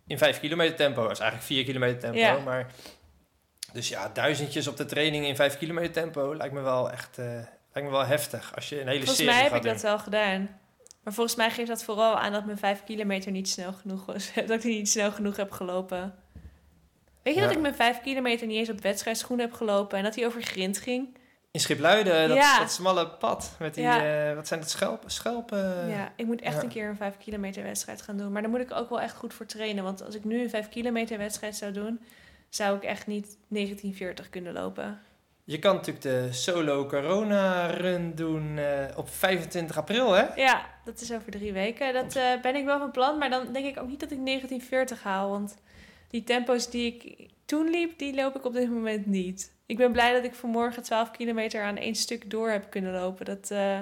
in 0.07 0.17
5 0.17 0.39
kilometer 0.39 0.75
tempo. 0.75 1.01
Dat 1.01 1.11
is 1.11 1.19
eigenlijk 1.19 1.49
4 1.51 1.63
kilometer 1.63 1.99
tempo. 2.11 2.41
Maar, 2.41 2.71
dus 3.73 3.89
ja, 3.89 4.09
duizendjes 4.13 4.67
op 4.67 4.77
de 4.77 4.85
training 4.85 5.25
in 5.25 5.35
5 5.35 5.57
kilometer 5.57 5.91
tempo 5.91 6.35
lijkt 6.35 6.53
me 6.53 6.61
wel 6.61 6.91
echt 6.91 7.17
eh, 7.17 7.25
lijkt 7.73 7.89
me 7.89 7.89
wel 7.89 8.05
heftig. 8.05 8.55
Als 8.55 8.69
je 8.69 8.81
een 8.81 8.87
hele 8.87 9.05
Volgens 9.05 9.17
serie 9.17 9.33
mij 9.33 9.43
heb 9.43 9.53
ik 9.53 9.61
doen. 9.61 9.71
dat 9.71 9.81
wel 9.81 9.99
gedaan. 9.99 10.59
Maar 11.03 11.13
volgens 11.13 11.35
mij 11.35 11.51
geeft 11.51 11.67
dat 11.67 11.83
vooral 11.83 12.19
aan 12.19 12.31
dat 12.31 12.45
mijn 12.45 12.57
vijf 12.57 12.83
kilometer 12.83 13.31
niet 13.31 13.49
snel 13.49 13.73
genoeg 13.73 14.05
was. 14.05 14.31
dat 14.35 14.49
ik 14.49 14.61
die 14.61 14.77
niet 14.77 14.89
snel 14.89 15.11
genoeg 15.11 15.35
heb 15.35 15.51
gelopen. 15.51 16.15
Weet 17.25 17.33
je 17.33 17.39
Ja. 17.39 17.45
dat 17.45 17.55
ik 17.55 17.61
mijn 17.61 17.75
vijf 17.75 18.01
kilometer 18.01 18.47
niet 18.47 18.57
eens 18.57 18.69
op 18.69 18.81
wedstrijdschoenen 18.81 19.45
heb 19.45 19.55
gelopen 19.55 19.97
en 19.97 20.03
dat 20.03 20.15
hij 20.15 20.25
over 20.25 20.41
grind 20.41 20.77
ging? 20.77 21.17
In 21.51 21.59
Schipluiden, 21.59 22.27
dat, 22.27 22.37
Ja. 22.37 22.59
dat 22.59 22.71
smalle 22.71 23.07
pad 23.09 23.55
met 23.59 23.73
die, 23.73 23.83
Ja. 23.83 24.29
eh, 24.29 24.35
wat 24.35 24.47
zijn 24.47 24.59
het, 24.59 24.69
schelpen? 24.69 25.11
schelpen? 25.11 25.87
ja, 25.89 26.11
ik 26.15 26.25
moet 26.25 26.41
echt 26.41 26.63
een 26.63 26.69
keer 26.69 26.87
een 26.89 26.95
vijf 26.95 27.17
kilometer 27.17 27.63
wedstrijd 27.63 28.01
gaan 28.01 28.17
doen. 28.17 28.31
Maar 28.31 28.41
daar 28.41 28.51
moet 28.51 28.59
ik 28.59 28.71
ook 28.73 28.89
wel 28.89 29.01
echt 29.01 29.15
goed 29.15 29.33
voor 29.33 29.45
trainen. 29.45 29.83
Want 29.83 30.03
als 30.05 30.15
ik 30.15 30.23
nu 30.23 30.41
een 30.41 30.49
vijf 30.49 30.69
kilometer 30.69 31.17
wedstrijd 31.17 31.55
zou 31.55 31.71
doen, 31.71 31.99
zou 32.49 32.75
ik 32.77 32.83
echt 32.83 33.07
niet 33.07 33.37
1940 33.47 34.29
kunnen 34.29 34.53
lopen. 34.53 34.99
Je 35.43 35.59
kan 35.59 35.75
natuurlijk 35.75 36.03
de 36.05 36.27
solo 36.31 36.85
corona 36.85 37.65
run 37.67 38.15
doen 38.15 38.57
eh, 38.57 38.97
op 38.97 39.09
25 39.09 39.77
april, 39.77 40.11
hè? 40.11 40.25
Ja, 40.35 40.65
dat 40.85 41.01
is 41.01 41.11
over 41.13 41.31
drie 41.31 41.53
weken. 41.53 41.93
Dat 41.93 42.15
eh, 42.15 42.23
ben 42.41 42.55
ik 42.55 42.65
wel 42.65 42.79
van 42.79 42.91
plan. 42.91 43.17
Maar 43.17 43.29
dan 43.29 43.53
denk 43.53 43.65
ik 43.65 43.79
ook 43.79 43.87
niet 43.87 43.99
dat 43.99 44.11
ik 44.11 44.25
1940 44.25 45.03
haal. 45.03 45.29
Want 45.29 45.57
die 46.15 46.23
tempo's 46.23 46.69
die 46.69 46.93
ik 46.93 47.29
toen 47.45 47.69
liep, 47.69 47.99
die 47.99 48.15
loop 48.15 48.35
ik 48.35 48.45
op 48.45 48.53
dit 48.53 48.69
moment 48.69 49.05
niet. 49.05 49.51
Ik 49.65 49.77
ben 49.77 49.91
blij 49.91 50.13
dat 50.13 50.23
ik 50.23 50.35
vanmorgen 50.35 50.83
12 50.83 51.11
kilometer 51.11 51.63
aan 51.63 51.77
één 51.77 51.95
stuk 51.95 52.29
door 52.29 52.49
heb 52.49 52.69
kunnen 52.69 52.93
lopen. 52.93 53.25
Dat 53.25 53.51
eh, 53.51 53.79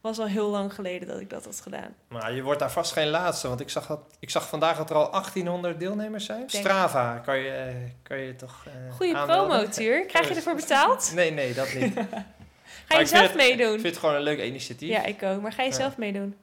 was 0.00 0.18
al 0.18 0.26
heel 0.26 0.48
lang 0.48 0.74
geleden 0.74 1.08
dat 1.08 1.20
ik 1.20 1.30
dat 1.30 1.44
had 1.44 1.60
gedaan. 1.60 1.94
Maar 2.08 2.32
je 2.34 2.42
wordt 2.42 2.60
daar 2.60 2.70
vast 2.72 2.92
geen 2.92 3.08
laatste, 3.08 3.48
want 3.48 3.60
ik 3.60 3.68
zag, 3.70 3.86
dat, 3.86 4.00
ik 4.20 4.30
zag 4.30 4.48
vandaag 4.48 4.76
dat 4.76 4.90
er 4.90 4.96
al 4.96 5.10
1800 5.10 5.80
deelnemers 5.80 6.24
zijn. 6.24 6.38
Denk- 6.38 6.50
Strava, 6.50 7.18
kan 7.18 7.38
je, 7.38 7.50
eh, 7.50 7.74
kan 8.02 8.18
je 8.18 8.34
toch 8.36 8.64
eh 8.66 8.94
Goeie 8.94 9.16
aanmelden? 9.16 9.56
promo, 9.56 9.70
Tuur. 9.72 10.06
Krijg 10.12 10.28
je 10.28 10.34
ervoor 10.34 10.54
betaald? 10.54 11.12
Nee, 11.14 11.30
nee, 11.30 11.54
dat 11.54 11.74
niet. 11.74 11.94
Ga 12.88 12.98
je 12.98 13.06
zelf 13.06 13.22
het- 13.22 13.30
Ik 13.30 13.36
meedoen? 13.36 13.72
vind 13.72 13.82
het 13.82 13.96
gewoon 13.96 14.14
een 14.14 14.22
leuk 14.22 14.40
initiatief. 14.42 14.88
Ja, 14.88 15.04
ik 15.04 15.22
ook. 15.22 15.40
Maar 15.42 15.52
ga 15.52 15.62
je 15.62 15.68
Ja. 15.70 15.74
zelf 15.74 15.96
meedoen? 15.96 16.36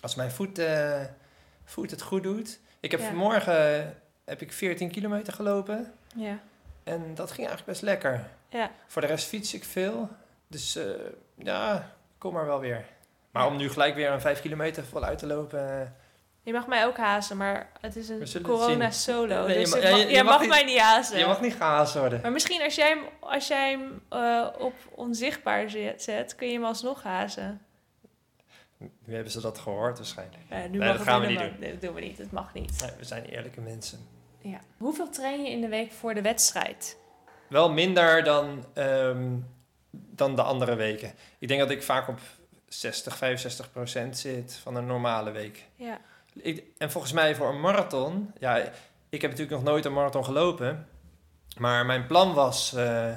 Als 0.00 0.14
mijn 0.14 0.30
voet, 0.30 0.58
eh, 0.58 1.00
voet 1.64 1.90
het 1.90 2.02
goed 2.02 2.22
doet. 2.22 2.58
Ik 2.80 2.90
heb 2.90 3.00
Ja. 3.00 3.06
vanmorgen 3.06 3.78
eh, 3.80 3.86
heb 4.26 4.40
ik 4.40 4.52
14 4.52 4.90
kilometer 4.90 5.32
gelopen. 5.32 5.92
Ja. 6.14 6.38
En 6.84 7.14
dat 7.14 7.28
ging 7.32 7.46
eigenlijk 7.48 7.66
best 7.66 7.82
lekker. 7.82 8.28
Ja. 8.48 8.70
Voor 8.86 9.02
de 9.02 9.08
rest 9.08 9.26
fiets 9.28 9.54
ik 9.54 9.64
veel. 9.64 10.08
Dus 10.48 10.76
eh, 10.76 10.84
ja, 11.34 11.90
kom 12.18 12.32
maar 12.32 12.46
wel 12.46 12.60
weer. 12.60 12.84
Maar 13.30 13.42
Ja. 13.42 13.48
om 13.48 13.56
nu 13.56 13.70
gelijk 13.70 13.94
weer 13.94 14.10
een 14.10 14.20
5 14.20 14.40
kilometer 14.40 14.84
voluit 14.84 15.18
te 15.18 15.26
lopen... 15.26 15.80
eh, 15.80 15.86
Je 16.42 16.52
mag 16.52 16.66
mij 16.66 16.86
ook 16.86 16.96
hazen, 16.96 17.36
maar 17.36 17.70
het 17.80 17.96
is 17.96 18.08
een 18.08 18.42
corona 18.42 18.90
solo. 18.90 19.46
Nee, 19.46 19.58
dus 19.58 19.70
mag- 19.70 19.82
je- 19.82 19.88
je 19.96 20.06
jij 20.10 20.22
mag 20.24 20.38
mag 20.38 20.48
mij 20.48 20.64
niet 20.64 20.78
hazen. 20.78 21.18
Je 21.18 21.26
mag 21.26 21.40
niet 21.40 21.54
gehaast 21.54 21.94
worden. 21.94 22.20
Maar 22.20 22.32
misschien 22.32 22.62
als 22.62 22.74
jij 22.74 22.88
hem, 22.88 23.04
als 23.20 23.46
jij 23.48 23.70
hem 23.70 24.02
eh, 24.08 24.46
op 24.58 24.74
onzichtbaar 24.90 25.70
zet, 25.96 26.34
kun 26.36 26.46
je 26.46 26.52
hem 26.52 26.64
alsnog 26.64 27.02
hazen. 27.02 27.60
Nu 28.78 29.14
hebben 29.14 29.32
ze 29.32 29.40
dat 29.40 29.58
gehoord 29.58 29.96
waarschijnlijk. 29.98 30.42
Nu 30.48 30.56
Nee, 30.56 30.78
mag 30.88 30.96
dat 30.96 31.06
gaan 31.06 31.20
we 31.20 31.26
niet 31.26 31.58
Nee, 31.60 31.70
dat 31.72 31.80
doen 31.80 31.94
we 31.94 32.00
niet. 32.00 32.18
Dat 32.18 32.30
mag 32.30 32.54
niet. 32.54 32.80
Nee, 32.80 32.90
we 32.98 33.04
zijn 33.04 33.24
eerlijke 33.24 33.60
mensen. 33.60 34.08
Ja. 34.50 34.58
Hoeveel 34.76 35.08
train 35.10 35.42
je 35.42 35.50
in 35.50 35.60
de 35.60 35.68
week 35.68 35.92
voor 35.92 36.14
de 36.14 36.22
wedstrijd? 36.22 36.96
Wel 37.48 37.70
minder 37.72 38.24
dan, 38.24 38.64
ehm, 38.74 39.36
dan 39.90 40.36
de 40.36 40.42
andere 40.42 40.74
weken. 40.74 41.12
Ik 41.38 41.48
denk 41.48 41.60
dat 41.60 41.70
ik 41.70 41.82
vaak 41.82 42.08
op 42.08 42.18
60, 42.68 43.16
65 43.16 43.72
procent 43.72 44.18
zit 44.18 44.54
van 44.54 44.76
een 44.76 44.86
normale 44.86 45.30
week. 45.30 45.64
Ja. 45.76 45.98
Ik, 46.34 46.64
en 46.78 46.90
volgens 46.90 47.12
mij 47.12 47.34
voor 47.34 47.48
een 47.48 47.60
marathon... 47.60 48.32
Ja, 48.38 48.56
ik 49.08 49.20
heb 49.22 49.30
natuurlijk 49.30 49.50
nog 49.50 49.62
nooit 49.62 49.84
een 49.84 49.92
marathon 49.92 50.24
gelopen. 50.24 50.88
Maar 51.58 51.86
mijn 51.86 52.06
plan 52.06 52.34
was 52.34 52.74
eh, 52.74 53.16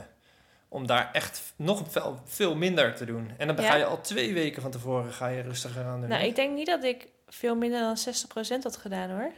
om 0.68 0.88
daar 0.88 1.10
echt 1.14 1.54
nog 1.56 1.84
veel, 1.92 2.20
veel 2.26 2.56
minder 2.56 2.96
te 2.96 3.06
doen. 3.06 3.32
En 3.38 3.48
dan 3.48 3.56
Ja. 3.56 3.70
ga 3.70 3.76
je 3.76 3.86
al 3.86 4.02
twee 4.02 4.34
weken 4.34 4.62
van 4.62 4.72
tevoren 4.72 5.14
ga 5.14 5.28
je 5.28 5.42
rustiger 5.42 5.86
aan 5.86 6.00
doen. 6.00 6.10
Nou, 6.10 6.24
ik 6.24 6.36
denk 6.36 6.56
niet 6.56 6.68
dat 6.68 6.84
ik 6.84 7.08
veel 7.28 7.56
minder 7.56 7.80
dan 7.80 7.98
60% 7.98 8.64
had 8.64 8.78
gedaan 8.78 9.10
hoor. 9.10 9.32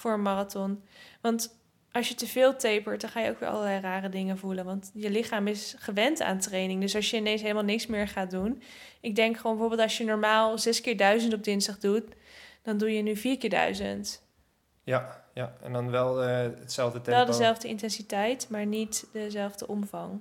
Voor 0.00 0.12
een 0.12 0.22
marathon. 0.22 0.82
Want 1.20 1.58
als 1.92 2.08
je 2.08 2.14
te 2.14 2.26
veel 2.26 2.56
tapert, 2.56 3.00
dan 3.00 3.10
ga 3.10 3.20
je 3.20 3.30
ook 3.30 3.40
weer 3.40 3.48
allerlei 3.48 3.80
rare 3.80 4.08
dingen 4.08 4.38
voelen. 4.38 4.64
Want 4.64 4.90
je 4.94 5.10
lichaam 5.10 5.46
is 5.46 5.74
gewend 5.78 6.22
aan 6.22 6.38
training. 6.38 6.80
Dus 6.80 6.94
als 6.94 7.10
je 7.10 7.16
ineens 7.16 7.42
helemaal 7.42 7.62
niks 7.62 7.86
meer 7.86 8.08
gaat 8.08 8.30
doen. 8.30 8.62
Ik 9.00 9.14
denk 9.14 9.36
gewoon 9.36 9.52
bijvoorbeeld 9.52 9.88
als 9.88 9.98
je 9.98 10.04
normaal 10.04 10.58
6 10.58 10.80
keer 10.80 10.96
1000 10.96 11.34
op 11.34 11.44
dinsdag 11.44 11.78
doet. 11.78 12.04
Dan 12.62 12.78
doe 12.78 12.92
je 12.92 13.02
nu 13.02 13.16
4 13.16 13.38
keer 13.38 13.50
1000. 13.50 14.22
Ja, 14.84 15.24
ja, 15.34 15.54
en 15.62 15.72
dan 15.72 15.90
wel 15.90 16.22
eh, 16.22 16.38
hetzelfde 16.38 17.00
tempo. 17.00 17.10
Wel 17.10 17.26
dezelfde 17.26 17.68
intensiteit, 17.68 18.46
maar 18.50 18.66
niet 18.66 19.06
dezelfde 19.12 19.66
omvang. 19.66 20.20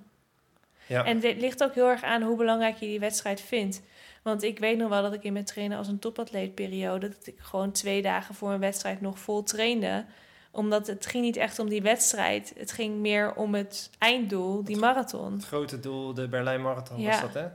Ja. 0.88 1.06
En 1.06 1.20
dit 1.20 1.38
ligt 1.38 1.64
ook 1.64 1.74
heel 1.74 1.88
erg 1.88 2.04
aan 2.04 2.22
hoe 2.22 2.38
belangrijk 2.38 2.78
je 2.78 2.86
die 2.86 3.00
wedstrijd 3.00 3.42
vindt. 3.42 3.82
Want 4.30 4.44
ik 4.44 4.60
weet 4.60 4.78
nog 4.78 4.90
wel 4.90 5.02
dat 5.02 5.14
ik 5.14 5.24
in 5.24 5.34
mijn 5.34 5.46
trainen 5.46 5.78
als 5.78 5.88
een 5.88 6.00
topatleetperiode... 6.00 7.10
dat 7.10 7.28
ik 7.28 7.40
gewoon 7.40 7.72
twee 7.72 8.02
dagen 8.02 8.36
voor 8.36 8.52
een 8.52 8.60
wedstrijd 8.60 9.02
nog 9.02 9.20
vol 9.20 9.44
trainde. 9.44 10.06
Omdat 10.52 10.88
het 10.88 11.06
ging 11.06 11.24
niet 11.24 11.38
echt 11.38 11.60
om 11.60 11.70
die 11.70 11.82
wedstrijd. 11.82 12.54
Het 12.58 12.72
ging 12.72 12.96
meer 13.00 13.34
om 13.36 13.54
het 13.56 13.90
einddoel, 13.98 14.64
die 14.64 14.78
marathon. 14.78 15.34
Het 15.34 15.46
grote 15.46 15.80
doel, 15.80 16.14
de 16.14 16.28
Berlijn 16.28 16.62
Marathon 16.62 17.00
Ja. 17.00 17.10
was 17.10 17.22
dat, 17.22 17.34
hè? 17.34 17.48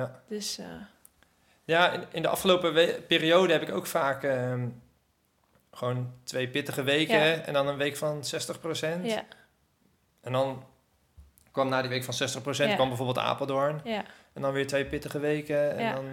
Ja. 0.00 0.22
Dus 0.28 0.58
eh, 0.58 0.66
Ja, 1.64 1.92
in, 1.92 2.04
in 2.12 2.22
de 2.22 2.28
afgelopen 2.28 2.72
periode 3.06 3.52
heb 3.52 3.62
ik 3.62 3.74
ook 3.74 3.86
vaak 3.86 4.22
ehm, 4.22 4.68
gewoon 5.72 6.12
twee 6.24 6.48
pittige 6.48 6.82
weken 6.82 7.18
Ja. 7.18 7.34
en 7.34 7.52
dan 7.52 7.68
een 7.68 7.76
week 7.76 7.96
van 7.96 8.22
60% 8.24 9.02
ja, 9.02 9.24
En 10.20 10.32
dan 10.32 10.64
kwam 11.56 11.68
na 11.68 11.80
die 11.80 11.90
week 11.90 12.04
van 12.04 12.14
60 12.14 12.56
Ja. 12.58 12.74
kwam 12.74 12.88
bijvoorbeeld 12.88 13.18
Apeldoorn. 13.18 13.80
ja. 13.84 14.04
En 14.32 14.42
dan 14.42 14.52
weer 14.52 14.66
twee 14.66 14.84
pittige 14.86 15.18
weken 15.18 15.76
en 15.76 15.82
Ja. 15.82 15.94
dan, 15.94 16.04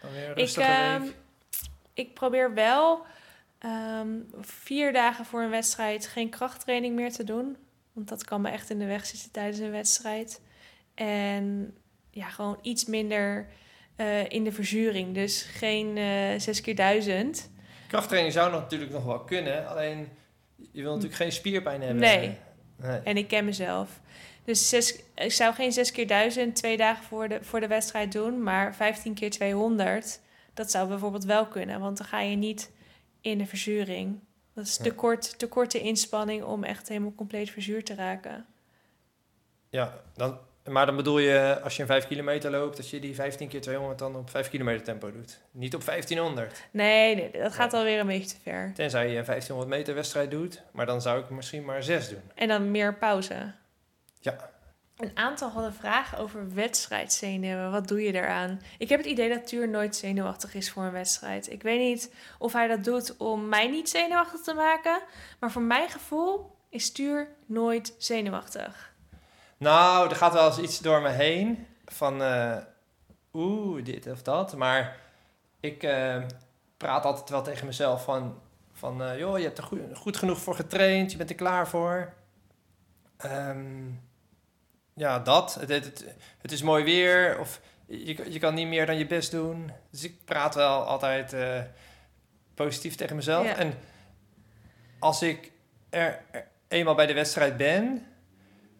dan 0.00 0.10
weer 0.12 0.24
een 0.24 0.30
Ik, 0.30 0.36
rustige 0.36 0.66
ehm, 0.72 1.02
week. 1.02 1.14
ik 1.94 2.14
probeer 2.14 2.54
wel 2.54 3.02
ehm, 3.58 4.08
vier 4.40 4.92
dagen 4.92 5.24
voor 5.24 5.42
een 5.42 5.50
wedstrijd 5.50 6.06
geen 6.06 6.28
krachttraining 6.30 6.94
meer 6.94 7.12
te 7.12 7.24
doen. 7.24 7.56
Want 7.92 8.08
dat 8.08 8.24
kan 8.24 8.40
me 8.40 8.50
echt 8.50 8.70
in 8.70 8.78
de 8.78 8.84
weg 8.84 9.06
zitten 9.06 9.30
tijdens 9.30 9.58
een 9.58 9.70
wedstrijd. 9.70 10.40
En 10.94 11.74
ja, 12.10 12.28
gewoon 12.28 12.58
iets 12.62 12.84
minder 12.84 13.46
eh, 13.96 14.28
in 14.28 14.44
de 14.44 14.52
verzuring. 14.52 15.14
Dus 15.14 15.42
geen 15.42 15.96
eh 15.96 16.38
zes 16.38 16.60
keer 16.60 16.74
duizend. 16.76 17.50
Krachttraining 17.86 18.32
zou 18.34 18.50
natuurlijk 18.52 18.92
nog 18.92 19.04
wel 19.04 19.20
kunnen, 19.20 19.68
alleen 19.68 20.08
je 20.72 20.82
wil 20.82 20.90
natuurlijk 20.90 21.20
geen 21.20 21.32
spierpijn 21.32 21.80
hebben. 21.80 22.00
Nee. 22.00 22.36
nee. 22.76 22.98
En 23.04 23.16
ik 23.16 23.28
ken 23.28 23.44
mezelf. 23.44 24.00
Dus 24.50 24.68
zes, 24.68 25.02
ik 25.14 25.32
zou 25.32 25.54
geen 25.54 25.72
zes 25.72 25.92
keer 25.92 26.06
duizend 26.06 26.56
twee 26.56 26.76
dagen 26.76 27.04
voor 27.04 27.28
de, 27.28 27.38
voor 27.42 27.60
de 27.60 27.66
wedstrijd 27.66 28.12
doen. 28.12 28.42
Maar 28.42 28.74
15 28.74 29.14
keer 29.14 29.30
200, 29.30 30.20
dat 30.54 30.70
zou 30.70 30.88
bijvoorbeeld 30.88 31.24
wel 31.24 31.46
kunnen. 31.46 31.80
Want 31.80 31.96
dan 31.96 32.06
ga 32.06 32.20
je 32.20 32.36
niet 32.36 32.70
in 33.20 33.38
de 33.38 33.46
verzuring. 33.46 34.20
Dat 34.54 34.64
is 34.64 34.76
te, 34.76 34.94
kort, 34.94 35.38
te 35.38 35.48
korte 35.48 35.80
inspanning 35.80 36.44
om 36.44 36.64
echt 36.64 36.88
helemaal 36.88 37.14
compleet 37.14 37.50
verzuurd 37.50 37.86
te 37.86 37.94
raken. 37.94 38.46
Ja, 39.68 40.00
dan, 40.14 40.38
maar 40.64 40.86
dan 40.86 40.96
bedoel 40.96 41.18
je 41.18 41.60
als 41.62 41.76
je 41.76 41.82
een 41.82 41.88
5 41.88 42.06
kilometer 42.06 42.50
loopt, 42.50 42.76
dat 42.76 42.88
je 42.90 43.00
die 43.00 43.14
15 43.14 43.48
keer 43.48 43.60
200 43.60 43.98
dan 43.98 44.16
op 44.16 44.30
5 44.30 44.48
kilometer 44.48 44.82
tempo 44.82 45.12
doet. 45.12 45.40
Niet 45.50 45.74
op 45.74 45.84
1500. 45.84 46.64
Nee, 46.70 47.14
nee 47.14 47.30
dat 47.30 47.52
gaat 47.52 47.72
alweer 47.72 48.00
een 48.00 48.06
beetje 48.06 48.28
te 48.28 48.40
ver. 48.42 48.72
Tenzij 48.74 49.10
je 49.10 49.18
een 49.18 49.24
1500 49.24 49.68
meter 49.78 49.94
wedstrijd 49.94 50.30
doet, 50.30 50.62
maar 50.72 50.86
dan 50.86 51.00
zou 51.00 51.20
ik 51.20 51.30
misschien 51.30 51.64
maar 51.64 51.82
6 51.82 52.08
doen. 52.08 52.30
En 52.34 52.48
dan 52.48 52.70
meer 52.70 52.94
pauze. 52.94 53.58
Ja. 54.20 54.50
Een 54.96 55.16
aantal 55.16 55.50
hadden 55.50 55.74
vragen 55.74 56.18
over 56.18 56.54
wedstrijdzenuwen. 56.54 57.70
Wat 57.70 57.88
doe 57.88 58.02
je 58.02 58.12
daaraan? 58.12 58.60
Ik 58.78 58.88
heb 58.88 58.98
het 58.98 59.08
idee 59.08 59.28
dat 59.28 59.46
Tuur 59.46 59.68
nooit 59.68 59.96
zenuwachtig 59.96 60.54
is 60.54 60.70
voor 60.70 60.82
een 60.82 60.92
wedstrijd. 60.92 61.50
Ik 61.50 61.62
weet 61.62 61.80
niet 61.80 62.14
of 62.38 62.52
hij 62.52 62.66
dat 62.66 62.84
doet 62.84 63.16
om 63.16 63.48
mij 63.48 63.68
niet 63.68 63.90
zenuwachtig 63.90 64.40
te 64.40 64.54
maken. 64.54 65.00
Maar 65.38 65.50
voor 65.50 65.62
mijn 65.62 65.88
gevoel 65.88 66.56
is 66.68 66.92
Tuur 66.92 67.28
nooit 67.46 67.94
zenuwachtig. 67.98 68.92
Nou, 69.56 70.10
er 70.10 70.16
gaat 70.16 70.32
wel 70.32 70.46
eens 70.46 70.58
iets 70.58 70.78
door 70.78 71.02
me 71.02 71.08
heen 71.08 71.66
van 71.84 72.22
eh, 72.22 72.56
oeh, 73.32 73.84
dit 73.84 74.06
of 74.06 74.22
dat. 74.22 74.56
Maar 74.56 74.96
ik 75.60 75.82
eh, 75.82 76.22
praat 76.76 77.04
altijd 77.04 77.30
wel 77.30 77.42
tegen 77.42 77.66
mezelf 77.66 78.04
van, 78.04 78.40
van 78.72 79.02
eh, 79.02 79.18
joh, 79.18 79.38
je 79.38 79.44
hebt 79.44 79.58
er 79.58 79.64
goed, 79.64 79.80
goed 79.94 80.16
genoeg 80.16 80.38
voor 80.38 80.54
getraind, 80.54 81.10
je 81.10 81.16
bent 81.16 81.30
er 81.30 81.36
klaar 81.36 81.68
voor. 81.68 82.12
Ehm, 83.16 83.86
ja, 84.94 85.18
dat. 85.18 85.54
Het, 85.54 85.68
het, 85.68 85.84
het, 85.84 86.04
het 86.42 86.52
is 86.52 86.62
mooi 86.62 86.84
weer 86.84 87.38
of 87.38 87.60
je, 87.86 88.32
je 88.32 88.38
kan 88.38 88.54
niet 88.54 88.66
meer 88.66 88.86
dan 88.86 88.98
je 88.98 89.06
best 89.06 89.30
doen. 89.30 89.72
Dus 89.90 90.04
ik 90.04 90.24
praat 90.24 90.54
wel 90.54 90.84
altijd 90.84 91.32
eh, 91.32 91.60
positief 92.54 92.94
tegen 92.94 93.16
mezelf. 93.16 93.46
Ja. 93.46 93.56
En 93.56 93.78
als 94.98 95.22
ik 95.22 95.52
er, 95.90 96.22
er 96.30 96.48
eenmaal 96.68 96.94
bij 96.94 97.06
de 97.06 97.14
wedstrijd 97.14 97.56
ben, 97.56 98.06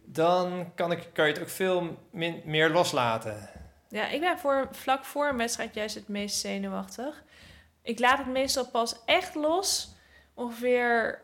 dan 0.05 0.73
kan, 0.75 0.93
ik, 0.93 1.09
kan 1.13 1.27
je 1.27 1.33
het 1.33 1.43
ook 1.43 1.49
veel 1.49 1.99
min- 2.11 2.43
meer 2.45 2.71
loslaten. 2.71 3.51
Ja, 3.89 4.09
ik 4.09 4.21
ben 4.21 4.39
voor, 4.39 4.69
vlak 4.71 5.05
voor 5.05 5.29
een 5.29 5.37
wedstrijd 5.37 5.75
juist 5.75 5.95
het 5.95 6.09
meest 6.09 6.37
zenuwachtig. 6.37 7.23
Ik 7.83 7.99
laat 7.99 8.19
het 8.19 8.27
meestal 8.27 8.67
pas 8.67 8.97
echt 9.05 9.35
los 9.35 9.95
ongeveer 10.35 11.21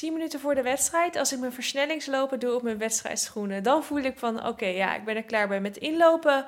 10 0.00 0.12
minuten 0.12 0.40
voor 0.40 0.54
de 0.54 0.62
wedstrijd. 0.62 1.16
Als 1.16 1.32
ik 1.32 1.38
mijn 1.38 1.52
versnellingslopen 1.52 2.38
doe 2.38 2.54
op 2.54 2.62
mijn 2.62 2.78
wedstrijdschoenen. 2.78 3.62
Dan 3.62 3.84
voel 3.84 3.98
ik 3.98 4.18
van, 4.18 4.46
oké, 4.46 4.66
ja, 4.66 4.94
ik 4.94 5.04
ben 5.04 5.16
er 5.16 5.22
klaar 5.22 5.48
bij. 5.48 5.60
Met 5.60 5.76
inlopen 5.76 6.46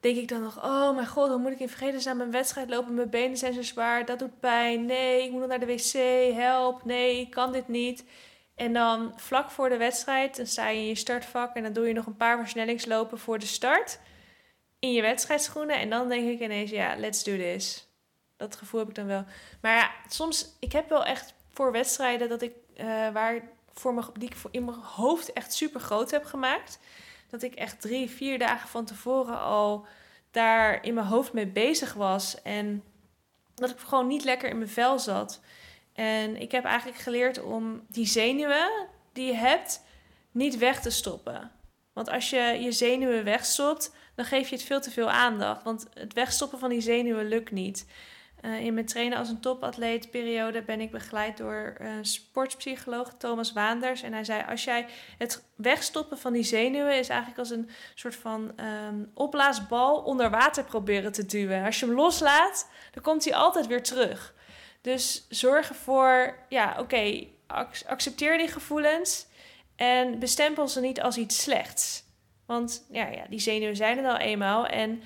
denk 0.00 0.16
ik 0.16 0.28
dan 0.28 0.42
nog, 0.42 0.64
oh 0.64 0.94
mijn 0.94 1.06
god, 1.06 1.28
hoe 1.28 1.38
moet 1.38 1.52
ik 1.52 1.60
in 1.60 1.68
vredesnaam 1.68 2.16
mijn 2.16 2.30
wedstrijd 2.30 2.70
lopen? 2.70 2.94
Mijn 2.94 3.10
benen 3.10 3.36
zijn 3.36 3.52
zo 3.52 3.62
zwaar, 3.62 4.04
dat 4.04 4.18
doet 4.18 4.40
pijn. 4.40 4.84
Nee, 4.84 5.24
ik 5.24 5.30
moet 5.30 5.40
nog 5.40 5.48
naar 5.48 5.60
de 5.60 5.66
wc, 5.66 5.92
help. 6.36 6.84
Nee, 6.84 7.20
ik 7.20 7.30
kan 7.30 7.52
dit 7.52 7.68
niet. 7.68 8.04
En 8.54 8.72
dan 8.72 9.12
vlak 9.16 9.50
voor 9.50 9.68
de 9.68 9.76
wedstrijd, 9.76 10.36
dan 10.36 10.46
sta 10.46 10.68
je 10.68 10.80
in 10.80 10.86
je 10.86 10.94
startvak 10.94 11.56
en 11.56 11.62
dan 11.62 11.72
doe 11.72 11.86
je 11.86 11.92
nog 11.92 12.06
een 12.06 12.16
paar 12.16 12.38
versnellingslopen 12.38 13.18
voor 13.18 13.38
de 13.38 13.46
start. 13.46 13.98
In 14.78 14.92
je 14.92 15.02
wedstrijdschoenen. 15.02 15.76
En 15.76 15.90
dan 15.90 16.08
denk 16.08 16.28
ik 16.28 16.40
ineens, 16.40 16.70
ja, 16.70 16.96
let's 16.96 17.24
do 17.24 17.36
this. 17.36 17.88
Dat 18.36 18.56
gevoel 18.56 18.80
heb 18.80 18.88
ik 18.88 18.94
dan 18.94 19.06
wel. 19.06 19.24
Maar 19.60 19.76
ja, 19.76 19.90
soms, 20.08 20.56
ik 20.60 20.72
heb 20.72 20.88
wel 20.88 21.04
echt 21.04 21.34
voor 21.56 21.72
wedstrijden 21.72 22.28
dat 22.28 22.42
ik, 22.42 22.52
eh, 22.76 22.86
waar 23.12 23.42
voor 23.72 24.12
die 24.18 24.28
ik 24.28 24.36
voor 24.36 24.50
in 24.52 24.64
mijn 24.64 24.76
hoofd 24.76 25.32
echt 25.32 25.52
super 25.52 25.80
groot 25.80 26.10
heb 26.10 26.24
gemaakt. 26.24 26.78
Dat 27.30 27.42
ik 27.42 27.54
echt 27.54 27.80
drie, 27.80 28.10
vier 28.10 28.38
dagen 28.38 28.68
van 28.68 28.84
tevoren 28.84 29.40
al 29.40 29.86
daar 30.30 30.84
in 30.84 30.94
mijn 30.94 31.06
hoofd 31.06 31.32
mee 31.32 31.46
bezig 31.46 31.92
was. 31.92 32.42
En 32.42 32.82
dat 33.54 33.70
ik 33.70 33.78
gewoon 33.78 34.06
niet 34.06 34.24
lekker 34.24 34.48
in 34.48 34.58
mijn 34.58 34.70
vel 34.70 34.98
zat. 34.98 35.40
En 35.92 36.40
ik 36.40 36.52
heb 36.52 36.64
eigenlijk 36.64 36.98
geleerd 36.98 37.42
om 37.42 37.82
die 37.88 38.06
zenuwen 38.06 38.70
die 39.12 39.26
je 39.26 39.34
hebt 39.34 39.82
niet 40.30 40.58
weg 40.58 40.80
te 40.80 40.90
stoppen. 40.90 41.50
Want 41.92 42.08
als 42.10 42.30
je 42.30 42.58
je 42.60 42.72
zenuwen 42.72 43.24
wegstopt, 43.24 43.94
dan 44.14 44.24
geef 44.24 44.48
je 44.48 44.54
het 44.54 44.64
veel 44.64 44.80
te 44.80 44.90
veel 44.90 45.10
aandacht. 45.10 45.62
Want 45.62 45.86
het 45.94 46.12
wegstoppen 46.12 46.58
van 46.58 46.70
die 46.70 46.80
zenuwen 46.80 47.28
lukt 47.28 47.50
niet. 47.50 47.86
Eh, 48.46 48.60
in 48.60 48.74
mijn 48.74 48.86
trainen 48.86 49.18
als 49.18 49.28
een 49.28 49.40
topatleet 49.40 50.10
periode 50.10 50.62
ben 50.62 50.80
ik 50.80 50.90
begeleid 50.90 51.36
door 51.36 51.74
een 51.78 52.04
sportpsycholoog 52.04 53.14
Thomas 53.18 53.52
Waanders. 53.52 54.02
En 54.02 54.12
hij 54.12 54.24
zei, 54.24 54.42
als 54.48 54.64
jij 54.64 54.86
het 55.18 55.44
wegstoppen 55.54 56.18
van 56.18 56.32
die 56.32 56.42
zenuwen 56.42 56.98
is 56.98 57.08
eigenlijk 57.08 57.38
als 57.38 57.50
een 57.50 57.70
soort 57.94 58.16
van 58.16 58.52
ehm, 58.56 59.04
opblaasbal 59.14 59.96
onder 59.96 60.30
water 60.30 60.64
proberen 60.64 61.12
te 61.12 61.26
duwen. 61.26 61.64
Als 61.64 61.80
je 61.80 61.86
hem 61.86 61.94
loslaat, 61.94 62.68
dan 62.92 63.02
komt 63.02 63.24
hij 63.24 63.34
altijd 63.34 63.66
weer 63.66 63.82
terug. 63.82 64.34
Dus 64.80 65.26
zorg 65.28 65.68
ervoor, 65.68 66.38
ja, 66.48 66.76
oké, 66.78 67.26
ac- 67.46 67.82
accepteer 67.86 68.38
die 68.38 68.48
gevoelens 68.48 69.26
en 69.76 70.18
bestempel 70.18 70.68
ze 70.68 70.80
niet 70.80 71.00
als 71.02 71.16
iets 71.16 71.42
slechts. 71.42 72.04
Want 72.46 72.86
ja, 72.90 73.06
ja, 73.06 73.24
die 73.28 73.40
zenuwen 73.40 73.76
zijn 73.76 73.96
er 73.96 74.02
nou 74.02 74.18
eenmaal. 74.18 74.66
En 74.66 75.02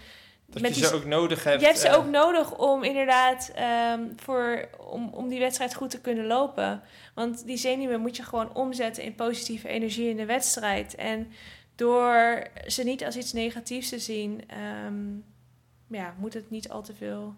Dat 0.51 0.63
met 0.63 0.75
je 0.75 0.81
die 0.81 0.91
ze 0.91 0.95
ook 0.95 1.05
nodig 1.05 1.45
hebt. 1.45 1.61
je 1.61 1.67
hebt 1.67 1.79
ze 1.79 1.89
eh, 1.89 1.97
ook 1.97 2.07
nodig 2.07 2.59
om 2.59 2.83
inderdaad 2.83 3.51
ehm, 3.55 4.01
voor, 4.17 4.69
om, 4.79 5.09
om 5.13 5.29
die 5.29 5.39
wedstrijd 5.39 5.75
goed 5.75 5.91
te 5.91 6.01
kunnen 6.01 6.27
lopen. 6.27 6.83
Want 7.15 7.47
die 7.47 7.57
zenuwen 7.57 8.01
moet 8.01 8.17
je 8.17 8.23
gewoon 8.23 8.55
omzetten 8.55 9.03
in 9.03 9.15
positieve 9.15 9.69
energie 9.69 10.09
in 10.09 10.17
de 10.17 10.27
wedstrijd. 10.27 10.95
En 10.95 11.33
door 11.75 12.47
ze 12.67 12.83
niet 12.83 13.05
als 13.05 13.17
iets 13.17 13.33
negatiefs 13.33 13.89
te 13.89 13.99
zien, 13.99 14.45
ehm, 14.47 15.05
ja, 15.87 16.15
moet 16.19 16.35
het 16.35 16.51
niet 16.51 16.69
al 16.69 16.83
te 16.83 16.95
veel 16.95 17.35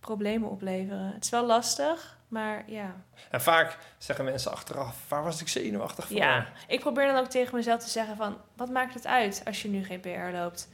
problemen 0.00 0.50
opleveren. 0.50 1.12
Het 1.12 1.24
is 1.24 1.30
wel 1.30 1.46
lastig, 1.46 2.18
maar 2.28 2.64
ja. 2.66 3.04
En 3.30 3.40
vaak 3.40 3.78
zeggen 3.98 4.24
mensen 4.24 4.52
achteraf, 4.52 5.08
waar 5.08 5.22
was 5.22 5.40
ik 5.40 5.48
zenuwachtig 5.48 6.06
voor? 6.06 6.16
Ja, 6.16 6.46
ik 6.66 6.80
probeer 6.80 7.06
dan 7.06 7.16
ook 7.16 7.30
tegen 7.30 7.54
mezelf 7.54 7.82
te 7.82 7.90
zeggen 7.90 8.16
van... 8.16 8.36
wat 8.56 8.70
maakt 8.70 8.94
het 8.94 9.06
uit 9.06 9.42
als 9.44 9.62
je 9.62 9.68
nu 9.68 9.84
geen 9.84 10.00
PR 10.00 10.32
loopt? 10.32 10.68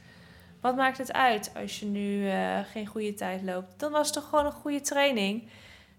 Wat 0.65 0.75
maakt 0.75 0.97
het 0.97 1.13
uit 1.13 1.51
als 1.55 1.79
je 1.79 1.85
nu 1.85 2.29
eh, 2.29 2.59
geen 2.71 2.85
goede 2.85 3.13
tijd 3.13 3.41
loopt? 3.41 3.79
Dan 3.79 3.91
was 3.91 4.05
het 4.05 4.15
toch 4.15 4.29
gewoon 4.29 4.45
een 4.45 4.51
goede 4.51 4.81
training. 4.81 5.49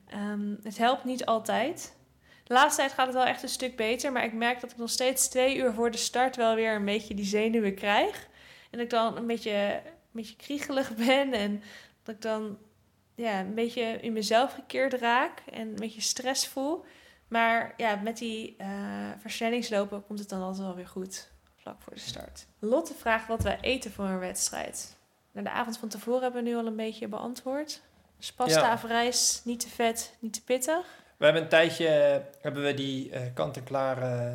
Ehm, 0.09 0.55
het 0.63 0.79
helpt 0.79 1.05
niet 1.05 1.27
altijd. 1.27 1.97
De 2.45 2.55
laatste 2.55 2.81
tijd 2.81 2.93
gaat 2.93 3.07
het 3.07 3.15
wel 3.15 3.25
echt 3.25 3.43
een 3.43 3.49
stuk 3.49 3.77
beter... 3.77 4.13
maar 4.13 4.25
ik 4.25 4.33
merk 4.33 4.61
dat 4.61 4.71
ik 4.71 4.77
nog 4.77 4.91
steeds 4.91 5.29
twee 5.29 5.57
uur 5.57 5.73
voor 5.73 5.91
de 5.91 5.97
start... 5.97 6.37
wel 6.37 6.55
weer 6.55 6.75
een 6.75 6.85
beetje 6.85 7.15
die 7.15 7.25
zenuwen 7.25 7.75
krijg. 7.75 8.29
En 8.71 8.81
ik 8.81 8.91
dan 8.91 9.17
een 9.17 9.27
beetje, 9.27 9.81
een 9.85 9.93
beetje 10.13 10.37
kriegelig 10.37 10.95
ben... 11.07 11.33
en 11.33 11.63
dat 12.03 12.15
ik 12.15 12.23
dan 12.23 12.59
ja, 13.15 13.41
een 13.41 13.55
beetje 13.55 13.83
in 13.83 14.13
mezelf 14.13 14.53
gekeerd 14.53 14.93
raak... 14.93 15.43
en 15.53 15.69
een 15.69 15.75
beetje 15.75 16.01
stress 16.01 16.49
voel... 16.49 16.85
Maar 17.29 17.75
ja, 17.77 17.97
met 17.97 18.19
die 18.19 18.55
eh, 18.59 18.69
versnellingslopen 19.19 20.07
komt 20.07 20.19
het 20.19 20.29
dan 20.29 20.43
altijd 20.43 20.67
wel 20.67 20.75
weer 20.75 20.87
goed. 20.87 21.35
Vlak 21.67 21.83
voor 21.83 21.95
de 21.95 22.01
start. 22.01 22.47
Lotte 22.59 22.95
vraagt 22.95 23.29
wat 23.29 23.43
wij 23.43 23.59
eten 23.61 23.93
voor 23.93 24.05
een 24.05 24.19
wedstrijd. 24.19 24.97
Nou, 25.33 25.47
de 25.47 25.53
avond 25.53 25.79
van 25.79 25.89
tevoren 25.89 26.23
hebben 26.23 26.43
we 26.45 26.49
nu 26.49 26.57
al 26.57 26.67
een 26.67 26.77
beetje 26.77 27.09
beantwoord. 27.09 27.81
Dus 28.17 28.33
pasta 28.33 28.61
Ja. 28.67 28.73
of 28.73 28.85
rijst, 28.85 29.45
niet 29.45 29.61
te 29.61 29.69
vet, 29.69 30.17
niet 30.19 30.33
te 30.33 30.43
pittig. 30.45 30.87
We 31.17 31.25
hebben 31.25 31.43
een 31.43 31.49
tijdje 31.49 31.89
eh, 31.89 32.21
hebben 32.41 32.63
we 32.63 32.75
die 32.75 33.11
eh, 33.11 33.21
kant-en-klare 33.35 34.33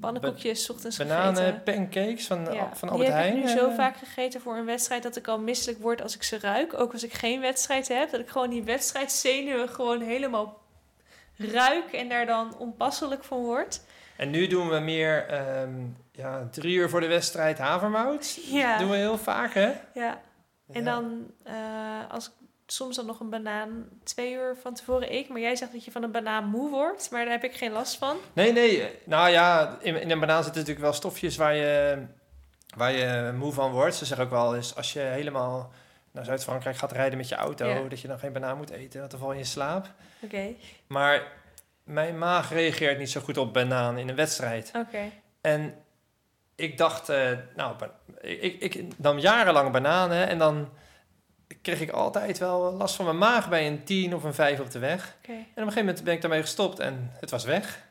Pannenkoekjes, 0.00 0.70
ochtends 0.70 0.96
bananen 0.96 1.36
gegeten. 1.36 1.62
pancakes 1.62 2.26
van, 2.26 2.38
Ja, 2.52 2.74
van 2.74 2.88
die 2.88 2.90
Albert 2.90 3.08
heb 3.08 3.18
Heijn. 3.18 3.36
ik 3.36 3.42
nu 3.44 3.48
zo 3.48 3.68
eh, 3.68 3.74
vaak 3.76 3.96
gegeten 3.96 4.40
voor 4.40 4.56
een 4.56 4.64
wedstrijd 4.64 5.02
dat 5.02 5.16
ik 5.16 5.28
al 5.28 5.38
misselijk 5.38 5.78
word 5.80 6.02
als 6.02 6.14
ik 6.14 6.22
ze 6.22 6.38
ruik. 6.38 6.74
Ook 6.80 6.92
als 6.92 7.02
ik 7.04 7.12
geen 7.12 7.40
wedstrijd 7.40 7.88
heb. 7.88 8.10
Dat 8.10 8.20
ik 8.20 8.28
gewoon 8.28 8.50
die 8.50 8.62
wedstrijdzenuwen 8.62 9.68
gewoon 9.68 10.00
helemaal 10.00 10.60
ruik 11.36 11.92
en 11.92 12.08
daar 12.08 12.26
dan 12.26 12.56
onpasselijk 12.58 13.24
van 13.24 13.38
word. 13.38 13.80
En 14.16 14.30
nu 14.30 14.46
doen 14.46 14.68
we 14.68 14.78
meer 14.78 15.26
ehm, 15.28 15.70
ja, 16.18 16.48
drie 16.50 16.76
uur 16.76 16.88
voor 16.88 17.00
de 17.00 17.06
wedstrijd 17.06 17.58
havermout. 17.58 18.38
Ja. 18.50 18.78
doen 18.78 18.90
we 18.90 18.96
heel 18.96 19.18
vaak, 19.18 19.54
hè? 19.54 19.72
Ja, 19.94 20.20
en 20.72 20.84
Ja. 20.84 20.90
dan 20.90 21.30
eh, 21.44 21.54
als 22.10 22.26
ik 22.26 22.32
soms 22.66 22.96
dan 22.96 23.06
nog 23.06 23.20
een 23.20 23.30
banaan 23.30 23.88
twee 24.04 24.32
uur 24.32 24.56
van 24.62 24.74
tevoren 24.74 25.12
eet. 25.14 25.28
Maar 25.28 25.40
jij 25.40 25.56
zegt 25.56 25.72
dat 25.72 25.84
je 25.84 25.90
van 25.90 26.02
een 26.02 26.10
banaan 26.10 26.44
moe 26.48 26.70
wordt, 26.70 27.10
maar 27.10 27.22
daar 27.24 27.32
heb 27.32 27.44
ik 27.44 27.54
geen 27.56 27.72
last 27.72 27.96
van. 27.96 28.16
Nee, 28.32 28.52
nee. 28.52 28.88
Nou 29.04 29.28
ja, 29.30 29.76
in, 29.80 30.00
in 30.00 30.10
een 30.10 30.20
banaan 30.20 30.42
zitten 30.42 30.60
natuurlijk 30.60 30.86
wel 30.86 30.92
stofjes 30.96 31.36
waar 31.36 31.54
je, 31.54 31.98
waar 32.76 32.92
je 32.92 33.32
moe 33.36 33.52
van 33.52 33.72
wordt. 33.72 33.94
Ze 33.94 34.04
zeggen 34.04 34.24
ook 34.24 34.30
wel 34.32 34.56
eens, 34.56 34.76
als 34.76 34.92
je 34.92 35.00
helemaal 35.00 35.72
naar 36.10 36.24
Zuid-Frankrijk 36.24 36.76
gaat 36.76 36.92
rijden 36.92 37.18
met 37.18 37.28
je 37.28 37.34
auto... 37.34 37.66
Ja. 37.68 37.80
dat 37.88 38.00
je 38.00 38.08
dan 38.08 38.18
geen 38.18 38.32
banaan 38.32 38.56
moet 38.56 38.70
eten, 38.70 38.98
want 38.98 39.10
dan 39.10 39.20
val 39.20 39.32
je 39.32 39.38
in 39.38 39.46
slaap. 39.46 39.86
Oké, 40.20 40.54
Maar 40.86 41.22
mijn 41.84 42.18
maag 42.18 42.52
reageert 42.52 42.98
niet 42.98 43.10
zo 43.10 43.20
goed 43.20 43.36
op 43.36 43.52
banaan 43.52 43.98
in 43.98 44.08
een 44.08 44.14
wedstrijd. 44.16 44.70
oké. 44.76 45.10
En 45.40 45.74
ik 46.58 46.78
dacht, 46.78 47.08
eh, 47.08 47.30
nou, 47.56 47.76
ik, 48.20 48.60
ik, 48.60 48.98
nam 48.98 49.18
jarenlang 49.18 49.72
bananen 49.72 50.28
en 50.28 50.38
dan 50.38 50.68
kreeg 51.62 51.80
ik 51.80 51.90
altijd 51.90 52.38
wel 52.38 52.72
last 52.72 52.94
van 52.94 53.04
mijn 53.04 53.18
maag 53.18 53.48
bij 53.48 53.66
een 53.66 53.84
10 53.84 54.14
of 54.14 54.24
een 54.24 54.34
5 54.34 54.60
op 54.60 54.70
de 54.70 54.78
weg. 54.78 55.16
En 55.22 55.34
op 55.34 55.38
een 55.38 55.54
gegeven 55.54 55.84
moment 55.84 56.04
ben 56.04 56.14
ik 56.14 56.20
daarmee 56.20 56.40
gestopt 56.40 56.78
en 56.78 57.10
het 57.20 57.30
was 57.30 57.44
weg. 57.44 57.86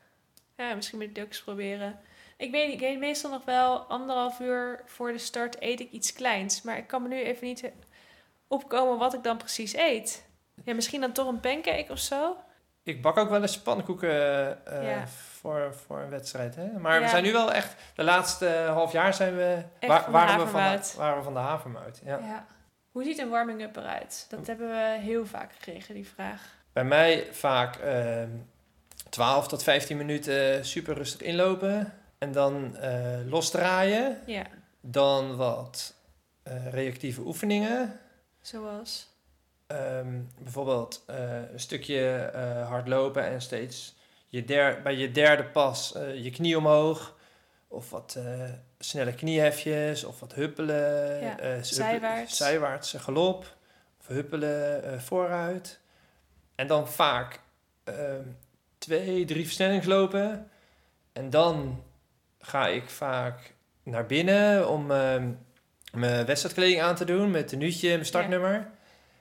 Ja, 0.56 0.74
misschien 0.74 0.98
moet 0.98 1.08
ik 1.08 1.16
het 1.16 1.24
ook 1.24 1.30
eens 1.32 1.44
proberen. 1.44 2.00
Ik 2.38 2.52
weet, 2.52 2.74
ik 2.74 2.80
weet 2.80 3.00
meestal 3.00 3.32
nog 3.32 3.46
wel 3.46 3.78
anderhalf 3.78 4.40
uur 4.40 4.82
voor 4.86 5.12
de 5.12 5.18
start 5.18 5.56
eet 5.60 5.80
ik 5.80 5.92
iets 5.92 6.14
kleins. 6.14 6.62
Maar 6.62 6.78
ik 6.78 6.88
kan 6.88 7.02
me 7.02 7.08
nu 7.08 7.22
even 7.22 7.48
niet 7.48 7.72
opkomen 8.48 8.98
wat 8.98 9.14
ik 9.14 9.24
dan 9.24 9.38
precies 9.38 9.76
eet. 9.76 10.26
Ja, 10.64 10.74
misschien 10.74 11.02
dan 11.02 11.12
toch 11.12 11.28
een 11.28 11.40
pancake 11.40 11.92
of 11.92 12.00
zo. 12.00 12.36
Ik 12.84 13.02
bak 13.02 13.18
ook 13.18 13.30
wel 13.30 13.42
eens 13.42 13.60
pannenkoeken 13.60 14.66
eh, 14.66 14.84
Ja. 14.84 15.08
Voor, 15.40 15.76
voor 15.86 16.00
een 16.00 16.10
wedstrijd. 16.10 16.56
Hè? 16.56 16.80
Maar 16.80 17.02
we 17.02 17.08
zijn 17.08 17.24
nu 17.24 17.32
wel 17.32 17.54
echt, 17.54 17.76
de 17.96 18.04
laatste 18.04 18.48
half 18.48 18.92
jaar 18.92 19.14
zijn 19.14 19.36
we, 19.36 19.64
de 19.80 19.88
waren, 19.88 20.46
we 20.46 20.48
van 20.48 20.62
de, 20.62 20.94
waren 20.98 21.18
we 21.18 21.24
van 21.24 21.34
de 21.34 21.40
havermout. 21.40 22.02
Ja. 22.04 22.18
Ja. 22.18 22.46
Hoe 22.92 23.04
ziet 23.04 23.18
een 23.18 23.30
warming-up 23.30 23.76
eruit? 23.76 24.26
Dat 24.30 24.48
hebben 24.48 24.70
we 24.70 24.98
heel 25.00 25.26
vaak 25.26 25.54
gekregen, 25.54 25.94
die 25.94 26.08
vraag. 26.08 26.42
Bij 26.74 26.84
mij 26.84 27.28
vaak 27.32 27.76
ehm 27.76 28.30
12 29.10 29.48
tot 29.48 29.64
15 29.64 29.98
minuten 29.98 30.66
super 30.66 30.96
rustig 30.96 31.22
inlopen. 31.22 31.94
En 32.18 32.32
dan 32.32 32.76
eh, 32.76 33.18
losdraaien. 33.26 34.22
Ja, 34.26 34.44
Dan 34.82 35.36
wat 35.36 35.94
eh, 36.44 36.72
reactieve 36.72 37.22
oefeningen. 37.22 38.00
zoals... 38.42 39.16
Ehm, 39.68 40.22
bijvoorbeeld 40.40 41.04
eh, 41.08 41.52
een 41.52 41.60
stukje 41.60 42.16
eh, 42.16 42.68
hardlopen 42.68 43.26
en 43.26 43.42
steeds 43.42 43.96
je 44.28 44.46
der, 44.46 44.82
bij 44.82 44.96
je 44.96 45.12
derde 45.12 45.44
pas 45.44 45.96
eh, 45.96 46.24
je 46.24 46.30
knie 46.30 46.58
omhoog. 46.58 47.16
Of 47.68 47.90
wat 47.90 48.16
eh, 48.18 48.44
snelle 48.80 49.14
kniehefjes 49.14 50.04
of 50.04 50.20
wat 50.20 50.34
huppelen. 50.34 51.22
Ja, 51.22 51.40
eh, 51.40 51.62
zijwaarts. 51.62 52.38
Zijwaarts 52.38 52.94
galop. 52.94 53.56
Of 54.00 54.08
huppelen 54.08 55.02
vooruit. 55.02 55.80
En 56.56 56.68
dan 56.68 56.88
vaak 56.88 57.40
ehm, 57.84 58.24
twee, 58.78 59.26
drie 59.26 59.46
versnellingslopen. 59.46 60.52
En 61.14 61.30
dan 61.30 61.84
ga 62.40 62.68
ik 62.68 62.90
vaak 62.90 63.54
naar 63.84 64.06
binnen 64.06 64.70
om 64.70 64.92
ehm, 64.92 65.32
mijn 65.92 66.26
wedstrijdkleding 66.26 66.82
aan 66.82 66.96
te 66.96 67.06
doen. 67.06 67.32
Met 67.32 67.48
tenuutje, 67.48 67.90
mijn 67.90 68.06
startnummer. 68.06 68.70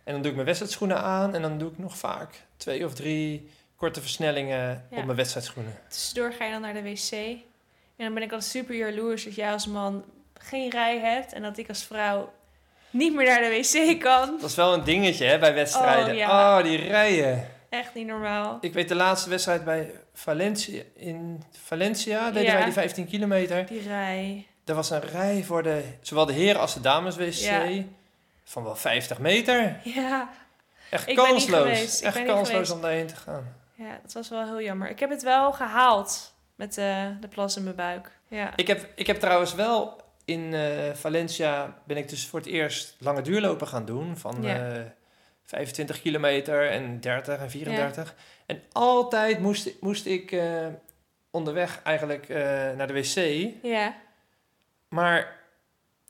En 0.05 0.13
dan 0.13 0.21
doe 0.21 0.27
ik 0.31 0.35
mijn 0.35 0.47
wedstrijdschoenen 0.47 1.01
aan. 1.01 1.35
En 1.35 1.43
dan 1.43 1.59
doe 1.59 1.71
ik 1.71 1.79
nog 1.79 1.99
vaak 1.99 2.45
twee 2.57 2.85
of 2.85 2.95
drie 2.95 3.51
korte 3.77 4.01
versnellingen 4.01 4.87
Ja. 4.91 4.99
op 4.99 5.05
mijn 5.05 5.17
wedstrijdschoenen. 5.17 5.79
Tussendoor 5.89 6.33
ga 6.33 6.45
je 6.45 6.51
dan 6.53 6.61
naar 6.61 6.75
de 6.75 6.83
wc. 6.83 7.11
En 7.97 8.05
dan 8.05 8.15
ben 8.15 8.23
ik 8.23 8.33
altijd 8.33 8.51
super 8.51 8.75
jaloers 8.75 9.25
dat 9.25 9.35
jij 9.35 9.53
als 9.53 9.67
man 9.67 10.05
geen 10.35 10.71
rij 10.71 10.99
hebt. 10.99 11.33
En 11.33 11.43
dat 11.43 11.59
ik 11.59 11.69
als 11.69 11.83
vrouw 11.85 12.33
niet 12.91 13.15
meer 13.15 13.27
naar 13.27 13.41
de 13.41 13.49
wc 13.49 14.01
kan. 14.01 14.37
Dat 14.41 14.51
is 14.51 14.57
wel 14.57 14.73
een 14.75 14.85
dingetje 14.85 15.25
hè, 15.25 15.39
bij 15.39 15.55
wedstrijden. 15.55 16.11
Oh, 16.13 16.17
ja. 16.19 16.59
oh 16.59 16.65
die 16.65 16.77
rijden. 16.77 17.49
Echt 17.69 17.95
niet 17.95 18.07
normaal. 18.07 18.59
Ik 18.61 18.73
weet 18.73 18.89
de 18.89 18.95
laatste 18.95 19.29
wedstrijd 19.31 19.65
bij 19.65 19.91
Valencia. 20.15 20.83
In 20.95 21.43
Valencia 21.65 22.27
deden 22.31 22.43
Ja. 22.43 22.55
wij 22.55 22.65
die 22.65 22.73
15 22.73 23.07
kilometer. 23.07 23.67
Die 23.67 23.83
rij. 23.83 24.47
Er 24.65 24.75
was 24.75 24.91
een 24.91 25.01
rij 25.01 25.43
voor 25.45 25.63
de, 25.63 25.83
zowel 26.01 26.27
de 26.27 26.33
heren 26.33 26.61
als 26.61 26.75
de 26.75 26.81
dames 26.81 27.17
wc. 27.17 27.31
Ja. 27.33 27.69
Van 28.45 28.63
wel 28.65 28.77
50 28.77 29.19
meter. 29.19 29.81
Ja, 29.85 30.31
Echt 30.91 31.09
Ik 31.09 31.17
kansloos. 31.17 32.01
Echt 32.01 32.25
kansloos 32.25 32.71
om 32.71 32.81
daarheen 32.81 33.07
te 33.07 33.17
gaan. 33.17 33.55
Ja, 33.77 33.99
dat 34.03 34.13
was 34.13 34.29
wel 34.29 34.45
heel 34.45 34.61
jammer. 34.63 34.91
Ik 34.91 34.99
heb 35.01 35.11
het 35.11 35.23
wel 35.23 35.53
gehaald 35.53 36.35
met 36.55 36.79
eh, 36.79 37.07
de 37.21 37.29
plas 37.29 37.57
in 37.57 37.65
mijn 37.65 37.77
buik. 37.77 38.11
Ja. 38.29 38.57
Ik 38.57 38.67
heb, 38.67 38.89
ik 38.95 39.07
heb 39.07 39.17
trouwens 39.21 39.55
wel 39.55 40.01
in 40.25 40.55
eh, 40.55 40.95
Valencia 40.95 41.79
ben 41.87 41.97
ik 41.97 42.09
dus 42.09 42.27
voor 42.27 42.39
het 42.39 42.49
eerst 42.49 42.97
lange 42.99 43.23
duurlopen 43.23 43.67
gaan 43.69 43.85
doen. 43.85 44.17
Van 44.17 44.43
Ja. 44.43 44.69
eh, 44.71 44.83
25 45.45 46.01
kilometer 46.03 46.71
en 46.71 47.01
30 47.01 47.39
en 47.39 47.51
34. 47.51 48.15
En 48.47 48.63
altijd 48.73 49.39
moest, 49.41 49.71
moest 49.81 50.07
ik 50.07 50.33
eh, 50.33 50.67
onderweg 51.31 51.81
eigenlijk 51.83 52.29
eh, 52.29 52.37
naar 52.77 52.87
de 52.87 52.93
wc. 52.93 53.51
Ja. 53.63 53.95
Maar 54.89 55.39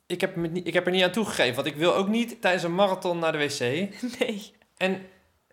ik 0.07 0.21
heb, 0.21 0.37
me 0.37 0.49
ik 0.63 0.75
heb 0.75 0.87
er 0.87 0.93
niet 0.93 1.03
aan 1.03 1.11
toegegeven. 1.11 1.55
Want 1.55 1.67
ik 1.67 1.77
wil 1.77 1.95
ook 1.95 2.09
niet 2.09 2.41
tijdens 2.41 2.63
een 2.63 2.75
marathon 2.75 3.19
naar 3.19 3.33
de 3.33 3.39
wc. 3.39 3.59
Nee. 4.19 4.55
En 4.77 5.07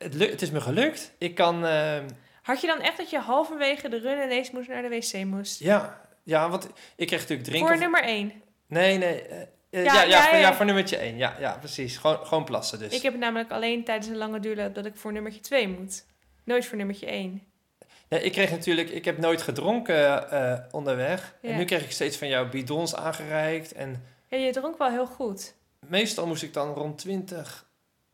het, 0.03 0.13
lu- 0.13 0.29
het 0.29 0.41
is 0.41 0.51
me 0.51 0.61
gelukt. 0.61 1.11
Ik 1.17 1.35
kan... 1.35 1.65
eh, 1.65 1.97
Had 2.41 2.61
je 2.61 2.67
dan 2.67 2.79
echt 2.81 2.97
dat 2.97 3.09
je 3.09 3.19
halverwege 3.19 3.89
de 3.89 3.99
run 3.99 4.23
ineens 4.23 4.51
moest 4.51 4.67
naar 4.67 4.81
de 4.81 4.89
wc 4.89 5.23
moest? 5.25 5.59
ja, 5.59 6.01
ja, 6.23 6.49
want 6.49 6.67
ik 6.95 7.07
kreeg 7.07 7.19
natuurlijk 7.19 7.47
drinken... 7.47 7.67
Voor 7.69 7.79
nummer 7.79 8.03
1. 8.03 8.31
Nee, 8.67 8.97
nee. 8.97 9.21
eh, 9.21 9.41
eh, 9.41 9.47
Ja, 9.85 9.93
ja, 9.93 10.03
ja, 10.03 10.23
voor, 10.29 10.37
ja. 10.37 10.53
voor 10.53 10.65
nummertje 10.65 10.97
1. 10.97 11.17
Ja, 11.17 11.35
ja, 11.39 11.57
precies. 11.59 11.97
Gewoon, 11.97 12.25
gewoon 12.25 12.43
plassen 12.43 12.79
dus. 12.79 12.93
Ik 12.93 13.01
heb 13.01 13.11
het 13.11 13.21
namelijk 13.21 13.51
alleen 13.51 13.83
tijdens 13.83 14.07
een 14.07 14.17
lange 14.17 14.39
duurloop 14.39 14.75
dat 14.75 14.85
ik 14.85 14.95
voor 14.95 15.11
nummertje 15.13 15.41
2 15.41 15.67
moet. 15.67 16.05
Nooit 16.43 16.65
voor 16.65 16.77
nummertje 16.77 17.05
1. 17.05 17.43
Ja, 18.07 18.17
ik 18.17 18.31
kreeg 18.31 18.51
natuurlijk... 18.51 18.89
Ik 18.89 19.05
heb 19.05 19.17
nooit 19.17 19.41
gedronken 19.41 20.31
eh, 20.31 20.59
onderweg. 20.71 21.35
Ja. 21.41 21.49
En 21.49 21.57
nu 21.57 21.65
kreeg 21.65 21.83
ik 21.83 21.91
steeds 21.91 22.17
van 22.17 22.27
jou 22.27 22.47
bidons 22.47 22.95
aangereikt. 22.95 23.71
En 23.73 24.03
Ja, 24.27 24.37
je 24.37 24.51
dronk 24.51 24.77
wel 24.77 24.89
heel 24.89 25.05
goed. 25.07 25.53
meestal 25.87 26.27
moest 26.27 26.43
ik 26.43 26.53
dan 26.53 26.73
rond 26.73 26.97
20, 26.97 27.65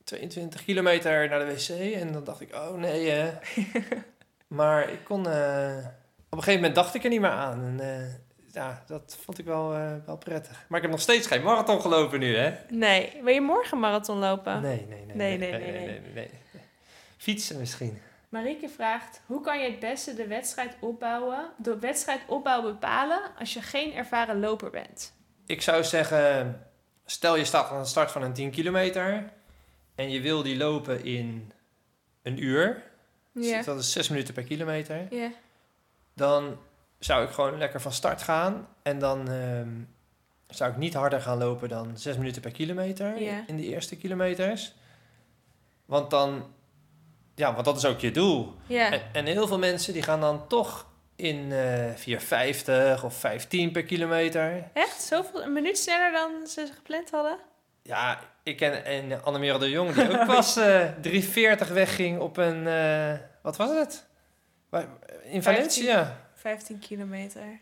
22 0.10 0.66
kilometer 0.66 1.30
naar 1.30 1.40
de 1.40 1.54
wc. 1.54 1.94
En 1.94 2.12
dan 2.12 2.24
dacht 2.24 2.42
ik, 2.42 2.56
oh 2.56 2.74
nee 2.74 3.10
hè. 3.10 3.32
maar 4.58 4.90
ik 4.90 5.04
kon... 5.04 5.30
eh, 5.30 5.78
op 6.30 6.38
een 6.38 6.44
gegeven 6.44 6.54
moment 6.54 6.76
dacht 6.76 6.96
ik 6.96 7.04
er 7.04 7.10
niet 7.10 7.22
meer 7.22 7.30
aan. 7.30 7.64
En 7.64 7.80
eh, 7.80 8.14
ja, 8.54 8.84
dat 8.88 9.18
vond 9.24 9.38
ik 9.38 9.46
wel, 9.46 9.74
eh, 9.74 9.94
wel 10.06 10.18
prettig. 10.18 10.66
Maar 10.68 10.78
ik 10.78 10.84
heb 10.84 10.92
nog 10.92 11.02
steeds 11.02 11.28
geen 11.28 11.44
marathon 11.44 11.82
gelopen 11.82 12.20
nu 12.20 12.36
hè. 12.36 12.54
Nee. 12.70 13.20
Wil 13.24 13.34
je 13.34 13.42
morgen 13.42 13.80
marathon 13.80 14.18
lopen? 14.18 14.62
Nee, 14.62 14.86
nee, 14.90 15.06
nee. 15.06 15.16
Nee, 15.16 15.38
nee, 15.38 15.52
nee, 15.52 15.88
nee. 15.88 16.02
nee. 16.14 16.30
Fietsen 17.18 17.60
misschien. 17.60 18.02
Marieke 18.30 18.70
vraagt: 18.70 19.22
hoe 19.26 19.42
kan 19.42 19.60
je 19.60 19.70
het 19.70 19.80
beste 19.80 20.14
de 20.14 20.28
wedstrijd 20.28 20.76
opbouwen, 20.80 21.50
de 21.58 21.80
wedstrijdopbouw 21.80 22.62
bepalen 22.62 23.22
als 23.40 23.54
je 23.54 23.62
geen 23.62 23.94
ervaren 23.94 24.40
loper 24.40 24.70
bent? 24.70 25.14
Ik 25.46 25.62
zou 25.62 25.84
zeggen, 25.84 26.62
stel 27.06 27.36
je 27.36 27.46
staat 27.46 27.70
aan 27.70 27.82
de 27.82 27.88
start 27.88 28.12
van 28.12 28.22
een 28.22 28.34
10 28.34 28.52
kilometer 28.52 29.32
en 30.00 30.10
je 30.10 30.22
wil 30.22 30.44
die 30.44 30.58
lopen 30.58 31.04
in 31.04 31.52
een 32.24 32.44
uur, 32.44 32.84
Ja. 33.32 33.62
dat 33.62 33.80
is 33.80 33.92
6 33.92 34.10
minuten 34.10 34.34
per 34.34 34.44
kilometer, 34.44 35.08
Ja. 35.16 35.32
dan 36.14 36.58
zou 37.00 37.24
ik 37.24 37.30
gewoon 37.30 37.58
lekker 37.58 37.82
van 37.82 37.92
start 37.94 38.22
gaan 38.22 38.68
en 38.82 39.00
dan 39.00 39.30
ehm, 39.30 39.70
zou 40.48 40.72
ik 40.72 40.78
niet 40.78 40.94
harder 40.94 41.22
gaan 41.22 41.38
lopen 41.38 41.70
dan 41.70 41.98
6 41.98 42.18
minuten 42.18 42.42
per 42.42 42.52
kilometer 42.52 43.16
in 43.48 43.58
de 43.58 43.64
eerste 43.66 43.98
kilometers. 43.98 44.74
Want 45.86 46.10
dan, 46.10 46.54
ja, 47.36 47.54
want 47.54 47.66
dat 47.66 47.78
is 47.78 47.86
ook 47.86 48.00
je 48.00 48.12
doel. 48.12 48.54
En, 48.68 49.02
en 49.14 49.26
heel 49.26 49.48
veel 49.48 49.60
mensen 49.60 49.94
die 49.94 50.04
gaan 50.04 50.20
dan 50.22 50.48
toch 50.48 50.88
in 51.16 51.52
eh 51.52 51.96
4,50 51.96 53.04
of 53.04 53.22
5,10 53.22 53.72
per 53.72 53.84
kilometer. 53.84 54.70
Echt? 54.74 55.02
Zoveel, 55.02 55.44
een 55.44 55.54
minuut 55.54 55.78
sneller 55.78 56.12
dan 56.12 56.48
ze 56.48 56.70
gepland 56.76 57.12
hadden? 57.12 57.38
Ja, 57.84 58.20
ik 58.50 58.58
ken 58.58 58.86
en 58.86 59.24
Annemerel 59.24 59.60
de 59.60 59.70
Jong, 59.70 59.94
die 59.94 60.10
ook 60.20 60.26
pas 60.26 60.56
eh 60.58 60.88
3,40 61.68 61.74
wegging 61.74 62.20
op 62.20 62.38
een... 62.38 62.68
eh, 62.68 63.14
wat 63.42 63.58
was 63.58 63.70
het? 63.70 64.06
In 65.24 65.44
Valencia. 65.44 66.18
15 66.34 66.80
kilometer. 66.80 67.60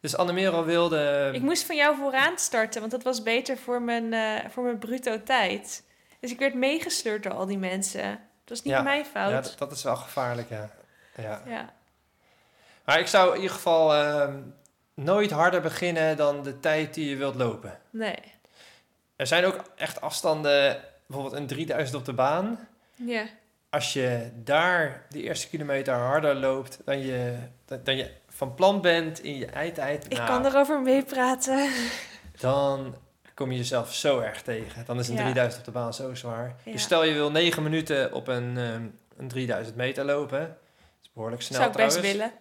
Dus 0.00 0.16
Annemerel 0.16 0.64
wilde... 0.64 1.30
Ik 1.34 1.42
moest 1.42 1.64
van 1.66 1.76
jou 1.76 1.96
vooraan 1.96 2.38
starten, 2.38 2.80
want 2.80 2.92
dat 2.92 3.02
was 3.02 3.22
beter 3.22 3.58
voor 3.58 3.82
mijn, 3.82 4.12
eh, 4.12 4.50
voor 4.50 4.62
mijn 4.62 4.78
bruto 4.78 5.22
tijd. 5.22 5.84
Dus 6.20 6.30
ik 6.30 6.38
werd 6.38 6.54
meegesleurd 6.54 7.22
door 7.22 7.32
al 7.32 7.46
die 7.46 7.58
mensen. 7.58 8.10
Dat 8.10 8.48
was 8.58 8.62
niet 8.62 8.72
Ja. 8.74 8.82
mijn 8.82 9.04
fout. 9.04 9.30
ja, 9.30 9.40
dat, 9.40 9.54
dat 9.58 9.72
is 9.72 9.82
wel 9.82 9.96
gevaarlijk, 9.96 10.48
ja. 10.48 10.70
ja. 11.16 11.42
ja. 11.46 11.74
Maar 12.84 12.98
ik 13.00 13.06
zou 13.06 13.30
in 13.34 13.40
ieder 13.40 13.54
geval 13.56 13.94
ehm, 13.94 14.38
nooit 14.94 15.30
harder 15.30 15.60
beginnen 15.60 16.16
dan 16.16 16.42
de 16.42 16.60
tijd 16.60 16.94
die 16.94 17.08
je 17.08 17.16
wilt 17.16 17.34
lopen. 17.34 17.78
Nee. 17.90 18.16
Er 19.16 19.26
zijn 19.26 19.44
ook 19.44 19.62
echt 19.76 20.00
afstanden, 20.00 20.80
bijvoorbeeld 21.06 21.40
een 21.40 21.46
3000 21.46 21.96
op 21.98 22.04
de 22.04 22.12
baan. 22.12 22.68
Ja. 22.94 23.24
Als 23.70 23.92
je 23.92 24.30
daar 24.34 25.06
de 25.08 25.22
eerste 25.22 25.48
kilometer 25.48 25.94
harder 25.94 26.34
loopt 26.34 26.78
dan 26.84 26.98
je, 27.00 27.36
dan, 27.64 27.80
dan 27.84 27.96
je 27.96 28.10
van 28.28 28.54
plan 28.54 28.80
bent 28.80 29.22
in 29.22 29.36
je 29.38 29.46
eindtijd, 29.46 30.04
Ik 30.04 30.16
nou, 30.16 30.26
kan 30.28 30.46
erover 30.46 30.80
meepraten. 30.80 31.70
dan 32.40 32.96
kom 33.34 33.50
je 33.50 33.56
jezelf 33.56 33.94
zo 33.94 34.20
erg 34.20 34.42
tegen. 34.42 34.84
Dan 34.86 34.98
is 34.98 35.08
een 35.08 35.14
Ja. 35.14 35.20
3000 35.22 35.58
op 35.66 35.72
de 35.74 35.78
baan 35.80 35.94
zo 35.94 36.14
zwaar. 36.14 36.56
Ja. 36.64 36.72
Dus 36.72 36.82
stel 36.82 37.04
je 37.04 37.12
wil 37.12 37.30
9 37.30 37.62
minuten 37.62 38.12
op 38.12 38.28
een, 38.28 38.56
ehm, 38.58 38.86
een 39.16 39.28
3000 39.28 39.76
meter 39.76 40.04
lopen. 40.04 40.40
Dat 40.40 40.48
is 41.02 41.10
behoorlijk 41.12 41.42
snel 41.42 41.58
Zou 41.58 41.70
ik 41.70 41.76
best 41.76 42.00
willen. 42.00 42.32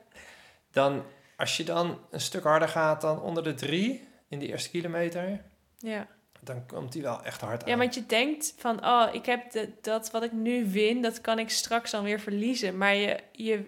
Dan, 0.72 1.04
als 1.38 1.58
je 1.58 1.64
dan 1.64 2.00
een 2.12 2.22
stuk 2.22 2.44
harder 2.44 2.68
gaat 2.70 3.02
dan 3.02 3.22
onder 3.22 3.44
de 3.44 3.54
3 3.54 4.08
in 4.30 4.40
de 4.40 4.48
eerste 4.48 4.70
kilometer, 4.70 5.42
Ja. 5.78 6.08
Dan 6.46 6.66
komt 6.66 6.92
die 6.92 7.02
wel 7.02 7.24
echt 7.24 7.42
hard 7.42 7.64
aan. 7.64 7.70
ja, 7.70 7.78
want 7.78 7.94
je 7.96 8.06
denkt 8.06 8.54
van, 8.58 8.86
oh, 8.86 9.08
ik 9.12 9.26
heb 9.26 9.52
de, 9.52 9.70
dat 9.82 10.12
wat 10.12 10.24
ik 10.24 10.32
nu 10.32 10.70
win, 10.72 11.02
dat 11.02 11.22
kan 11.22 11.40
ik 11.40 11.50
straks 11.50 11.92
dan 11.92 12.04
weer 12.04 12.20
verliezen. 12.20 12.78
Maar 12.78 12.96
je, 12.96 13.18
je, 13.32 13.66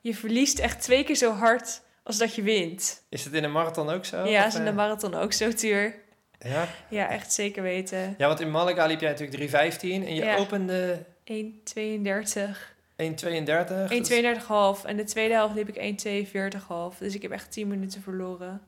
je 0.00 0.14
verliest 0.14 0.58
echt 0.58 0.80
twee 0.82 1.04
keer 1.04 1.16
zo 1.16 1.32
hard 1.32 1.82
als 2.02 2.18
dat 2.18 2.34
je 2.34 2.42
wint. 2.42 3.02
Is 3.08 3.24
het 3.24 3.32
in 3.32 3.44
een 3.44 3.52
marathon 3.52 3.88
ook 3.90 4.04
zo? 4.04 4.24
ja, 4.24 4.46
is 4.46 4.54
in 4.54 4.64
de 4.64 4.70
eh, 4.70 4.76
marathon 4.76 5.14
ook 5.14 5.32
zo, 5.32 5.52
Tuur. 5.52 5.94
ja? 6.38 6.68
Ja, 6.88 7.08
echt 7.08 7.32
zeker 7.32 7.62
weten. 7.62 8.14
ja, 8.18 8.26
want 8.26 8.40
in 8.40 8.50
Malaga 8.50 8.86
liep 8.86 9.00
jij 9.00 9.10
natuurlijk 9.10 9.50
3.15 9.74 9.80
en 9.80 10.14
je 10.14 10.24
Ja. 10.24 10.36
opende 10.36 11.04
1,32. 11.24 12.74
1.32. 12.96 13.90
1,32,5. 13.90 14.84
En 14.84 14.96
de 14.96 15.04
tweede 15.04 15.34
helft 15.34 15.54
liep 15.54 15.68
ik 15.68 15.76
1,42,5. 15.76 16.98
Dus 16.98 17.14
ik 17.14 17.22
heb 17.22 17.30
echt 17.30 17.52
10 17.52 17.68
minuten 17.68 18.02
verloren. 18.02 18.60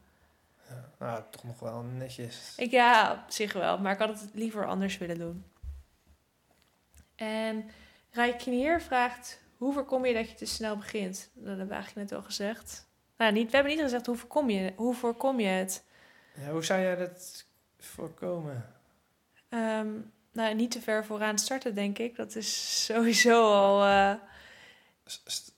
Nou, 1.03 1.23
toch 1.31 1.45
nog 1.45 1.61
wel 1.61 1.83
netjes. 1.83 2.53
Ik, 2.57 2.71
ja, 2.71 3.13
op 3.13 3.31
zich 3.33 3.53
wel. 3.53 3.79
Maar 3.79 3.93
ik 3.93 3.99
had 3.99 4.21
het 4.21 4.31
liever 4.33 4.67
anders 4.67 4.99
willen 4.99 5.19
doen. 5.19 5.45
En 7.17 7.71
Rijknier 8.11 8.81
vraagt... 8.81 9.41
Hoe 9.57 9.73
voorkom 9.73 10.05
je 10.07 10.15
dat 10.15 10.29
je 10.31 10.35
te 10.37 10.47
snel 10.47 10.77
begint? 10.77 11.31
Dat 11.35 11.47
hebben 11.49 11.69
we 11.69 11.75
eigenlijk 11.75 12.11
net 12.11 12.19
al 12.19 12.25
gezegd. 12.25 12.87
Nou, 13.17 13.33
niet, 13.33 13.51
we 13.51 13.55
hebben 13.57 13.73
niet 13.75 13.83
gezegd 13.83 14.07
hoe 14.07 14.17
voorkom 14.17 14.51
je, 14.51 14.73
hoe 14.77 14.95
voorkom 14.95 15.41
je 15.41 15.47
het. 15.47 15.85
Ja, 16.35 16.51
hoe 16.51 16.65
zou 16.65 16.81
jij 16.81 16.97
dat 16.97 17.45
voorkomen? 17.79 18.67
Ehm, 19.49 19.89
nou, 20.33 20.55
niet 20.55 20.71
te 20.71 20.81
ver 20.81 21.05
vooraan 21.05 21.39
starten, 21.39 21.75
denk 21.75 21.99
ik. 21.99 22.17
Dat 22.17 22.35
is 22.37 22.85
sowieso 22.85 23.53
al... 23.53 23.85
eh, 23.85 24.15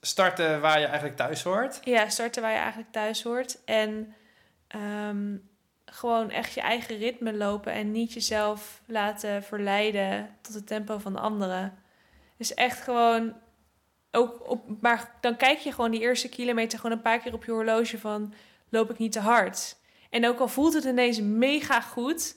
Starten 0.01 0.61
waar 0.61 0.79
je 0.79 0.85
eigenlijk 0.85 1.15
thuis 1.17 1.43
hoort. 1.43 1.79
Ja, 1.83 2.09
starten 2.09 2.41
waar 2.41 2.51
je 2.51 2.57
eigenlijk 2.57 2.91
thuis 2.91 3.23
hoort. 3.23 3.63
En 3.63 4.13
ehm, 4.67 5.37
gewoon 5.85 6.29
echt 6.29 6.53
je 6.53 6.61
eigen 6.61 6.97
ritme 6.97 7.33
lopen 7.33 7.73
en 7.73 7.91
niet 7.91 8.13
jezelf 8.13 8.81
laten 8.85 9.43
verleiden 9.43 10.37
tot 10.41 10.53
het 10.53 10.67
tempo 10.67 10.97
van 10.97 11.13
de 11.13 11.19
anderen. 11.19 11.77
Dus 12.37 12.53
echt 12.53 12.81
gewoon 12.81 13.33
ook 14.11 14.49
op, 14.49 14.81
maar 14.81 15.15
dan 15.21 15.35
kijk 15.35 15.57
je 15.59 15.71
gewoon 15.71 15.91
die 15.91 16.01
eerste 16.01 16.29
kilometer 16.29 16.79
gewoon 16.79 16.95
een 16.95 17.03
paar 17.03 17.19
keer 17.19 17.33
op 17.33 17.45
je 17.45 17.51
horloge 17.51 17.99
van 17.99 18.33
loop 18.69 18.89
ik 18.89 18.97
niet 18.97 19.11
te 19.11 19.19
hard. 19.19 19.77
En 20.09 20.27
ook 20.27 20.39
al 20.39 20.47
voelt 20.47 20.73
het 20.73 20.83
ineens 20.83 21.21
mega 21.21 21.81
goed, 21.81 22.35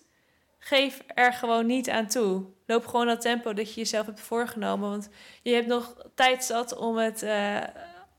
geef 0.58 1.02
er 1.06 1.32
gewoon 1.32 1.66
niet 1.66 1.90
aan 1.90 2.06
toe. 2.06 2.44
Loop 2.66 2.86
gewoon 2.86 3.06
dat 3.06 3.20
tempo 3.20 3.52
dat 3.54 3.74
je 3.74 3.80
jezelf 3.80 4.06
hebt 4.06 4.20
voorgenomen, 4.20 4.90
want 4.90 5.08
je 5.42 5.54
hebt 5.54 5.66
nog 5.66 5.96
tijd 6.14 6.44
zat 6.44 6.76
om 6.76 6.96
het. 6.96 7.22
eh, 7.22 7.56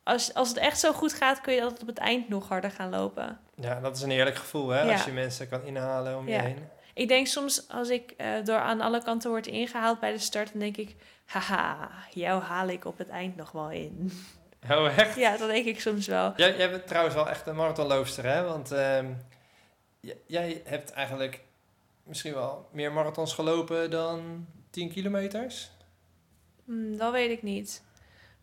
als, 0.09 0.33
als 0.33 0.47
het 0.49 0.57
echt 0.57 0.79
zo 0.79 0.93
goed 0.93 1.13
gaat, 1.13 1.41
kun 1.41 1.53
je 1.53 1.61
altijd 1.63 1.81
op 1.81 1.87
het 1.87 1.97
eind 1.97 2.29
nog 2.29 2.47
harder 2.47 2.71
gaan 2.71 2.89
lopen. 2.89 3.39
Ja, 3.55 3.79
dat 3.79 3.95
is 3.95 4.01
een 4.01 4.09
heerlijk 4.09 4.35
gevoel, 4.35 4.69
hè? 4.69 4.81
Ja. 4.81 4.91
Als 4.91 5.03
je 5.05 5.11
mensen 5.11 5.49
kan 5.49 5.63
inhalen 5.63 6.17
om 6.17 6.27
Ja. 6.27 6.35
je 6.35 6.47
heen. 6.47 6.67
Ik 6.93 7.07
denk 7.07 7.27
soms 7.27 7.67
als 7.69 7.89
ik 7.89 8.11
eh, 8.17 8.31
door 8.43 8.57
aan 8.59 8.81
alle 8.81 9.03
kanten 9.03 9.29
word 9.29 9.47
ingehaald 9.47 9.99
bij 9.99 10.11
de 10.11 10.19
start, 10.19 10.51
dan 10.51 10.59
denk 10.59 10.77
ik, 10.77 10.95
haha, 11.25 11.89
jou 12.13 12.41
haal 12.41 12.67
ik 12.67 12.85
op 12.85 12.97
het 12.97 13.09
eind 13.09 13.35
nog 13.35 13.51
wel 13.51 13.69
in. 13.71 13.95
Oh, 14.69 14.97
echt? 14.97 15.15
Ja, 15.15 15.37
dat 15.37 15.49
denk 15.49 15.65
ik 15.65 15.79
soms 15.81 16.07
wel. 16.07 16.33
Jij, 16.35 16.57
jij 16.57 16.69
bent 16.69 16.87
trouwens 16.87 17.15
wel 17.15 17.29
echt 17.29 17.47
een 17.47 17.55
marathonloopster, 17.55 18.25
hè? 18.25 18.43
Want 18.43 18.71
ehm, 18.71 19.05
jij 20.25 20.61
hebt 20.65 20.91
eigenlijk 20.91 21.41
misschien 22.03 22.33
wel 22.33 22.69
meer 22.71 22.91
marathons 22.91 23.33
gelopen 23.33 23.91
dan 23.91 24.45
10 24.69 24.89
kilometers. 24.91 25.71
Hmm, 26.65 26.97
dat 26.97 27.11
weet 27.11 27.29
ik 27.31 27.43
niet. 27.43 27.83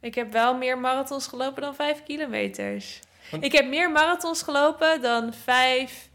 Ik 0.00 0.14
heb 0.14 0.32
wel 0.32 0.56
meer 0.56 0.78
marathons 0.78 1.26
gelopen 1.26 1.62
dan 1.62 1.74
5 1.74 2.02
kilometers. 2.02 3.00
Want- 3.30 3.44
Ik 3.44 3.52
heb 3.52 3.66
meer 3.66 3.90
marathons 3.90 4.42
gelopen 4.42 5.00
dan 5.00 5.34
5, 5.34 6.08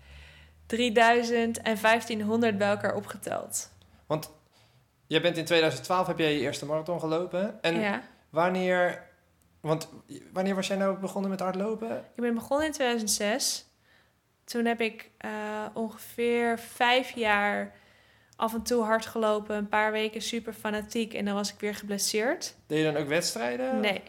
3000 0.66 1.62
en 1.62 1.78
1500 1.78 2.58
bij 2.58 2.70
elkaar 2.70 2.96
opgeteld. 2.96 3.70
Want 4.06 4.32
jij 5.08 5.22
bent 5.22 5.38
in 5.38 5.46
2012 5.46 6.08
heb 6.08 6.18
jij 6.18 6.34
je 6.34 6.40
eerste 6.40 6.66
marathon 6.66 7.00
gelopen. 7.00 7.62
En 7.64 7.80
ja. 7.80 8.02
wanneer... 8.30 9.10
Want 9.62 9.90
wanneer 10.34 10.56
was 10.56 10.68
jij 10.68 10.78
nou 10.78 10.98
begonnen 10.98 11.30
met 11.30 11.40
hardlopen? 11.40 11.98
Ik 12.16 12.22
ben 12.22 12.34
begonnen 12.34 12.66
in 12.66 12.72
2006. 12.72 13.66
Toen 14.44 14.66
heb 14.66 14.82
ik 14.82 15.10
eh, 15.18 15.32
ongeveer 15.74 16.60
vijf 16.60 17.10
jaar 17.16 17.76
af 18.42 18.54
en 18.54 18.62
toe 18.62 18.84
hard 18.84 19.06
gelopen. 19.06 19.56
Een 19.56 19.70
paar 19.70 19.92
weken 19.92 20.22
super 20.22 20.54
fanatiek 20.54 21.14
en 21.14 21.26
dan 21.26 21.34
was 21.34 21.54
ik 21.54 21.60
weer 21.60 21.76
geblesseerd. 21.76 22.56
Deed 22.68 22.78
je 22.78 22.92
dan 22.92 23.02
ook 23.02 23.08
wedstrijden? 23.08 23.80
Nee. 23.80 24.02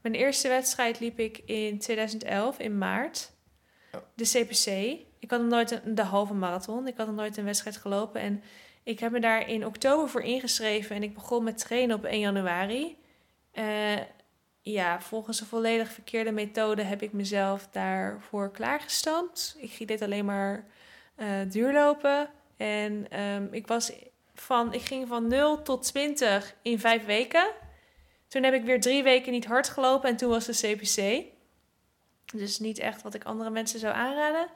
Mijn 0.00 0.14
eerste 0.14 0.48
wedstrijd 0.48 1.00
liep 1.00 1.18
ik 1.18 1.38
in 1.44 1.78
2011 1.78 2.58
in 2.58 2.78
maart. 2.78 3.32
Oh. 3.92 4.00
De 4.14 4.24
CPC. 4.24 4.66
Ik 5.18 5.30
had 5.30 5.40
nog 5.40 5.48
nooit 5.48 5.70
een, 5.70 5.94
de 5.94 6.02
halve 6.02 6.34
marathon. 6.34 6.86
Ik 6.86 6.96
had 6.96 7.06
nog 7.06 7.16
nooit 7.16 7.36
een 7.36 7.44
wedstrijd 7.44 7.76
gelopen. 7.76 8.20
En 8.20 8.42
ik 8.82 9.00
heb 9.00 9.12
me 9.12 9.20
daar 9.20 9.48
in 9.48 9.66
oktober 9.66 10.08
voor 10.08 10.22
ingeschreven. 10.22 10.96
En 10.96 11.02
ik 11.02 11.14
begon 11.14 11.44
met 11.44 11.58
trainen 11.58 11.96
op 11.96 12.04
1 12.04 12.20
januari. 12.20 12.96
Eh, 13.52 14.00
ja, 14.60 15.00
volgens 15.00 15.40
een 15.40 15.46
volledig 15.46 15.88
verkeerde 15.88 16.32
methode 16.32 16.82
heb 16.82 17.02
ik 17.02 17.12
mezelf 17.12 17.68
daarvoor 17.70 18.50
klaargestampt. 18.50 19.56
Ik 19.58 19.88
deed 19.88 20.02
alleen 20.02 20.24
maar 20.24 20.66
eh, 21.14 21.28
duurlopen. 21.48 22.30
En 22.56 23.10
ehm, 23.10 23.46
ik, 23.50 23.66
was 23.66 23.92
van, 24.34 24.72
ik 24.72 24.82
ging 24.82 25.08
van 25.08 25.26
0 25.26 25.62
tot 25.62 25.82
20 25.82 26.54
in 26.62 26.78
vijf 26.78 27.04
weken. 27.04 27.46
Toen 28.28 28.42
heb 28.42 28.54
ik 28.54 28.64
weer 28.64 28.80
drie 28.80 29.02
weken 29.02 29.32
niet 29.32 29.46
hard 29.46 29.68
gelopen 29.68 30.08
en 30.08 30.16
toen 30.16 30.30
was 30.30 30.44
de 30.44 30.52
CPC. 30.52 31.24
Dus 32.36 32.58
niet 32.58 32.78
echt 32.78 33.02
wat 33.02 33.14
ik 33.14 33.24
andere 33.24 33.50
mensen 33.50 33.78
zou 33.78 33.94
aanraden. 33.94 34.48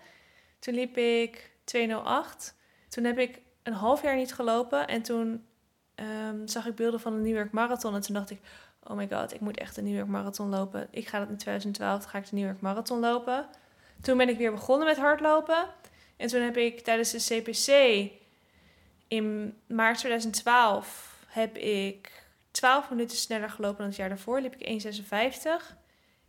Toen 0.58 0.74
liep 0.74 0.96
ik 0.96 1.50
208. 1.64 2.56
Toen 2.88 3.04
heb 3.04 3.18
ik 3.18 3.40
een 3.62 3.72
half 3.72 4.02
jaar 4.02 4.16
niet 4.16 4.34
gelopen 4.34 4.86
en 4.86 5.02
toen 5.02 5.46
ehm, 5.94 6.46
zag 6.46 6.66
ik 6.66 6.74
beelden 6.74 7.00
van 7.00 7.14
de 7.14 7.20
New 7.20 7.36
York 7.36 7.52
Marathon. 7.52 7.94
En 7.94 8.00
toen 8.00 8.14
dacht 8.14 8.30
ik, 8.30 8.40
oh 8.82 8.96
my 8.96 9.08
god, 9.10 9.34
ik 9.34 9.40
moet 9.40 9.58
echt 9.58 9.74
de 9.74 9.82
New 9.82 9.96
York 9.96 10.08
Marathon 10.08 10.48
lopen. 10.48 10.88
Ik 10.90 11.08
ga 11.08 11.18
dat 11.18 11.28
in 11.28 11.36
2012, 11.36 12.04
ga 12.04 12.18
ik 12.18 12.30
de 12.30 12.36
New 12.36 12.44
York 12.44 12.60
Marathon 12.60 12.98
lopen. 12.98 13.48
Toen 14.00 14.16
ben 14.16 14.28
ik 14.28 14.38
weer 14.38 14.50
begonnen 14.50 14.86
met 14.86 14.96
hardlopen. 14.96 15.66
En 16.20 16.28
toen 16.28 16.42
heb 16.42 16.56
ik 16.56 16.80
tijdens 16.80 17.10
de 17.10 17.18
CPC 17.18 17.68
in 19.08 19.54
maart 19.66 19.98
2012 19.98 21.24
heb 21.26 21.56
ik 21.56 22.24
12 22.50 22.90
minuten 22.90 23.16
sneller 23.16 23.50
gelopen 23.50 23.78
dan 23.78 23.86
het 23.86 23.96
jaar 23.96 24.08
daarvoor. 24.08 24.40
Liep 24.40 24.54
ik 24.56 24.82
1,56. 24.84 25.76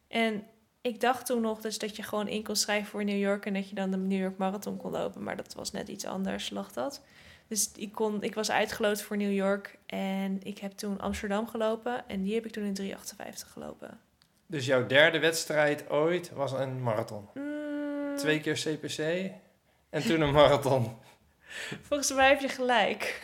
En 0.07 0.43
ik 0.81 1.01
dacht 1.01 1.25
toen 1.25 1.41
nog 1.41 1.61
dus 1.61 1.77
dat 1.77 1.95
je 1.95 2.03
gewoon 2.03 2.27
in 2.27 2.43
kon 2.43 2.55
schrijven 2.55 2.89
voor 2.89 3.03
New 3.03 3.19
York 3.19 3.45
en 3.45 3.53
dat 3.53 3.69
je 3.69 3.75
dan 3.75 3.91
de 3.91 3.97
New 3.97 4.19
York 4.19 4.37
Marathon 4.37 4.77
kon 4.77 4.91
lopen. 4.91 5.23
Maar 5.23 5.35
dat 5.35 5.53
was 5.53 5.71
net 5.71 5.87
iets 5.87 6.05
anders, 6.05 6.49
lag 6.49 6.71
dat. 6.71 7.01
Dus 7.47 7.71
ik, 7.75 7.91
kon, 7.91 8.23
ik 8.23 8.35
was 8.35 8.51
uitgeloot 8.51 9.01
voor 9.01 9.17
New 9.17 9.33
York 9.33 9.77
en 9.85 10.39
ik 10.43 10.57
heb 10.57 10.71
toen 10.71 10.99
Amsterdam 10.99 11.47
gelopen 11.47 12.09
en 12.09 12.23
die 12.23 12.33
heb 12.33 12.45
ik 12.45 12.51
toen 12.51 12.75
in 12.75 12.95
3,58 12.95 12.97
gelopen. 13.53 13.99
Dus 14.45 14.65
jouw 14.65 14.87
derde 14.87 15.19
wedstrijd 15.19 15.89
ooit 15.89 16.31
was 16.31 16.51
een 16.51 16.83
marathon. 16.83 17.27
Mm, 17.33 18.17
Twee 18.17 18.39
keer 18.39 18.53
CPC 18.55 19.31
en 19.91 20.01
toen 20.01 20.21
een 20.21 20.31
marathon. 20.33 20.97
Volgens 21.81 22.11
mij 22.13 22.29
heb 22.29 22.39
je 22.41 22.49
gelijk. 22.49 23.19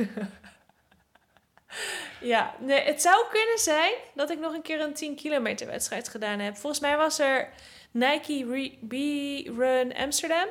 ja, 2.21 2.55
nee, 2.59 2.81
het 2.81 3.01
zou 3.01 3.25
kunnen 3.31 3.57
zijn 3.57 3.93
dat 4.15 4.29
ik 4.29 4.39
nog 4.39 4.53
een 4.53 4.61
keer 4.61 4.81
een 4.81 4.93
10 4.93 5.15
kilometer 5.15 5.67
wedstrijd 5.67 6.09
gedaan 6.09 6.39
heb. 6.39 6.57
Volgens 6.57 6.81
mij 6.81 6.97
was 6.97 7.19
er 7.19 7.49
Nike 7.91 8.45
B-Run 8.87 9.95
Amsterdam. 9.95 10.47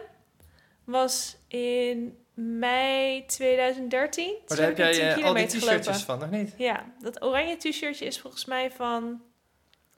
Was 0.85 1.37
in 1.49 2.19
mei 2.35 3.25
2013. 3.27 4.35
Maar 4.49 4.57
daar 4.57 4.67
heb 4.67 4.77
jij 4.77 4.93
10 4.93 5.03
eh, 5.03 5.25
al 5.25 5.35
die 5.35 5.47
t-shirtjes 5.47 6.03
van, 6.03 6.19
nog 6.19 6.31
niet? 6.31 6.55
Ja, 6.57 6.85
dat 7.01 7.23
oranje 7.23 7.57
t-shirtje 7.57 8.05
is 8.05 8.21
volgens 8.21 8.45
mij 8.45 8.71
van... 8.71 9.23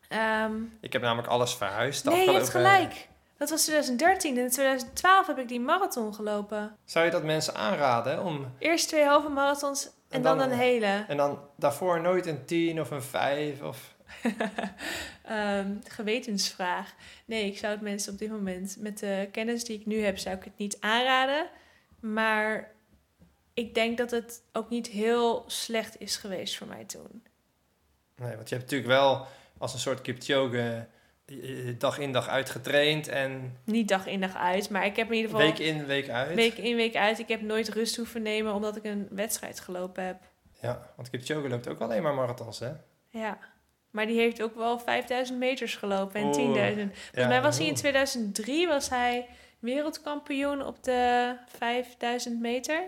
ehm, 0.08 0.52
Ik 0.80 0.92
heb 0.92 1.02
namelijk 1.02 1.28
alles 1.28 1.54
verhuisd. 1.54 2.04
nee, 2.04 2.24
je 2.24 2.30
hebt 2.30 2.42
afgelopen- 2.42 2.70
gelijk. 2.80 3.08
Dat 3.38 3.50
was 3.50 3.62
2013. 3.62 4.36
En 4.36 4.42
in 4.42 4.50
2012 4.50 5.26
heb 5.26 5.38
ik 5.38 5.48
die 5.48 5.60
marathon 5.60 6.14
gelopen. 6.14 6.76
Zou 6.84 7.04
je 7.04 7.10
dat 7.10 7.22
mensen 7.24 7.54
aanraden 7.54 8.24
om... 8.24 8.54
Eerst 8.58 8.88
twee 8.88 9.04
halve 9.04 9.28
marathons 9.28 9.84
en, 9.86 9.92
En 10.08 10.22
dan, 10.22 10.38
dan- 10.38 10.50
een 10.50 10.56
hele. 10.58 11.04
En 11.08 11.16
dan 11.16 11.38
daarvoor 11.56 12.00
nooit 12.00 12.26
een 12.26 12.44
10 12.44 12.80
of 12.80 12.90
een 12.90 13.02
5 13.02 13.62
of... 13.62 13.96
Ehm, 15.22 15.70
gewetensvraag. 15.88 16.94
Nee, 17.24 17.46
ik 17.46 17.58
zou 17.58 17.72
het 17.72 17.80
mensen 17.82 18.12
op 18.12 18.18
dit 18.18 18.30
moment, 18.30 18.76
met 18.78 18.98
de 18.98 19.28
kennis 19.32 19.64
die 19.64 19.80
ik 19.80 19.86
nu 19.86 20.00
heb, 20.00 20.18
zou 20.18 20.36
ik 20.36 20.44
het 20.44 20.56
niet 20.58 20.76
aanraden. 20.80 21.46
Maar 22.00 22.70
ik 23.54 23.74
denk 23.74 23.98
dat 23.98 24.10
het 24.10 24.42
ook 24.52 24.68
niet 24.68 24.86
heel 24.86 25.44
slecht 25.46 26.00
is 26.00 26.16
geweest 26.16 26.56
voor 26.56 26.66
mij 26.66 26.84
toen. 26.84 27.22
Nee, 28.16 28.36
want 28.36 28.48
je 28.48 28.54
hebt 28.54 28.70
natuurlijk 28.70 29.00
wel 29.00 29.26
als 29.58 29.72
een 29.72 29.78
soort 29.78 30.00
Kipchoge 30.00 30.60
eh, 30.60 30.80
dag 31.78 31.98
in 31.98 32.12
dag 32.12 32.28
uit 32.28 32.50
getraind 32.50 33.08
en 33.08 33.56
Niet 33.64 33.88
dag 33.88 34.06
in 34.06 34.20
dag 34.20 34.36
uit, 34.36 34.70
maar 34.70 34.86
ik 34.86 34.96
heb 34.96 35.06
in 35.08 35.14
ieder 35.14 35.30
geval 35.30 35.46
week 35.46 35.58
in 35.58 35.86
week 35.86 36.08
uit. 36.08 36.34
week 36.34 36.54
in 36.54 36.76
week 36.76 36.96
uit. 36.96 37.18
Ik 37.18 37.28
heb 37.28 37.40
nooit 37.40 37.68
rust 37.68 37.96
hoeven 37.96 38.22
nemen 38.22 38.54
omdat 38.54 38.76
ik 38.76 38.84
een 38.84 39.08
wedstrijd 39.10 39.60
gelopen 39.60 40.04
heb. 40.04 40.16
Ja, 40.60 40.92
want 40.96 41.10
Kipchoge 41.10 41.48
loopt 41.48 41.68
ook 41.68 41.80
alleen 41.80 42.02
maar 42.02 42.14
marathons, 42.14 42.58
hè? 42.58 42.70
Ja, 43.08 43.38
maar 43.90 44.06
die 44.06 44.18
heeft 44.18 44.42
ook 44.42 44.54
wel 44.54 44.78
5000 44.78 45.38
meters 45.38 45.76
gelopen 45.76 46.20
en 46.20 46.26
Oeh. 46.26 46.36
10.000. 46.36 46.42
Volgens 46.42 46.92
mij 47.12 47.42
was 47.42 47.56
hij 47.56 47.66
in 47.66 47.72
oeh. 47.72 47.80
2003 47.80 48.66
was 48.66 48.88
hij 48.88 49.26
wereldkampioen 49.58 50.66
op 50.66 50.82
de 50.82 51.34
5000 51.46 52.40
meter. 52.40 52.82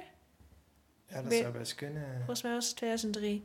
Ja, 1.06 1.22
dat 1.22 1.32
zou 1.32 1.52
best 1.52 1.74
kunnen. 1.74 2.14
Volgens 2.16 2.42
mij 2.42 2.52
was 2.52 2.66
het 2.66 2.76
2003. 2.76 3.44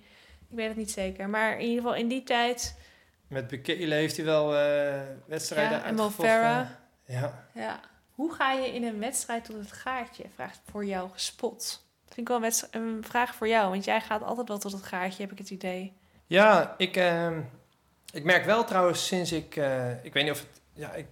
Ik 0.49 0.55
weet 0.57 0.67
het 0.67 0.77
niet 0.77 0.91
zeker. 0.91 1.29
Maar 1.29 1.53
in 1.53 1.67
ieder 1.67 1.83
geval 1.83 1.95
in 1.95 2.07
die 2.07 2.23
tijd. 2.23 2.77
Met 3.27 3.47
Bekele 3.47 3.95
heeft 3.95 4.15
hij 4.15 4.25
wel 4.25 4.55
eh, 4.55 5.01
wedstrijden 5.25 5.77
Ja, 5.77 5.83
en 5.83 5.89
uitgevochten. 5.89 6.25
Farah. 6.25 6.67
Ja. 7.05 7.45
Ja. 7.53 7.79
Hoe 8.15 8.33
ga 8.33 8.51
je 8.51 8.73
in 8.73 8.83
een 8.83 8.99
wedstrijd 8.99 9.45
tot 9.45 9.55
het 9.55 9.71
gaatje? 9.71 10.23
Vraagt 10.35 10.59
voor 10.69 10.85
jou 10.85 11.09
gespot. 11.11 11.85
Dat 12.05 12.13
vind 12.13 12.29
ik 12.29 12.37
wel 12.37 12.51
een, 12.71 13.03
vraag 13.03 13.35
voor 13.35 13.47
jou. 13.47 13.69
Want 13.69 13.85
jij 13.85 14.01
gaat 14.01 14.23
altijd 14.23 14.47
wel 14.47 14.57
tot 14.57 14.71
het 14.71 14.83
gaatje, 14.83 15.21
heb 15.21 15.31
ik 15.31 15.37
het 15.37 15.49
idee. 15.49 15.93
Ja, 16.25 16.75
ik, 16.77 16.95
ehm, 16.95 17.41
ik 18.13 18.23
merk 18.23 18.45
wel 18.45 18.63
trouwens 18.63 19.07
sinds 19.07 19.31
ik... 19.31 19.55
eh, 19.55 20.03
ik 20.03 20.13
weet 20.13 20.23
niet 20.23 20.31
of 20.31 20.39
het... 20.39 20.61
Ja, 20.73 20.93
ik, 20.93 21.07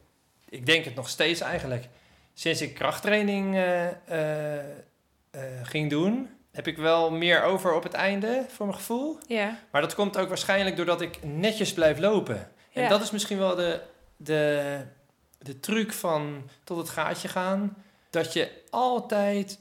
ik 0.49 0.65
denk 0.65 0.85
het 0.85 0.95
nog 0.95 1.09
steeds 1.09 1.41
eigenlijk. 1.41 1.87
Sinds 2.33 2.61
ik 2.61 2.73
krachttraining 2.73 3.55
eh, 3.55 4.59
ging 5.63 5.89
doen... 5.89 6.29
heb 6.53 6.67
ik 6.67 6.77
wel 6.77 7.11
meer 7.11 7.43
over 7.43 7.73
op 7.73 7.83
het 7.83 7.93
einde, 7.93 8.45
voor 8.47 8.65
mijn 8.65 8.77
gevoel. 8.77 9.17
Ja. 9.27 9.59
Maar 9.71 9.81
dat 9.81 9.95
komt 9.95 10.17
ook 10.17 10.27
waarschijnlijk 10.27 10.75
doordat 10.75 11.01
ik 11.01 11.19
netjes 11.23 11.73
blijf 11.73 11.99
lopen. 11.99 12.51
En 12.73 12.81
Ja. 12.81 12.89
dat 12.89 13.01
is 13.01 13.11
misschien 13.11 13.37
wel 13.37 13.55
de, 13.55 13.81
de, 14.17 14.77
de 15.37 15.59
truc 15.59 15.91
van 15.93 16.49
tot 16.63 16.77
het 16.77 16.89
gaatje 16.89 17.27
gaan. 17.27 17.75
Dat 18.09 18.33
je 18.33 18.51
altijd... 18.69 19.59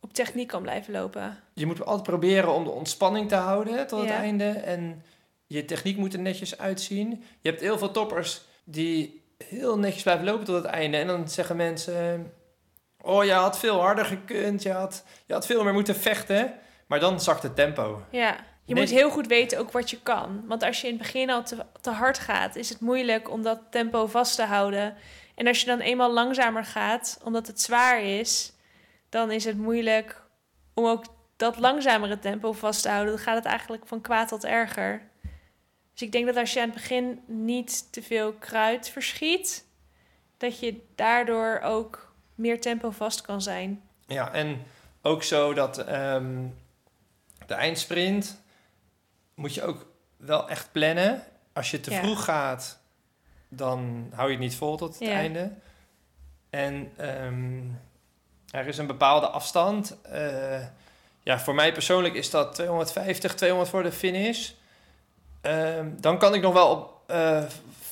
Op 0.00 0.12
techniek 0.12 0.48
kan 0.48 0.62
blijven 0.62 0.92
lopen. 0.92 1.38
Je 1.54 1.66
moet 1.66 1.84
altijd 1.84 2.02
proberen 2.02 2.52
om 2.52 2.64
de 2.64 2.70
ontspanning 2.70 3.28
te 3.28 3.34
houden 3.34 3.86
tot 3.86 4.00
het 4.00 4.10
einde. 4.10 4.48
En 4.48 5.02
je 5.46 5.64
techniek 5.64 5.96
moet 5.96 6.12
er 6.12 6.20
netjes 6.20 6.58
uitzien. 6.58 7.24
Je 7.40 7.48
hebt 7.48 7.60
heel 7.60 7.78
veel 7.78 7.90
toppers 7.90 8.40
die 8.64 9.22
heel 9.48 9.78
netjes 9.78 10.02
blijven 10.02 10.24
lopen 10.24 10.44
tot 10.44 10.54
het 10.54 10.64
einde. 10.64 10.96
En 10.96 11.06
dan 11.06 11.28
zeggen 11.28 11.56
mensen... 11.56 12.32
Oh, 13.02 13.24
je 13.24 13.32
had 13.32 13.58
veel 13.58 13.80
harder 13.80 14.04
gekund. 14.04 14.62
Je 14.62 14.72
had, 14.72 15.04
je 15.26 15.32
had 15.32 15.46
veel 15.46 15.64
meer 15.64 15.72
moeten 15.72 15.96
vechten. 15.96 16.54
Maar 16.86 17.00
dan 17.00 17.20
zakt 17.20 17.42
het 17.42 17.54
tempo. 17.54 18.02
Ja. 18.10 18.36
Je 18.64 18.74
Nee. 18.74 18.82
moet 18.82 18.92
heel 18.92 19.10
goed 19.10 19.26
weten 19.26 19.58
ook 19.58 19.70
wat 19.72 19.90
je 19.90 20.00
kan. 20.02 20.44
Want 20.46 20.62
als 20.62 20.80
je 20.80 20.86
in 20.86 20.92
het 20.92 21.02
begin 21.02 21.30
al 21.30 21.42
te, 21.44 21.56
te 21.80 21.90
hard 21.90 22.18
gaat, 22.18 22.56
is 22.56 22.68
het 22.68 22.80
moeilijk 22.80 23.30
om 23.30 23.42
dat 23.42 23.60
tempo 23.70 24.06
vast 24.06 24.36
te 24.36 24.44
houden. 24.44 24.94
En 25.34 25.46
als 25.46 25.60
je 25.60 25.66
dan 25.66 25.80
eenmaal 25.80 26.12
langzamer 26.12 26.64
gaat, 26.64 27.20
omdat 27.24 27.46
het 27.46 27.60
zwaar 27.60 28.02
is, 28.02 28.52
dan 29.08 29.30
is 29.30 29.44
het 29.44 29.58
moeilijk 29.58 30.22
om 30.74 30.86
ook 30.86 31.04
dat 31.36 31.58
langzamere 31.58 32.18
tempo 32.18 32.52
vast 32.52 32.82
te 32.82 32.88
houden. 32.88 33.14
Dan 33.14 33.22
gaat 33.22 33.36
het 33.36 33.44
eigenlijk 33.44 33.86
van 33.86 34.00
kwaad 34.00 34.28
tot 34.28 34.44
erger. 34.44 35.02
Dus 35.92 36.02
ik 36.02 36.12
denk 36.12 36.26
dat 36.26 36.36
als 36.36 36.52
je 36.52 36.60
aan 36.60 36.66
het 36.70 36.74
begin 36.74 37.20
niet 37.26 37.92
te 37.92 38.02
veel 38.02 38.32
kruid 38.32 38.88
verschiet, 38.88 39.66
dat 40.36 40.58
je 40.60 40.80
daardoor 40.94 41.60
ook 41.64 42.11
meer 42.34 42.60
tempo 42.60 42.90
vast 42.90 43.20
kan 43.20 43.42
zijn. 43.42 43.82
Ja, 44.06 44.32
en 44.32 44.62
ook 45.02 45.22
zo 45.22 45.54
dat 45.54 45.78
ehm, 45.78 46.46
de 47.46 47.54
eindsprint 47.54 48.40
moet 49.34 49.54
je 49.54 49.62
ook 49.62 49.86
wel 50.16 50.48
echt 50.48 50.72
plannen. 50.72 51.22
Als 51.52 51.70
je 51.70 51.80
te 51.80 51.90
Ja. 51.90 51.98
vroeg 52.02 52.24
gaat, 52.24 52.78
dan 53.48 54.08
hou 54.14 54.26
je 54.28 54.34
het 54.34 54.42
niet 54.42 54.56
vol 54.56 54.76
tot 54.76 54.98
het 54.98 55.08
Ja. 55.08 55.14
einde. 55.14 55.50
En 56.50 56.92
ehm, 56.96 57.60
er 58.50 58.66
is 58.66 58.78
een 58.78 58.86
bepaalde 58.86 59.26
afstand. 59.26 59.96
Eh, 60.02 60.64
ja, 61.22 61.40
voor 61.40 61.54
mij 61.54 61.72
persoonlijk 61.72 62.14
is 62.14 62.30
dat 62.30 62.54
250, 62.54 63.34
200 63.34 63.70
voor 63.70 63.82
de 63.82 63.92
finish. 63.92 64.50
Ehm, 65.40 65.90
dan 66.00 66.18
kan 66.18 66.34
ik 66.34 66.42
nog 66.42 66.52
wel 66.52 66.70
op 66.70 66.90
eh, 67.06 67.42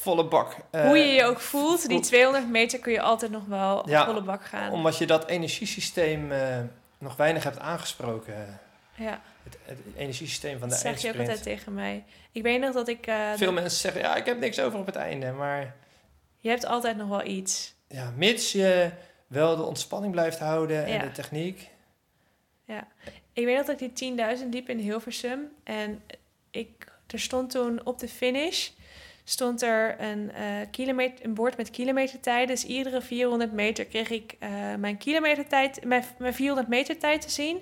volle 0.01 0.25
bak. 0.25 0.57
eh, 0.71 0.85
Hoe 0.87 0.99
je 0.99 1.13
je 1.13 1.25
ook 1.25 1.41
voelt, 1.41 1.81
die 1.89 1.91
voel- 1.97 2.01
200 2.07 2.49
meter 2.51 2.79
kun 2.79 2.93
je 2.93 3.01
altijd 3.01 3.31
nog 3.31 3.45
wel 3.47 3.89
Ja, 3.89 4.05
volle 4.05 4.23
bak 4.23 4.45
gaan. 4.45 4.73
Omdat 4.73 4.99
je 4.99 5.07
dat 5.07 5.27
energiesysteem 5.27 6.33
eh, 6.33 6.59
nog 6.99 7.17
weinig 7.17 7.45
hebt 7.45 7.59
aangesproken. 7.59 8.61
ja, 8.95 9.21
Het, 9.43 9.57
het 9.65 9.79
energiesysteem 9.97 10.59
van 10.59 10.69
de 10.69 10.75
dat 10.75 10.83
zeg 10.83 11.01
je 11.03 11.09
ook 11.13 11.19
altijd 11.19 11.43
tegen 11.43 11.75
mij. 11.75 12.05
Ik 12.33 12.43
weet 12.43 12.61
nog 12.61 12.75
dat 12.75 12.89
ik... 12.89 13.07
eh, 13.07 13.33
Veel 13.37 13.53
mensen 13.53 13.81
zeggen, 13.81 14.01
ja, 14.01 14.17
ik 14.17 14.27
heb 14.27 14.39
niks 14.39 14.61
over 14.61 14.79
op 14.79 14.87
het 14.87 14.97
einde. 14.97 15.31
Maar 15.33 15.75
Je 16.39 16.49
hebt 16.49 16.67
altijd 16.67 16.97
nog 16.97 17.09
wel 17.09 17.25
iets. 17.27 17.75
ja, 17.89 18.13
mits 18.17 18.53
je 18.53 18.91
wel 19.27 19.57
de 19.57 19.63
ontspanning 19.63 20.13
blijft 20.13 20.39
houden 20.39 20.85
en 20.85 20.93
Ja. 20.93 20.99
de 21.03 21.13
techniek. 21.13 21.69
Ik 23.33 23.45
weet 23.45 23.57
nog 23.57 23.67
dat 23.67 23.81
ik 23.81 23.97
die 23.97 24.15
10.000 24.39 24.49
liep 24.51 24.69
in 24.69 24.79
Hilversum. 24.79 25.53
En 25.65 26.03
ik, 26.51 26.93
er 27.07 27.21
stond 27.21 27.51
toen 27.51 27.87
op 27.87 27.99
de 27.99 28.09
finish... 28.09 28.69
stond 29.25 29.63
er 29.63 30.01
een, 30.01 30.33
eh, 30.33 30.45
kilometer, 30.71 31.25
een 31.25 31.35
bord 31.35 31.57
met 31.57 31.71
kilometertijden. 31.71 32.55
Dus 32.55 32.65
iedere 32.65 33.01
400 33.01 33.53
meter 33.53 33.85
kreeg 33.87 34.11
ik 34.11 34.37
eh, 34.39 34.51
mijn, 34.79 34.99
kilometertijd, 34.99 35.85
mijn, 35.85 36.05
mijn 36.19 36.35
400 36.35 36.69
meter 36.69 36.99
tijd 36.99 37.21
te 37.21 37.31
zien. 37.31 37.59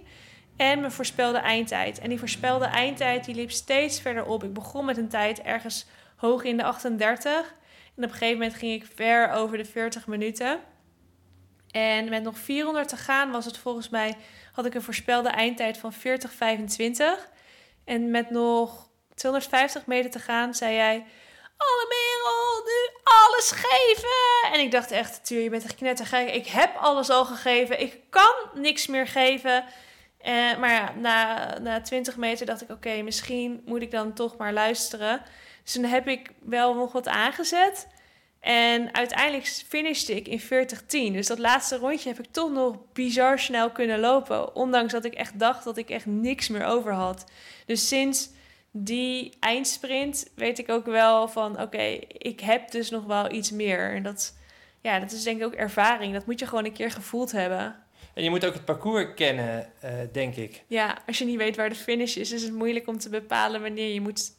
En 0.56 0.80
mijn 0.80 0.92
voorspelde 0.92 1.38
eindtijd. 1.38 1.98
En 1.98 2.08
die 2.08 2.18
voorspelde 2.18 2.64
eindtijd 2.64 3.24
die 3.24 3.34
liep 3.34 3.50
steeds 3.50 4.00
verder 4.00 4.24
op. 4.26 4.44
Ik 4.44 4.52
begon 4.52 4.84
met 4.84 4.96
een 4.96 5.08
tijd 5.08 5.40
ergens 5.40 5.86
hoog 6.16 6.44
in 6.44 6.56
de 6.56 6.64
38. 6.64 7.30
En 7.96 8.04
op 8.04 8.10
een 8.10 8.10
gegeven 8.10 8.38
moment 8.38 8.54
ging 8.54 8.82
ik 8.82 8.88
ver 8.94 9.30
over 9.30 9.58
de 9.58 9.64
40 9.64 10.06
minuten. 10.06 10.60
En 11.70 12.08
met 12.08 12.22
nog 12.22 12.38
400 12.38 12.88
te 12.88 12.96
gaan 12.96 13.30
was 13.30 13.44
het 13.44 13.58
volgens 13.58 13.88
mij... 13.88 14.16
had 14.52 14.66
ik 14.66 14.74
een 14.74 14.82
voorspelde 14.82 15.28
eindtijd 15.28 15.78
van 15.78 15.92
40,25. 15.92 15.98
En 17.84 18.10
met 18.10 18.30
nog 18.30 18.90
250 19.14 19.86
meter 19.86 20.10
te 20.10 20.18
gaan 20.18 20.54
zei 20.54 20.74
jij... 20.74 21.04
Alle 21.58 21.86
Merel, 21.88 22.62
nu 22.64 23.00
alles 23.02 23.50
geven! 23.50 24.52
En 24.52 24.60
ik 24.60 24.70
dacht 24.70 24.90
echt, 24.90 25.26
Tuur, 25.26 25.42
je 25.42 25.50
bent 25.50 25.64
echt 25.64 25.74
knettergek. 25.74 26.34
Ik 26.34 26.46
heb 26.46 26.76
alles 26.76 27.10
al 27.10 27.24
gegeven. 27.24 27.80
Ik 27.80 28.00
kan 28.10 28.34
niks 28.54 28.86
meer 28.86 29.06
geven. 29.06 29.64
Eh, 30.18 30.58
maar 30.58 30.70
ja, 30.70 30.92
na, 30.96 31.58
na 31.58 31.80
20 31.80 32.16
meter 32.16 32.46
dacht 32.46 32.62
ik, 32.62 32.70
oké, 32.70 33.02
misschien 33.02 33.62
moet 33.64 33.82
ik 33.82 33.90
dan 33.90 34.12
toch 34.12 34.36
maar 34.36 34.52
luisteren. 34.52 35.22
Dus 35.62 35.72
toen 35.72 35.84
heb 35.84 36.08
ik 36.08 36.30
wel 36.40 36.74
nog 36.74 36.92
wat 36.92 37.08
aangezet. 37.08 37.86
En 38.40 38.94
uiteindelijk 38.94 39.46
finishte 39.46 40.14
ik 40.14 40.28
in 40.28 40.40
40-10. 40.40 41.12
Dus 41.12 41.26
dat 41.26 41.38
laatste 41.38 41.76
rondje 41.76 42.08
heb 42.08 42.18
ik 42.18 42.32
toch 42.32 42.50
nog 42.50 42.76
bizar 42.92 43.38
snel 43.38 43.70
kunnen 43.70 44.00
lopen. 44.00 44.54
Ondanks 44.54 44.92
dat 44.92 45.04
ik 45.04 45.14
echt 45.14 45.38
dacht 45.38 45.64
dat 45.64 45.76
ik 45.76 45.90
echt 45.90 46.06
niks 46.06 46.48
meer 46.48 46.64
over 46.64 46.92
had. 46.92 47.24
Dus 47.66 47.88
sinds 47.88 48.30
die 48.70 49.36
eindsprint 49.40 50.30
weet 50.34 50.58
ik 50.58 50.68
ook 50.68 50.86
wel 50.86 51.28
van... 51.28 51.60
oké, 51.60 51.82
ik 52.08 52.40
heb 52.40 52.70
dus 52.70 52.90
nog 52.90 53.04
wel 53.04 53.32
iets 53.32 53.50
meer. 53.50 53.94
En 53.94 54.02
dat, 54.02 54.36
ja, 54.80 54.98
dat 54.98 55.12
is 55.12 55.22
denk 55.22 55.38
ik 55.38 55.44
ook 55.46 55.54
ervaring. 55.54 56.12
Dat 56.12 56.26
moet 56.26 56.38
je 56.38 56.46
gewoon 56.46 56.64
een 56.64 56.72
keer 56.72 56.90
gevoeld 56.90 57.32
hebben. 57.32 57.76
En 58.14 58.24
je 58.24 58.30
moet 58.30 58.46
ook 58.46 58.54
het 58.54 58.64
parcours 58.64 59.14
kennen, 59.14 59.80
eh, 59.80 59.92
denk 60.12 60.36
ik. 60.36 60.64
Ja, 60.66 60.98
als 61.06 61.18
je 61.18 61.24
niet 61.24 61.36
weet 61.36 61.56
waar 61.56 61.68
de 61.68 61.74
finish 61.74 62.16
is... 62.16 62.32
is 62.32 62.42
het 62.42 62.52
moeilijk 62.52 62.86
om 62.86 62.98
te 62.98 63.08
bepalen 63.08 63.60
wanneer 63.62 63.94
je, 63.94 64.00
moet, 64.00 64.32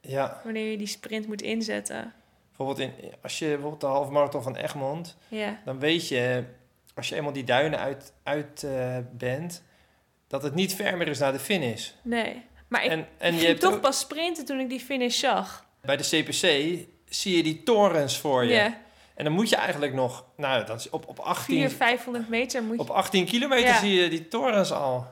Ja, 0.00 0.40
wanneer 0.44 0.70
je 0.70 0.76
die 0.76 0.86
sprint 0.86 1.26
moet 1.26 1.42
inzetten. 1.42 2.12
bijvoorbeeld 2.48 2.78
in, 2.78 2.92
als 3.22 3.38
je 3.38 3.46
bijvoorbeeld 3.46 3.80
de 3.80 3.86
halve 3.86 4.12
marathon 4.12 4.42
van 4.42 4.56
Egmond... 4.56 5.16
Ja, 5.28 5.60
dan 5.64 5.78
weet 5.78 6.08
je, 6.08 6.44
als 6.94 7.08
je 7.08 7.14
eenmaal 7.14 7.32
die 7.32 7.44
duinen 7.44 7.78
uit, 7.78 8.12
uit 8.22 8.62
eh, 8.62 8.98
bent... 9.12 9.62
dat 10.26 10.42
het 10.42 10.54
niet 10.54 10.74
ver 10.74 10.96
meer 10.96 11.08
is 11.08 11.18
naar 11.18 11.32
de 11.32 11.38
finish. 11.38 11.90
nee. 12.02 12.42
Maar 12.74 12.84
ik 12.84 12.90
en, 12.90 13.06
en 13.18 13.34
je 13.36 13.54
toch 13.58 13.72
ook- 13.72 13.80
pas 13.80 13.98
sprinten 13.98 14.44
toen 14.44 14.60
ik 14.60 14.68
die 14.68 14.80
finish 14.80 15.18
zag. 15.18 15.64
bij 15.80 15.96
de 15.96 16.02
CPC 16.02 16.40
zie 17.08 17.36
je 17.36 17.42
die 17.42 17.62
torens 17.62 18.18
voor 18.18 18.44
je. 18.44 18.72
En 19.14 19.24
dan 19.24 19.32
moet 19.32 19.48
je 19.48 19.56
eigenlijk 19.56 19.92
nog, 19.94 20.24
nou, 20.36 20.64
dan 20.64 20.76
is 20.76 20.90
op, 20.90 21.08
op 21.08 21.18
18, 21.18 21.44
400, 21.44 21.76
500 21.76 22.28
meter 22.28 22.62
moet 22.62 22.76
je... 22.76 22.80
op 22.82 22.90
18 22.90 23.24
kilometer 23.24 23.66
Ja. 23.68 23.78
zie 23.78 24.02
je 24.02 24.08
die 24.08 24.28
torens 24.28 24.72
al. 24.72 25.06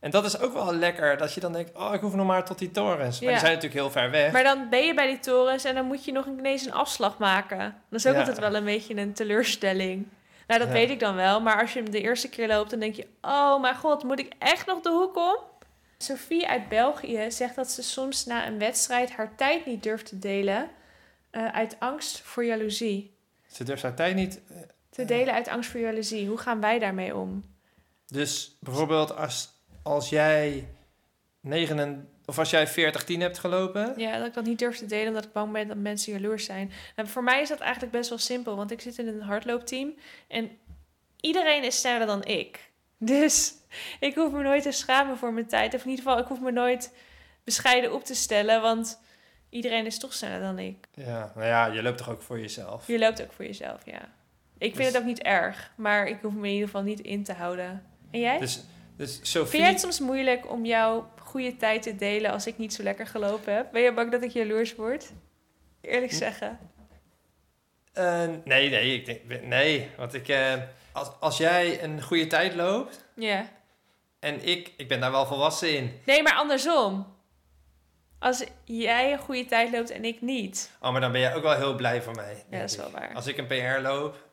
En 0.00 0.10
dat 0.10 0.24
is 0.24 0.38
ook 0.40 0.52
wel 0.52 0.74
lekker, 0.74 1.16
dat 1.16 1.34
je 1.34 1.40
dan 1.40 1.52
denkt, 1.52 1.76
oh, 1.76 1.94
ik 1.94 2.00
hoef 2.00 2.14
nog 2.14 2.26
maar 2.26 2.44
tot 2.44 2.58
die 2.58 2.70
torens. 2.70 3.20
Maar 3.20 3.28
Ja. 3.28 3.36
die 3.38 3.38
zijn 3.46 3.54
natuurlijk 3.54 3.80
heel 3.80 3.90
ver 3.90 4.10
weg. 4.10 4.32
Maar 4.32 4.42
dan 4.44 4.66
ben 4.70 4.84
je 4.86 4.94
bij 4.94 5.06
die 5.06 5.18
torens 5.18 5.64
en 5.64 5.74
dan 5.74 5.84
moet 5.86 6.04
je 6.04 6.12
nog 6.12 6.26
ineens 6.26 6.66
een 6.66 6.72
afslag 6.72 7.18
maken. 7.18 7.74
Dat 7.90 7.98
is 8.00 8.06
ook 8.06 8.12
Ja. 8.12 8.18
altijd 8.18 8.38
wel 8.38 8.54
een 8.54 8.64
beetje 8.64 8.96
een 8.96 9.12
teleurstelling. 9.12 10.06
Nou, 10.46 10.60
dat 10.60 10.68
weet 10.68 10.90
ik 10.90 11.00
dan 11.00 11.14
wel. 11.14 11.40
Maar 11.40 11.60
als 11.60 11.72
je 11.72 11.82
hem 11.82 11.90
de 11.90 12.00
eerste 12.00 12.28
keer 12.28 12.48
loopt, 12.48 12.70
dan 12.70 12.78
denk 12.80 12.94
je... 12.94 13.06
Oh 13.22 13.60
mijn 13.60 13.76
god, 13.76 14.02
moet 14.02 14.18
ik 14.18 14.32
echt 14.38 14.66
nog 14.66 14.80
de 14.80 14.90
hoek 14.90 15.16
om? 15.16 15.36
Sophie 15.98 16.48
uit 16.48 16.68
België 16.68 17.30
zegt 17.30 17.54
dat 17.54 17.70
ze 17.70 17.82
soms 17.82 18.24
na 18.26 18.46
een 18.46 18.58
wedstrijd 18.58 19.10
haar 19.10 19.34
tijd 19.36 19.66
niet 19.66 19.82
durft 19.82 20.06
te 20.06 20.18
delen... 20.18 20.70
eh, 21.30 21.46
uit 21.46 21.76
angst 21.78 22.20
voor 22.20 22.44
jaloezie. 22.44 23.14
Ze 23.52 23.64
durft 23.64 23.82
haar 23.82 23.94
tijd 23.94 24.14
niet. 24.14 24.40
eh, 24.48 24.56
Te 24.90 25.04
delen 25.04 25.34
uit 25.34 25.48
angst 25.48 25.70
voor 25.70 25.80
jaloezie. 25.80 26.28
Hoe 26.28 26.38
gaan 26.38 26.60
wij 26.60 26.78
daarmee 26.78 27.16
om? 27.16 27.44
Dus 28.06 28.56
bijvoorbeeld 28.60 29.16
als, 29.16 29.50
als 29.82 30.08
jij 30.08 30.68
9 31.40 31.78
en, 31.78 32.08
of 32.26 32.38
als 32.38 32.50
jij 32.50 32.66
40 32.66 33.04
10 33.04 33.20
hebt 33.20 33.38
gelopen. 33.38 33.94
Ja, 33.96 34.18
dat 34.18 34.26
ik 34.26 34.34
dat 34.34 34.44
niet 34.44 34.58
durf 34.58 34.76
te 34.78 34.86
delen 34.86 35.08
omdat 35.08 35.24
ik 35.24 35.32
bang 35.32 35.52
ben 35.52 35.68
dat 35.68 35.76
mensen 35.76 36.12
jaloers 36.12 36.44
zijn. 36.44 36.72
Nou, 36.96 37.08
voor 37.08 37.22
mij 37.22 37.40
is 37.40 37.48
dat 37.48 37.60
eigenlijk 37.60 37.92
best 37.92 38.08
wel 38.08 38.18
simpel, 38.18 38.56
want 38.56 38.70
ik 38.70 38.80
zit 38.80 38.98
in 38.98 39.06
een 39.08 39.20
hardloopteam 39.22 39.94
en 40.28 40.50
iedereen 41.20 41.64
is 41.64 41.78
sneller 41.80 42.06
dan 42.06 42.24
ik. 42.24 42.70
Dus 42.98 43.54
ik 44.00 44.14
hoef 44.14 44.32
me 44.32 44.42
nooit 44.42 44.62
te 44.62 44.72
schamen 44.72 45.16
voor 45.18 45.32
mijn 45.32 45.46
tijd. 45.46 45.74
Of 45.74 45.82
in 45.84 45.90
ieder 45.90 46.04
geval, 46.04 46.20
ik 46.20 46.26
hoef 46.26 46.40
me 46.40 46.50
nooit 46.50 46.94
bescheiden 47.44 47.92
op 47.92 48.04
te 48.04 48.14
stellen, 48.14 48.62
want 48.62 49.00
iedereen 49.50 49.86
is 49.86 49.98
toch 49.98 50.12
sneller 50.14 50.40
dan 50.40 50.58
ik. 50.58 50.86
Ja, 50.94 51.32
nou 51.34 51.46
ja, 51.46 51.66
je 51.66 51.82
loopt 51.82 51.98
toch 51.98 52.10
ook 52.10 52.22
voor 52.22 52.40
jezelf. 52.40 52.86
Je 52.86 52.98
loopt 52.98 53.22
ook 53.22 53.32
voor 53.32 53.44
jezelf, 53.44 53.84
ja. 53.84 54.00
Ik 54.58 54.74
vind 54.74 54.76
Dus- 54.76 54.86
het 54.86 54.96
ook 54.96 55.04
niet 55.04 55.22
erg, 55.22 55.72
maar 55.76 56.06
ik 56.06 56.18
hoef 56.22 56.32
me 56.32 56.46
in 56.46 56.52
ieder 56.52 56.66
geval 56.66 56.82
niet 56.82 57.00
in 57.00 57.24
te 57.24 57.32
houden. 57.32 57.82
En 58.10 58.20
jij? 58.20 58.38
Dus, 58.38 58.60
dus 58.96 59.14
Vind 59.14 59.26
Sophie, 59.26 59.60
jij 59.60 59.68
het 59.68 59.80
soms 59.80 60.00
moeilijk 60.00 60.50
om 60.50 60.64
jouw 60.64 61.10
goede 61.20 61.56
tijd 61.56 61.82
te 61.82 61.96
delen 61.96 62.30
als 62.30 62.46
ik 62.46 62.58
niet 62.58 62.74
zo 62.74 62.82
lekker 62.82 63.06
gelopen 63.06 63.54
heb? 63.54 63.72
Ben 63.72 63.82
je 63.82 63.92
bang 63.92 64.10
dat 64.10 64.22
ik 64.22 64.30
jaloers 64.30 64.74
word? 64.74 65.12
Eerlijk 65.80 66.12
Hm? 66.12 66.16
zeggen. 66.18 66.58
Eh, 67.92 68.26
nee, 68.44 68.70
nee, 68.70 68.94
ik 68.94 69.06
denk, 69.06 69.42
nee, 69.42 69.88
want 69.96 70.14
ik, 70.14 70.28
eh, 70.28 70.52
als, 70.92 71.08
als 71.20 71.36
jij 71.36 71.82
een 71.82 72.02
goede 72.02 72.26
tijd 72.26 72.54
loopt 72.54 73.04
Ja. 73.14 73.48
En 74.20 74.46
ik, 74.46 74.72
ik 74.76 74.88
ben 74.88 75.00
daar 75.00 75.10
wel 75.10 75.26
volwassen 75.26 75.76
in. 75.76 76.00
Nee, 76.06 76.22
maar 76.22 76.34
andersom. 76.34 77.16
Als 78.18 78.44
jij 78.64 79.12
een 79.12 79.18
goede 79.18 79.44
tijd 79.44 79.72
loopt 79.72 79.90
en 79.90 80.04
ik 80.04 80.20
niet. 80.20 80.70
Oh, 80.80 80.92
maar 80.92 81.00
dan 81.00 81.12
ben 81.12 81.20
jij 81.20 81.34
ook 81.34 81.42
wel 81.42 81.56
heel 81.56 81.74
blij 81.74 82.02
voor 82.02 82.14
mij. 82.14 82.44
Ja, 82.50 82.58
dat 82.58 82.68
is 82.68 82.76
ik. 82.76 82.80
wel 82.80 82.90
waar. 82.90 83.14
Als 83.14 83.26
ik 83.26 83.36
een 83.38 83.46
PR 83.46 83.80
loop 83.82 84.26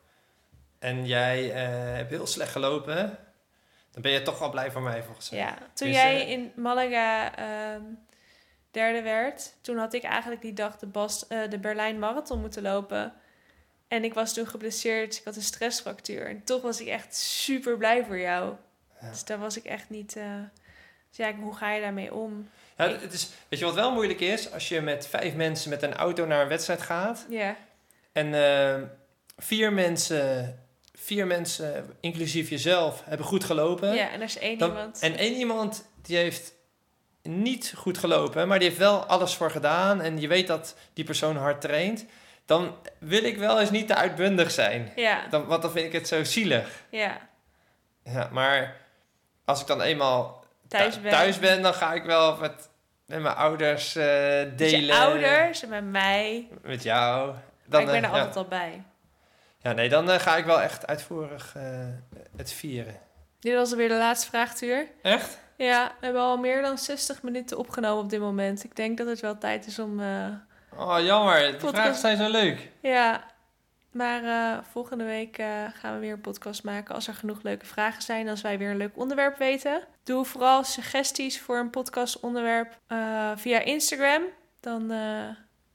en 0.80 1.06
jij 1.06 1.52
eh, 1.52 1.96
hebt 1.96 2.10
heel 2.10 2.28
slecht 2.28 2.52
gelopen, 2.52 3.18
dan 3.92 4.02
ben 4.02 4.12
je 4.12 4.22
toch 4.22 4.40
wel 4.40 4.50
blij 4.50 4.72
voor 4.72 4.82
mij 4.82 5.04
volgens 5.04 5.30
mij. 5.30 5.40
Ja, 5.40 5.58
toen 5.74 5.88
Dus, 5.88 5.96
jij 5.96 6.22
eh, 6.22 6.30
in 6.30 6.52
Malaga 6.56 7.36
ehm, 7.38 7.82
derde 8.72 9.02
werd, 9.02 9.54
toen 9.62 9.78
had 9.78 9.94
ik 9.94 10.04
eigenlijk 10.04 10.42
die 10.42 10.54
dag 10.54 10.78
de, 10.78 10.86
Bas, 10.88 11.28
eh, 11.28 11.50
de 11.50 11.60
Berlijn 11.60 12.00
Marathon 12.00 12.42
moeten 12.42 12.62
lopen. 12.62 13.14
En 13.88 14.04
ik 14.04 14.14
was 14.14 14.34
toen 14.34 14.48
geblesseerd, 14.48 15.18
ik 15.18 15.24
had 15.24 15.36
een 15.36 15.42
stressfractuur. 15.42 16.28
En 16.28 16.44
toch 16.44 16.62
was 16.62 16.82
ik 16.82 16.88
echt 16.88 17.16
super 17.16 17.78
blij 17.78 18.06
voor 18.06 18.20
jou. 18.20 18.56
Ja. 19.06 19.12
Dus 19.12 19.24
daar 19.24 19.40
was 19.40 19.58
ik 19.58 19.64
echt 19.64 19.90
niet... 19.90 20.16
eh, 20.16 20.24
dus 21.10 21.18
ja, 21.26 21.34
hoe 21.36 21.56
ga 21.56 21.72
je 21.72 21.82
daarmee 21.82 22.14
om? 22.14 22.50
Ja, 22.78 22.88
het 22.90 23.14
is, 23.14 23.30
weet 23.50 23.60
je 23.60 23.66
wat 23.66 23.74
wel 23.74 23.92
moeilijk 23.94 24.20
is? 24.20 24.52
Als 24.52 24.68
je 24.70 24.82
met 24.82 25.08
vijf 25.08 25.34
mensen 25.34 25.70
met 25.70 25.82
een 25.84 25.94
auto 25.94 26.26
naar 26.26 26.42
een 26.42 26.48
wedstrijd 26.48 26.82
gaat 26.82 27.26
Ja, 27.30 27.56
en 28.12 28.34
eh, 28.34 28.82
vier 29.38 29.74
mensen, 29.74 30.60
vier 30.94 31.28
mensen, 31.28 31.96
inclusief 32.00 32.50
jezelf, 32.50 33.04
hebben 33.06 33.26
goed 33.28 33.44
gelopen. 33.44 33.94
ja 33.94 34.10
en 34.10 34.20
er 34.20 34.26
is 34.26 34.38
één 34.38 34.58
Dan- 34.58 34.70
iemand... 34.70 35.00
En 35.02 35.16
één 35.18 35.34
iemand 35.34 35.86
die 36.02 36.18
heeft 36.18 36.54
niet 37.22 37.74
goed 37.76 37.98
gelopen, 37.98 38.48
maar 38.48 38.60
die 38.60 38.68
heeft 38.68 38.80
wel 38.80 39.06
alles 39.06 39.36
voor 39.36 39.52
gedaan 39.52 40.02
en 40.02 40.20
je 40.22 40.28
weet 40.28 40.48
dat 40.48 40.76
die 40.94 41.04
persoon 41.06 41.36
hard 41.38 41.62
traint. 41.62 42.06
Dan 42.46 42.76
wil 43.00 43.24
ik 43.24 43.38
wel 43.38 43.60
eens 43.60 43.70
niet 43.72 43.88
te 43.88 43.96
uitbundig 43.96 44.52
zijn. 44.52 44.92
Ja, 44.96 45.28
Dan, 45.28 45.46
want 45.46 45.62
dan 45.62 45.72
vind 45.72 45.86
ik 45.86 45.92
het 45.94 46.08
zo 46.08 46.24
zielig. 46.24 46.84
ja. 46.90 47.30
Ja, 48.04 48.30
maar 48.32 48.76
als 49.46 49.62
ik 49.62 49.68
dan 49.68 49.82
eenmaal 49.82 50.44
Thuis 50.68 50.94
thu- 50.94 51.02
ben. 51.02 51.12
thuis 51.12 51.40
ben, 51.40 51.62
dan 51.62 51.74
ga 51.74 51.94
ik 51.94 52.04
wel 52.04 52.38
met, 52.38 52.70
met 53.06 53.22
mijn 53.22 53.36
ouders 53.36 53.96
eh, 53.96 54.06
Met 54.06 54.58
delen. 54.58 54.82
je 54.86 54.94
ouders 54.96 55.64
en 55.64 55.70
met 55.70 55.84
mij. 55.86 56.48
Met 56.62 56.84
jou. 56.84 57.28
Maar 57.28 57.42
Dan, 57.66 57.82
ik 57.82 57.86
ben 57.88 57.96
er 57.96 58.04
eh, 58.04 58.10
ja. 58.10 58.18
altijd 58.18 58.36
al 58.36 58.46
bij. 58.48 58.84
Ja, 59.62 59.72
nee, 59.72 59.90
dan 59.90 60.10
eh, 60.12 60.20
ga 60.20 60.36
ik 60.38 60.46
wel 60.46 60.62
echt 60.62 60.88
uitvoerig 60.88 61.56
het 62.38 62.52
vieren. 62.52 63.00
Dit 63.40 63.56
was 63.56 63.72
alweer 63.72 63.90
de 63.90 63.96
laatste 63.96 64.28
vraagtuur. 64.30 64.88
Echt? 65.02 65.40
Ja, 65.58 65.92
we 66.00 66.06
hebben 66.06 66.22
al 66.24 66.38
meer 66.38 66.62
dan 66.62 66.78
60 66.78 67.22
minuten 67.22 67.58
opgenomen 67.58 68.04
op 68.04 68.10
dit 68.10 68.20
moment. 68.20 68.64
Ik 68.64 68.76
denk 68.76 68.98
dat 68.98 69.08
het 69.08 69.20
wel 69.20 69.38
tijd 69.38 69.66
is 69.68 69.80
om... 69.80 70.02
Oh, 70.78 71.00
jammer. 71.00 71.60
De 71.60 71.68
vragen 71.68 71.96
zijn 71.96 72.18
zo 72.18 72.30
leuk. 72.30 72.70
Ja, 72.82 73.24
maar 73.96 74.24
eh, 74.24 74.64
volgende 74.72 75.04
week 75.04 75.38
eh, 75.38 75.64
gaan 75.74 75.94
we 75.94 76.00
weer 76.00 76.14
een 76.14 76.22
podcast 76.22 76.64
maken 76.64 76.96
als 76.96 77.08
er 77.08 77.14
genoeg 77.14 77.44
leuke 77.44 77.66
vragen 77.66 78.02
zijn. 78.02 78.30
Als 78.30 78.42
wij 78.42 78.58
weer 78.58 78.70
een 78.70 78.78
leuk 78.78 78.98
onderwerp 78.98 79.38
weten. 79.38 79.84
Doe 80.04 80.26
vooral 80.26 80.64
suggesties 80.64 81.42
voor 81.42 81.58
een 81.58 81.70
podcastonderwerp 81.70 82.80
eh 82.88 83.32
via 83.36 83.60
Instagram. 83.60 84.24
Dan 84.60 84.92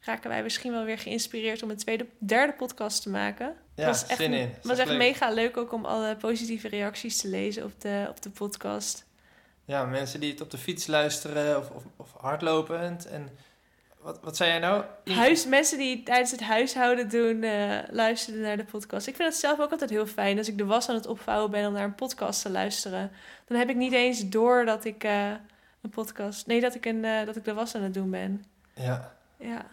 raken 0.01 0.31
wij 0.31 0.43
misschien 0.43 0.73
wel 0.73 0.85
weer 0.85 0.99
geïnspireerd 0.99 1.63
om 1.63 1.71
een 1.71 1.77
tweede, 1.77 2.07
derde 2.19 2.53
podcast 2.53 3.03
te 3.03 3.11
maken. 3.11 3.57
Ja, 3.75 3.87
was 3.87 4.07
echt, 4.07 4.19
zin 4.19 4.33
in. 4.33 4.49
Het 4.49 4.67
was 4.67 4.79
echt 4.79 4.89
leuk. 4.89 4.99
mega 4.99 5.31
leuk 5.31 5.57
ook 5.57 5.73
om 5.73 5.85
alle 5.85 6.17
positieve 6.17 6.69
reacties 6.69 7.21
te 7.21 7.29
lezen 7.29 7.65
op 7.65 7.81
de, 7.81 8.07
op 8.09 8.23
de 8.23 8.31
podcast. 8.31 9.07
Ja, 9.65 9.85
mensen 9.85 10.21
die 10.21 10.31
het 10.31 10.41
op 10.41 10.51
de 10.51 10.59
fiets 10.59 10.87
luisteren 10.87 11.59
of, 11.59 11.71
of, 11.71 11.83
of 11.97 12.13
hardlopen. 12.17 12.81
En, 12.81 12.99
en 13.11 13.29
wat, 14.03 14.21
wat 14.23 14.37
zei 14.37 14.51
jij 14.51 14.59
nou? 14.59 14.85
Huis, 15.05 15.47
mensen 15.47 15.79
die 15.79 16.03
tijdens 16.03 16.31
het 16.31 16.41
huishouden 16.41 17.09
doen, 17.09 17.43
eh 17.43 17.79
luisteren 17.91 18.41
naar 18.41 18.57
de 18.57 18.65
podcast. 18.65 19.07
Ik 19.07 19.17
vind 19.17 19.29
het 19.29 19.39
zelf 19.41 19.61
ook 19.61 19.71
altijd 19.71 19.91
heel 19.91 20.07
fijn 20.07 20.39
als 20.39 20.49
ik 20.49 20.59
de 20.59 20.65
was 20.65 20.89
aan 20.89 20.95
het 20.95 21.07
opvouwen 21.07 21.51
ben 21.51 21.67
om 21.67 21.73
naar 21.73 21.85
een 21.85 21.95
podcast 21.95 22.43
te 22.43 22.51
luisteren. 22.51 23.11
Dan 23.47 23.59
heb 23.59 23.69
ik 23.69 23.77
niet 23.77 23.93
eens 23.93 24.29
door 24.29 24.65
dat 24.65 24.85
ik 24.85 25.05
eh, 25.05 25.31
een 25.81 25.91
podcast. 25.91 26.47
Nee, 26.47 26.61
dat 26.61 26.75
ik, 26.75 26.87
een, 26.87 27.05
eh, 27.05 27.27
dat 27.27 27.37
ik 27.37 27.45
de 27.45 27.55
was 27.55 27.75
aan 27.75 27.83
het 27.83 27.95
doen 27.95 28.11
ben. 28.11 28.45
Ja, 28.75 29.17
Ja. 29.37 29.67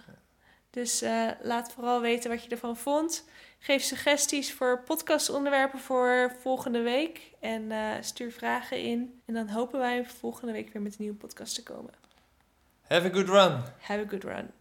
Dus 0.70 1.04
laat 1.42 1.72
vooral 1.72 2.02
weten 2.02 2.30
wat 2.30 2.44
je 2.44 2.50
ervan 2.50 2.78
vond. 2.78 3.24
Geef 3.60 3.82
suggesties 3.84 4.54
voor 4.54 4.84
podcastonderwerpen 4.84 5.80
voor 5.80 6.36
volgende 6.42 6.82
week. 6.82 7.32
En 7.40 7.72
stuur 8.02 8.32
vragen 8.32 8.82
in. 8.82 9.22
En 9.26 9.34
dan 9.34 9.48
hopen 9.48 9.80
wij 9.80 10.06
volgende 10.06 10.54
week 10.54 10.74
weer 10.74 10.82
met 10.82 10.92
een 10.92 10.98
nieuwe 11.00 11.18
podcast 11.18 11.56
te 11.56 11.64
komen. 11.64 12.07
Have 12.90 13.06
a 13.06 13.10
good 13.10 13.30
run. 13.30 13.64
Have 13.82 14.00
a 14.00 14.06
good 14.06 14.26
run. 14.26 14.52